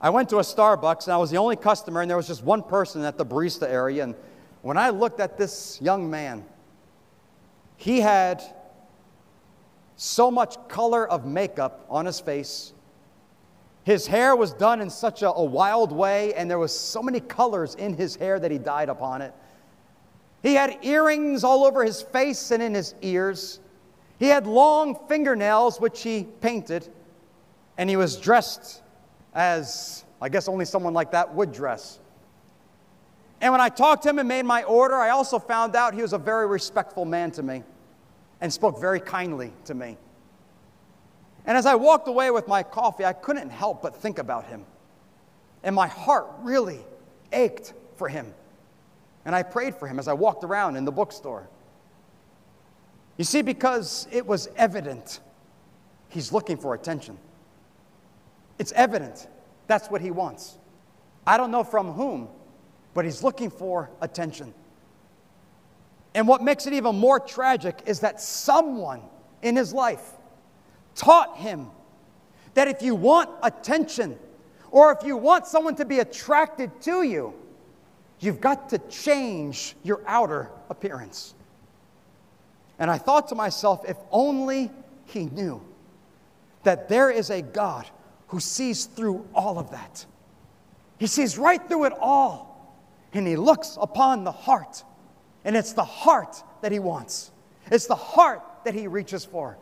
I 0.00 0.10
went 0.10 0.28
to 0.30 0.38
a 0.38 0.42
Starbucks 0.42 1.04
and 1.04 1.12
I 1.12 1.16
was 1.16 1.30
the 1.30 1.38
only 1.38 1.56
customer, 1.56 2.00
and 2.00 2.08
there 2.08 2.16
was 2.16 2.28
just 2.28 2.44
one 2.44 2.62
person 2.62 3.02
at 3.02 3.18
the 3.18 3.26
barista 3.26 3.68
area. 3.68 4.04
And 4.04 4.14
when 4.62 4.76
I 4.76 4.90
looked 4.90 5.18
at 5.18 5.36
this 5.36 5.80
young 5.82 6.08
man, 6.08 6.44
he 7.76 8.00
had 8.00 8.42
so 9.96 10.30
much 10.30 10.56
color 10.68 11.08
of 11.08 11.26
makeup 11.26 11.84
on 11.90 12.06
his 12.06 12.20
face. 12.20 12.72
His 13.84 14.06
hair 14.06 14.36
was 14.36 14.52
done 14.52 14.80
in 14.80 14.88
such 14.88 15.22
a, 15.22 15.32
a, 15.32 15.44
wild 15.44 15.90
way, 15.90 16.32
and 16.34 16.48
there 16.48 16.58
was 16.58 16.76
so 16.76 17.02
many 17.02 17.18
colors 17.18 17.74
in 17.74 17.94
his 17.94 18.14
hair 18.14 18.38
that 18.38 18.52
he 18.52 18.58
dyed 18.58 18.88
upon 18.88 19.22
it. 19.22 19.34
He 20.42 20.54
had 20.54 20.78
earrings 20.82 21.44
all 21.44 21.64
over 21.64 21.84
his 21.84 22.02
face 22.02 22.50
and 22.50 22.62
in 22.62 22.74
his 22.74 22.94
ears. 23.02 23.60
He 24.18 24.26
had 24.26 24.46
long 24.46 24.98
fingernails, 25.08 25.80
which 25.80 26.02
he 26.02 26.24
painted, 26.40 26.88
and 27.78 27.88
he 27.88 27.96
was 27.96 28.16
dressed 28.16 28.82
as 29.34 30.04
I 30.20 30.28
guess 30.28 30.46
only 30.48 30.64
someone 30.64 30.94
like 30.94 31.10
that 31.12 31.34
would 31.34 31.52
dress. 31.52 31.98
And 33.40 33.50
when 33.50 33.60
I 33.60 33.68
talked 33.68 34.04
to 34.04 34.10
him 34.10 34.20
and 34.20 34.28
made 34.28 34.44
my 34.44 34.62
order, 34.62 34.94
I 34.94 35.10
also 35.10 35.40
found 35.40 35.74
out 35.74 35.94
he 35.94 36.02
was 36.02 36.12
a 36.12 36.18
very 36.18 36.46
respectful 36.46 37.04
man 37.04 37.32
to 37.32 37.42
me 37.42 37.64
and 38.40 38.52
spoke 38.52 38.80
very 38.80 39.00
kindly 39.00 39.52
to 39.64 39.74
me. 39.74 39.98
And 41.44 41.58
as 41.58 41.66
I 41.66 41.74
walked 41.74 42.06
away 42.06 42.30
with 42.30 42.46
my 42.46 42.62
coffee, 42.62 43.04
I 43.04 43.12
couldn't 43.12 43.50
help 43.50 43.82
but 43.82 43.96
think 43.96 44.20
about 44.20 44.46
him. 44.46 44.64
And 45.64 45.74
my 45.74 45.88
heart 45.88 46.28
really 46.40 46.80
ached 47.32 47.72
for 47.96 48.08
him. 48.08 48.32
And 49.24 49.34
I 49.34 49.42
prayed 49.42 49.74
for 49.74 49.86
him 49.86 49.98
as 49.98 50.08
I 50.08 50.12
walked 50.12 50.44
around 50.44 50.76
in 50.76 50.84
the 50.84 50.92
bookstore. 50.92 51.48
You 53.16 53.24
see, 53.24 53.42
because 53.42 54.08
it 54.10 54.26
was 54.26 54.48
evident 54.56 55.20
he's 56.08 56.32
looking 56.32 56.56
for 56.56 56.74
attention. 56.74 57.18
It's 58.58 58.72
evident 58.72 59.28
that's 59.66 59.88
what 59.88 60.00
he 60.00 60.10
wants. 60.10 60.58
I 61.26 61.36
don't 61.36 61.50
know 61.50 61.64
from 61.64 61.92
whom, 61.92 62.28
but 62.94 63.04
he's 63.04 63.22
looking 63.22 63.50
for 63.50 63.90
attention. 64.00 64.52
And 66.14 66.28
what 66.28 66.42
makes 66.42 66.66
it 66.66 66.72
even 66.72 66.96
more 66.96 67.18
tragic 67.18 67.80
is 67.86 68.00
that 68.00 68.20
someone 68.20 69.02
in 69.40 69.56
his 69.56 69.72
life 69.72 70.12
taught 70.94 71.36
him 71.38 71.70
that 72.54 72.68
if 72.68 72.82
you 72.82 72.94
want 72.94 73.30
attention 73.42 74.18
or 74.70 74.92
if 74.92 75.06
you 75.06 75.16
want 75.16 75.46
someone 75.46 75.74
to 75.76 75.84
be 75.84 76.00
attracted 76.00 76.80
to 76.82 77.02
you, 77.02 77.34
You've 78.22 78.40
got 78.40 78.68
to 78.68 78.78
change 78.78 79.74
your 79.82 80.00
outer 80.06 80.48
appearance. 80.70 81.34
And 82.78 82.88
I 82.88 82.96
thought 82.96 83.28
to 83.28 83.34
myself, 83.34 83.84
if 83.88 83.96
only 84.12 84.70
he 85.06 85.26
knew 85.26 85.60
that 86.62 86.88
there 86.88 87.10
is 87.10 87.30
a 87.30 87.42
God 87.42 87.84
who 88.28 88.38
sees 88.38 88.84
through 88.84 89.26
all 89.34 89.58
of 89.58 89.72
that. 89.72 90.06
He 90.98 91.08
sees 91.08 91.36
right 91.36 91.60
through 91.68 91.86
it 91.86 91.92
all. 92.00 92.48
And 93.12 93.26
he 93.26 93.34
looks 93.34 93.76
upon 93.80 94.22
the 94.22 94.32
heart. 94.32 94.84
And 95.44 95.56
it's 95.56 95.72
the 95.72 95.84
heart 95.84 96.42
that 96.62 96.70
he 96.70 96.78
wants, 96.78 97.32
it's 97.72 97.86
the 97.86 97.96
heart 97.96 98.42
that 98.64 98.74
he 98.74 98.86
reaches 98.86 99.24
for. 99.24 99.58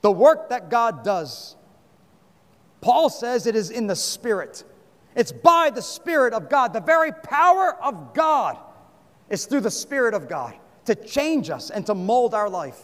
The 0.00 0.10
work 0.10 0.48
that 0.48 0.70
God 0.70 1.04
does, 1.04 1.56
Paul 2.80 3.10
says 3.10 3.46
it 3.46 3.54
is 3.54 3.68
in 3.68 3.86
the 3.86 3.96
Spirit. 3.96 4.64
It's 5.14 5.32
by 5.32 5.70
the 5.70 5.82
Spirit 5.82 6.32
of 6.32 6.48
God. 6.48 6.72
The 6.72 6.80
very 6.80 7.12
power 7.12 7.76
of 7.82 8.14
God 8.14 8.58
is 9.28 9.46
through 9.46 9.60
the 9.60 9.70
Spirit 9.70 10.14
of 10.14 10.28
God 10.28 10.54
to 10.84 10.94
change 10.94 11.50
us 11.50 11.70
and 11.70 11.84
to 11.86 11.94
mold 11.94 12.34
our 12.34 12.48
life. 12.48 12.80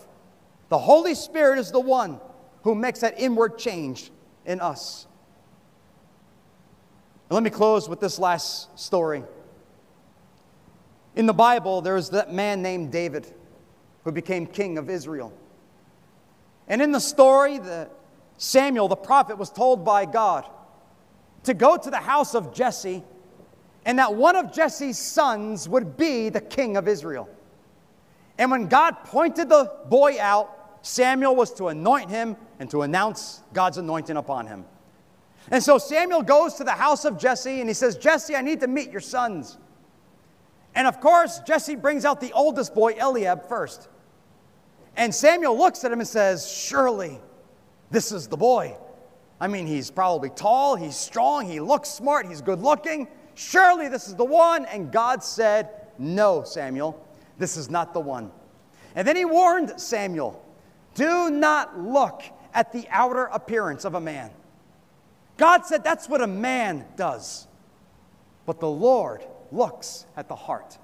The 0.69 0.79
Holy 0.79 1.15
Spirit 1.15 1.59
is 1.59 1.71
the 1.71 1.81
one 1.81 2.21
who 2.63 2.75
makes 2.75 3.01
that 3.01 3.15
inward 3.19 3.59
change 3.59 4.11
in 4.45 4.61
us. 4.61 5.07
And 7.29 7.35
let 7.35 7.43
me 7.43 7.51
close 7.51 7.89
with 7.89 8.01
this 8.01 8.19
last 8.19 8.79
story. 8.79 9.23
In 11.17 11.27
the 11.27 11.35
Bible, 11.35 11.81
there's 11.81 12.11
that 12.11 12.33
man 12.33 12.61
named 12.61 12.91
David 12.91 13.27
who 14.05 14.13
became 14.13 14.47
king 14.47 14.79
of 14.79 14.91
Israel. 14.91 15.33
And 16.69 16.83
in 16.83 16.93
the 16.93 17.01
story, 17.01 17.59
the 17.59 17.89
Samuel, 18.37 18.89
the 18.89 18.97
prophet, 18.97 19.39
was 19.39 19.51
told 19.51 19.85
by 19.85 20.05
God 20.05 20.45
to 21.45 21.55
go 21.55 21.77
to 21.77 21.91
the 21.91 21.99
house 21.99 22.35
of 22.35 22.53
Jesse, 22.53 23.03
and 23.85 23.99
that 23.99 24.15
one 24.15 24.37
of 24.37 24.53
Jesse's 24.53 24.99
sons 24.99 25.69
would 25.69 25.97
be 25.97 26.29
the 26.29 26.41
king 26.41 26.77
of 26.77 26.89
Israel. 26.89 27.29
And 28.39 28.51
when 28.51 28.67
God 28.67 29.05
pointed 29.05 29.49
the 29.49 29.71
boy 29.89 30.21
out, 30.21 30.79
Samuel 30.83 31.37
was 31.37 31.53
to 31.55 31.69
anoint 31.69 32.11
him 32.11 32.37
and 32.59 32.69
to 32.71 32.83
announce 32.83 33.43
God's 33.53 33.79
anointing 33.79 34.17
upon 34.17 34.47
him. 34.47 34.65
And 35.51 35.63
so 35.63 35.79
Samuel 35.79 36.23
goes 36.23 36.55
to 36.55 36.65
the 36.65 36.73
house 36.73 37.05
of 37.05 37.19
Jesse 37.19 37.61
and 37.61 37.69
he 37.69 37.75
says, 37.75 37.97
Jesse, 37.97 38.35
I 38.35 38.41
need 38.41 38.61
to 38.61 38.67
meet 38.67 38.91
your 38.91 39.01
sons. 39.01 39.59
And 40.75 40.87
of 40.87 41.01
course, 41.01 41.41
Jesse 41.41 41.77
brings 41.77 42.05
out 42.05 42.21
the 42.21 42.33
oldest 42.33 42.75
boy, 42.75 42.95
Eliab, 42.99 43.49
first. 43.49 43.89
And 44.97 45.15
Samuel 45.15 45.57
looks 45.57 45.85
at 45.85 45.93
him 45.93 46.01
and 46.01 46.09
says, 46.09 46.51
Surely 46.51 47.21
this 47.91 48.11
is 48.11 48.27
the 48.29 48.37
boy. 48.37 48.77
I 49.41 49.49
mean, 49.49 49.67
he's 49.67 49.91
probably 49.91 50.31
tall, 50.31 50.77
he's 50.77 50.97
strong, 50.97 51.47
he 51.47 51.61
looks 51.61 51.89
smart, 51.89 52.27
he's 52.27 52.41
good 52.41 52.61
looking. 52.61 53.09
Surely 53.35 53.89
this 53.89 54.09
is 54.09 54.15
the 54.15 54.25
one. 54.25 54.65
And 54.67 54.93
God 54.93 55.23
said, 55.25 55.71
No, 55.99 56.45
Samuel, 56.45 57.05
this 57.39 57.57
is 57.57 57.69
not 57.69 57.93
the 57.93 58.01
one. 58.01 58.31
And 58.95 59.07
then 59.07 59.17
he 59.17 59.25
warned 59.25 59.81
Samuel 59.81 60.41
do 60.95 61.31
not 61.31 61.79
look 61.79 62.23
at 62.55 62.73
the 62.73 62.87
outer 62.91 63.25
appearance 63.25 63.85
of 63.85 63.95
a 63.95 64.01
man. 64.01 64.31
God 65.37 65.67
said 65.67 65.83
that's 65.83 66.09
what 66.09 66.23
a 66.23 66.27
man 66.27 66.85
does. 66.97 67.49
But 68.47 68.61
the 68.61 68.69
Lord 68.69 69.25
looks 69.51 70.07
at 70.17 70.29
the 70.29 70.37
heart. 70.37 70.79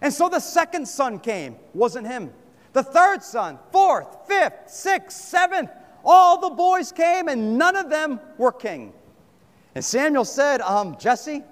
And 0.00 0.12
so 0.12 0.28
the 0.28 0.40
second 0.40 0.86
son 0.86 1.18
came, 1.18 1.56
wasn't 1.74 2.06
him. 2.06 2.32
The 2.72 2.82
third 2.82 3.22
son, 3.22 3.58
fourth, 3.72 4.26
fifth, 4.26 4.68
sixth, 4.68 5.16
seventh, 5.16 5.70
all 6.06 6.40
the 6.40 6.54
boys 6.54 6.92
came, 6.92 7.28
and 7.28 7.58
none 7.58 7.76
of 7.76 7.90
them 7.90 8.20
were 8.38 8.52
king. 8.52 8.92
And 9.74 9.84
Samuel 9.84 10.24
said, 10.24 10.62
um, 10.62 10.96
Jesse, 10.98 11.42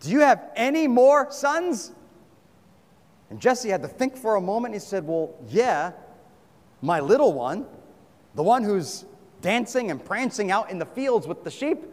do 0.00 0.10
you 0.10 0.20
have 0.20 0.50
any 0.54 0.86
more 0.86 1.30
sons? 1.32 1.92
And 3.30 3.40
Jesse 3.40 3.68
had 3.68 3.82
to 3.82 3.88
think 3.88 4.16
for 4.16 4.36
a 4.36 4.40
moment. 4.40 4.74
He 4.74 4.80
said, 4.80 5.06
Well, 5.06 5.34
yeah, 5.48 5.92
my 6.80 7.00
little 7.00 7.32
one, 7.32 7.66
the 8.34 8.42
one 8.42 8.62
who's 8.62 9.04
dancing 9.40 9.90
and 9.90 10.04
prancing 10.04 10.50
out 10.50 10.70
in 10.70 10.78
the 10.78 10.86
fields 10.86 11.26
with 11.26 11.44
the 11.44 11.50
sheep, 11.50 11.84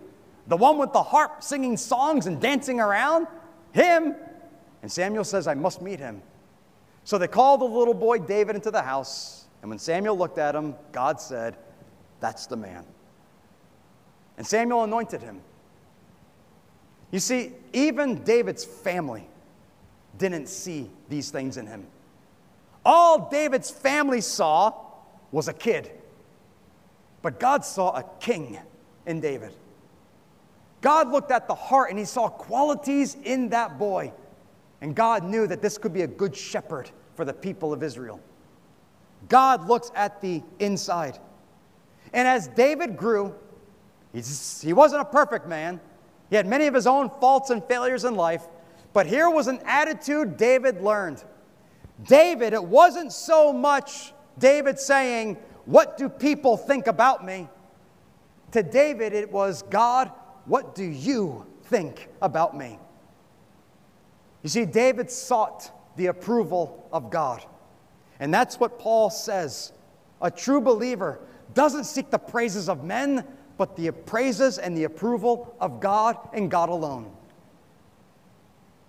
the 0.48 0.58
one 0.58 0.78
with 0.78 0.94
the 0.94 1.02
harp 1.02 1.42
singing 1.42 1.78
songs 1.78 2.28
and 2.28 2.40
dancing 2.40 2.80
around, 2.80 3.28
him. 3.72 4.16
And 4.82 4.92
Samuel 4.92 5.24
says, 5.24 5.48
I 5.48 5.54
must 5.54 5.82
meet 5.82 6.00
him. 6.00 6.22
So 7.06 7.18
they 7.18 7.28
called 7.28 7.62
the 7.62 7.66
little 7.66 7.94
boy 7.94 8.20
David 8.20 8.56
into 8.56 8.72
the 8.72 8.82
house. 8.82 9.46
And 9.62 9.70
when 9.70 9.80
Samuel 9.80 10.18
looked 10.18 10.38
at 10.38 10.56
him, 10.56 10.76
God 10.92 11.20
said, 11.20 11.58
that's 12.24 12.48
the 12.48 12.56
man. 12.56 12.86
And 14.38 14.48
Samuel 14.48 14.86
anointed 14.86 15.22
him. 15.22 15.42
You 17.12 17.20
see, 17.20 17.52
even 17.74 18.24
David's 18.24 18.64
family 18.64 19.28
didn't 20.18 20.48
see 20.48 20.90
these 21.10 21.32
things 21.32 21.58
in 21.58 21.68
him. 21.68 21.86
All 22.86 23.30
David's 23.30 23.70
family 23.70 24.22
saw 24.22 24.74
was 25.34 25.50
a 25.50 25.54
kid. 25.54 25.92
But 27.22 27.42
God 27.42 27.66
saw 27.66 27.92
a 27.92 28.06
king 28.22 28.58
in 29.06 29.20
David. 29.20 29.54
God 30.80 31.12
looked 31.12 31.30
at 31.30 31.50
the 31.50 31.56
heart 31.56 31.90
and 31.90 32.00
he 32.00 32.06
saw 32.06 32.30
qualities 32.30 33.18
in 33.26 33.50
that 33.50 33.78
boy. 33.78 34.14
And 34.80 34.96
God 34.96 35.26
knew 35.26 35.46
that 35.48 35.62
this 35.62 35.78
could 35.78 35.94
be 35.94 36.04
a 36.04 36.08
good 36.08 36.36
shepherd 36.36 36.90
for 37.16 37.26
the 37.26 37.34
people 37.34 37.74
of 37.74 37.84
Israel. 37.84 38.22
God 39.28 39.68
looks 39.68 39.92
at 39.94 40.22
the 40.22 40.42
inside. 40.60 41.20
And 42.14 42.28
as 42.28 42.48
David 42.48 42.96
grew, 42.96 43.36
he 44.14 44.74
wasn't 44.74 45.02
a 45.02 45.06
perfect 45.06 45.48
man. 45.48 45.82
He 46.30 46.36
had 46.36 46.48
many 46.48 46.68
of 46.68 46.74
his 46.74 46.88
own 46.88 47.10
faults 47.20 47.50
and 47.50 47.64
failures 47.66 48.06
in 48.06 48.16
life. 48.16 48.44
But 48.94 49.08
here 49.08 49.30
was 49.30 49.48
an 49.48 49.60
attitude 49.66 50.38
David 50.38 50.82
learned 50.82 51.24
David, 52.08 52.54
it 52.54 52.64
wasn't 52.64 53.12
so 53.12 53.54
much 53.54 54.14
David 54.38 54.80
saying, 54.80 55.36
What 55.66 55.98
do 55.98 56.10
people 56.10 56.58
think 56.58 56.88
about 56.88 57.24
me? 57.26 57.48
To 58.52 58.64
David, 58.64 59.14
it 59.14 59.32
was, 59.32 59.62
God, 59.64 60.12
what 60.46 60.76
do 60.76 60.84
you 60.84 61.46
think 61.66 62.10
about 62.22 62.58
me? 62.58 62.78
You 64.42 64.50
see, 64.50 64.66
David 64.66 65.10
sought 65.10 65.72
the 65.96 66.08
approval 66.08 66.88
of 66.92 67.10
God. 67.10 67.44
And 68.20 68.34
that's 68.34 68.60
what 68.60 68.80
Paul 68.80 69.10
says. 69.10 69.72
A 70.22 70.30
true 70.30 70.62
believer 70.62 71.20
doesn't 71.54 71.86
seek 71.86 72.10
the 72.10 72.18
praises 72.18 72.70
of 72.70 72.84
men, 72.84 73.26
but 73.58 73.76
the 73.76 73.92
praises 73.92 74.58
and 74.58 74.76
the 74.76 74.86
approval 74.86 75.56
of 75.60 75.80
God 75.80 76.18
and 76.34 76.50
God 76.50 76.70
alone. 76.70 77.12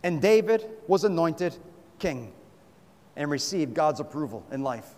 And 0.02 0.20
David 0.20 0.66
was 0.86 1.04
anointed 1.04 1.56
king 1.98 2.32
and 3.16 3.30
received 3.30 3.74
God's 3.74 4.00
approval 4.00 4.44
in 4.50 4.62
life. 4.62 4.94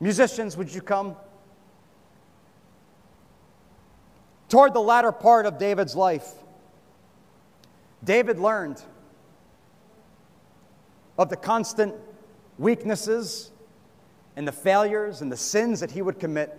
Musicians, 0.00 0.56
would 0.56 0.72
you 0.72 0.80
come? 0.80 1.16
Toward 4.48 4.74
the 4.74 4.80
latter 4.80 5.10
part 5.10 5.46
of 5.46 5.58
David's 5.58 5.96
life, 5.96 6.28
David 8.04 8.38
learned 8.38 8.80
of 11.18 11.30
the 11.30 11.36
constant 11.36 11.94
weaknesses 12.58 13.50
and 14.36 14.46
the 14.46 14.52
failures 14.52 15.22
and 15.22 15.32
the 15.32 15.36
sins 15.36 15.80
that 15.80 15.90
he 15.90 16.02
would 16.02 16.20
commit. 16.20 16.56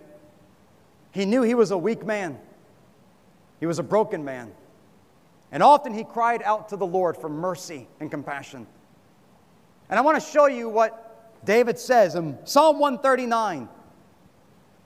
He 1.12 1.24
knew 1.24 1.42
he 1.42 1.54
was 1.54 1.70
a 1.70 1.78
weak 1.78 2.04
man, 2.04 2.38
he 3.60 3.66
was 3.66 3.78
a 3.78 3.82
broken 3.82 4.24
man. 4.24 4.52
And 5.50 5.62
often 5.62 5.94
he 5.94 6.04
cried 6.04 6.42
out 6.42 6.68
to 6.68 6.76
the 6.76 6.86
Lord 6.86 7.16
for 7.16 7.30
mercy 7.30 7.88
and 8.00 8.10
compassion. 8.10 8.66
And 9.88 9.98
I 9.98 10.02
want 10.02 10.22
to 10.22 10.30
show 10.30 10.46
you 10.46 10.68
what 10.68 11.44
David 11.44 11.78
says 11.78 12.14
in 12.14 12.38
Psalm 12.44 12.78
139, 12.78 13.68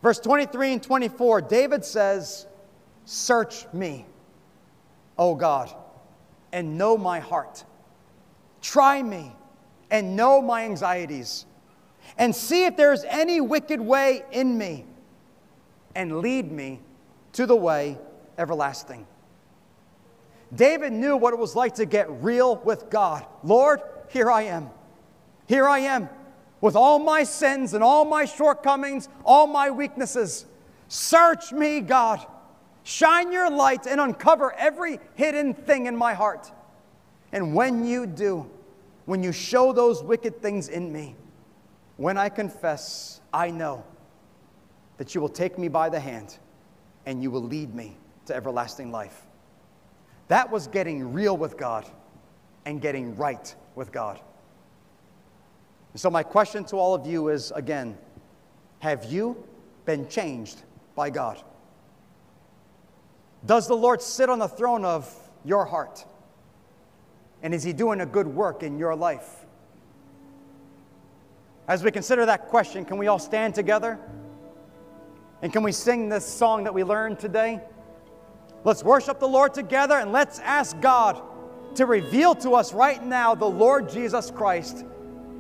verse 0.03 0.21
23 0.21 0.75
and 0.75 0.83
24. 0.83 1.41
David 1.43 1.85
says, 1.85 2.47
Search 3.05 3.67
me, 3.73 4.07
O 5.19 5.35
God, 5.35 5.75
and 6.53 6.79
know 6.79 6.97
my 6.97 7.19
heart. 7.19 7.65
Try 8.61 9.03
me 9.03 9.35
and 9.91 10.15
know 10.15 10.41
my 10.41 10.65
anxieties, 10.65 11.47
and 12.19 12.35
see 12.35 12.65
if 12.65 12.77
there 12.77 12.93
is 12.93 13.05
any 13.09 13.41
wicked 13.41 13.81
way 13.81 14.25
in 14.31 14.57
me, 14.59 14.85
and 15.95 16.19
lead 16.21 16.51
me 16.51 16.81
to 17.33 17.47
the 17.47 17.57
way 17.57 17.99
everlasting. 18.39 19.07
David 20.55 20.93
knew 20.93 21.17
what 21.17 21.33
it 21.33 21.39
was 21.39 21.57
like 21.57 21.75
to 21.77 21.87
get 21.87 22.11
real 22.23 22.57
with 22.57 22.91
God. 22.91 23.25
Lord, 23.43 23.81
here 24.11 24.31
I 24.31 24.43
am. 24.43 24.71
Here 25.47 25.67
I 25.69 25.81
am 25.81 26.09
with 26.61 26.77
all 26.77 26.99
my 26.99 27.25
sins 27.25 27.75
and 27.75 27.83
all 27.83 28.05
my 28.05 28.25
shortcomings, 28.25 29.09
all 29.25 29.47
my 29.47 29.71
weaknesses. 29.71 30.47
Search 30.89 31.53
me, 31.53 31.81
God. 31.81 32.25
Shine 32.85 33.33
your 33.33 33.51
light 33.51 33.87
and 33.87 34.01
uncover 34.01 34.53
every 34.55 35.01
hidden 35.15 35.55
thing 35.55 35.87
in 35.87 35.97
my 35.97 36.15
heart. 36.15 36.51
And 37.33 37.55
when 37.55 37.85
you 37.85 38.07
do, 38.07 38.49
when 39.07 39.23
you 39.23 39.33
show 39.33 39.73
those 39.73 40.03
wicked 40.03 40.41
things 40.41 40.69
in 40.69 40.93
me, 40.93 41.17
when 42.03 42.19
I 42.19 42.31
confess, 42.31 43.21
I 43.33 43.53
know 43.53 43.85
that 44.97 45.15
you 45.15 45.21
will 45.21 45.29
take 45.29 45.57
me 45.57 45.69
by 45.69 45.89
the 45.89 46.01
hand 46.01 46.37
and 47.07 47.23
you 47.23 47.31
will 47.31 47.45
lead 47.45 47.73
me 47.77 47.97
to 48.27 48.35
everlasting 48.35 48.91
life. 48.91 49.23
That 50.27 50.51
was 50.51 50.67
getting 50.67 51.13
real 51.13 51.37
with 51.37 51.57
God 51.57 51.89
and 52.67 52.81
getting 52.81 53.15
right 53.15 53.55
with 53.77 53.93
God. 53.93 54.19
And 55.93 56.01
so, 56.01 56.11
my 56.11 56.25
question 56.25 56.65
to 56.65 56.77
all 56.77 56.93
of 56.93 57.07
you 57.07 57.29
is 57.29 57.53
again, 57.53 57.97
have 58.81 59.05
you 59.05 59.47
been 59.85 60.09
changed 60.09 60.61
by 60.97 61.09
God? 61.09 61.41
Does 63.47 63.69
the 63.69 63.77
Lord 63.77 64.03
sit 64.03 64.29
on 64.29 64.41
the 64.41 64.49
throne 64.49 64.85
of 64.85 65.09
your 65.45 65.65
heart? 65.65 66.05
And 67.45 67.55
is 67.55 67.63
He 67.63 67.73
doing 67.73 68.01
a 68.01 68.07
good 68.07 68.27
work 68.27 68.65
in 68.65 68.77
your 68.77 68.97
life? 68.97 69.42
As 71.69 71.85
we 71.85 71.91
consider 71.91 72.27
that 72.27 72.49
question, 72.49 72.85
can 72.85 72.99
we 72.99 73.07
all 73.07 73.19
stand 73.19 73.55
together? 73.55 73.99
And 75.43 75.53
can 75.53 75.63
we 75.63 75.73
sing 75.73 76.09
this 76.09 76.27
song 76.27 76.65
that 76.65 76.75
we 76.75 76.85
learned 76.85 77.19
today? 77.19 77.61
Let's 78.65 78.85
worship 78.85 79.19
the 79.19 79.29
Lord 79.29 79.55
together 79.55 79.97
and 79.97 80.13
let's 80.13 80.39
ask 80.41 80.79
God 80.81 81.21
to 81.75 81.87
reveal 81.87 82.35
to 82.37 82.53
us 82.53 82.73
right 82.73 83.05
now 83.05 83.35
the 83.35 83.47
Lord 83.47 83.89
Jesus 83.89 84.31
Christ. 84.31 84.85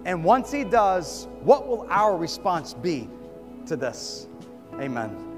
And 0.04 0.24
once 0.24 0.50
He 0.50 0.64
does, 0.64 1.28
what 1.42 1.68
will 1.68 1.86
our 1.88 2.16
response 2.16 2.74
be 2.74 3.08
to 3.66 3.76
this? 3.76 4.26
Amen. 4.80 5.31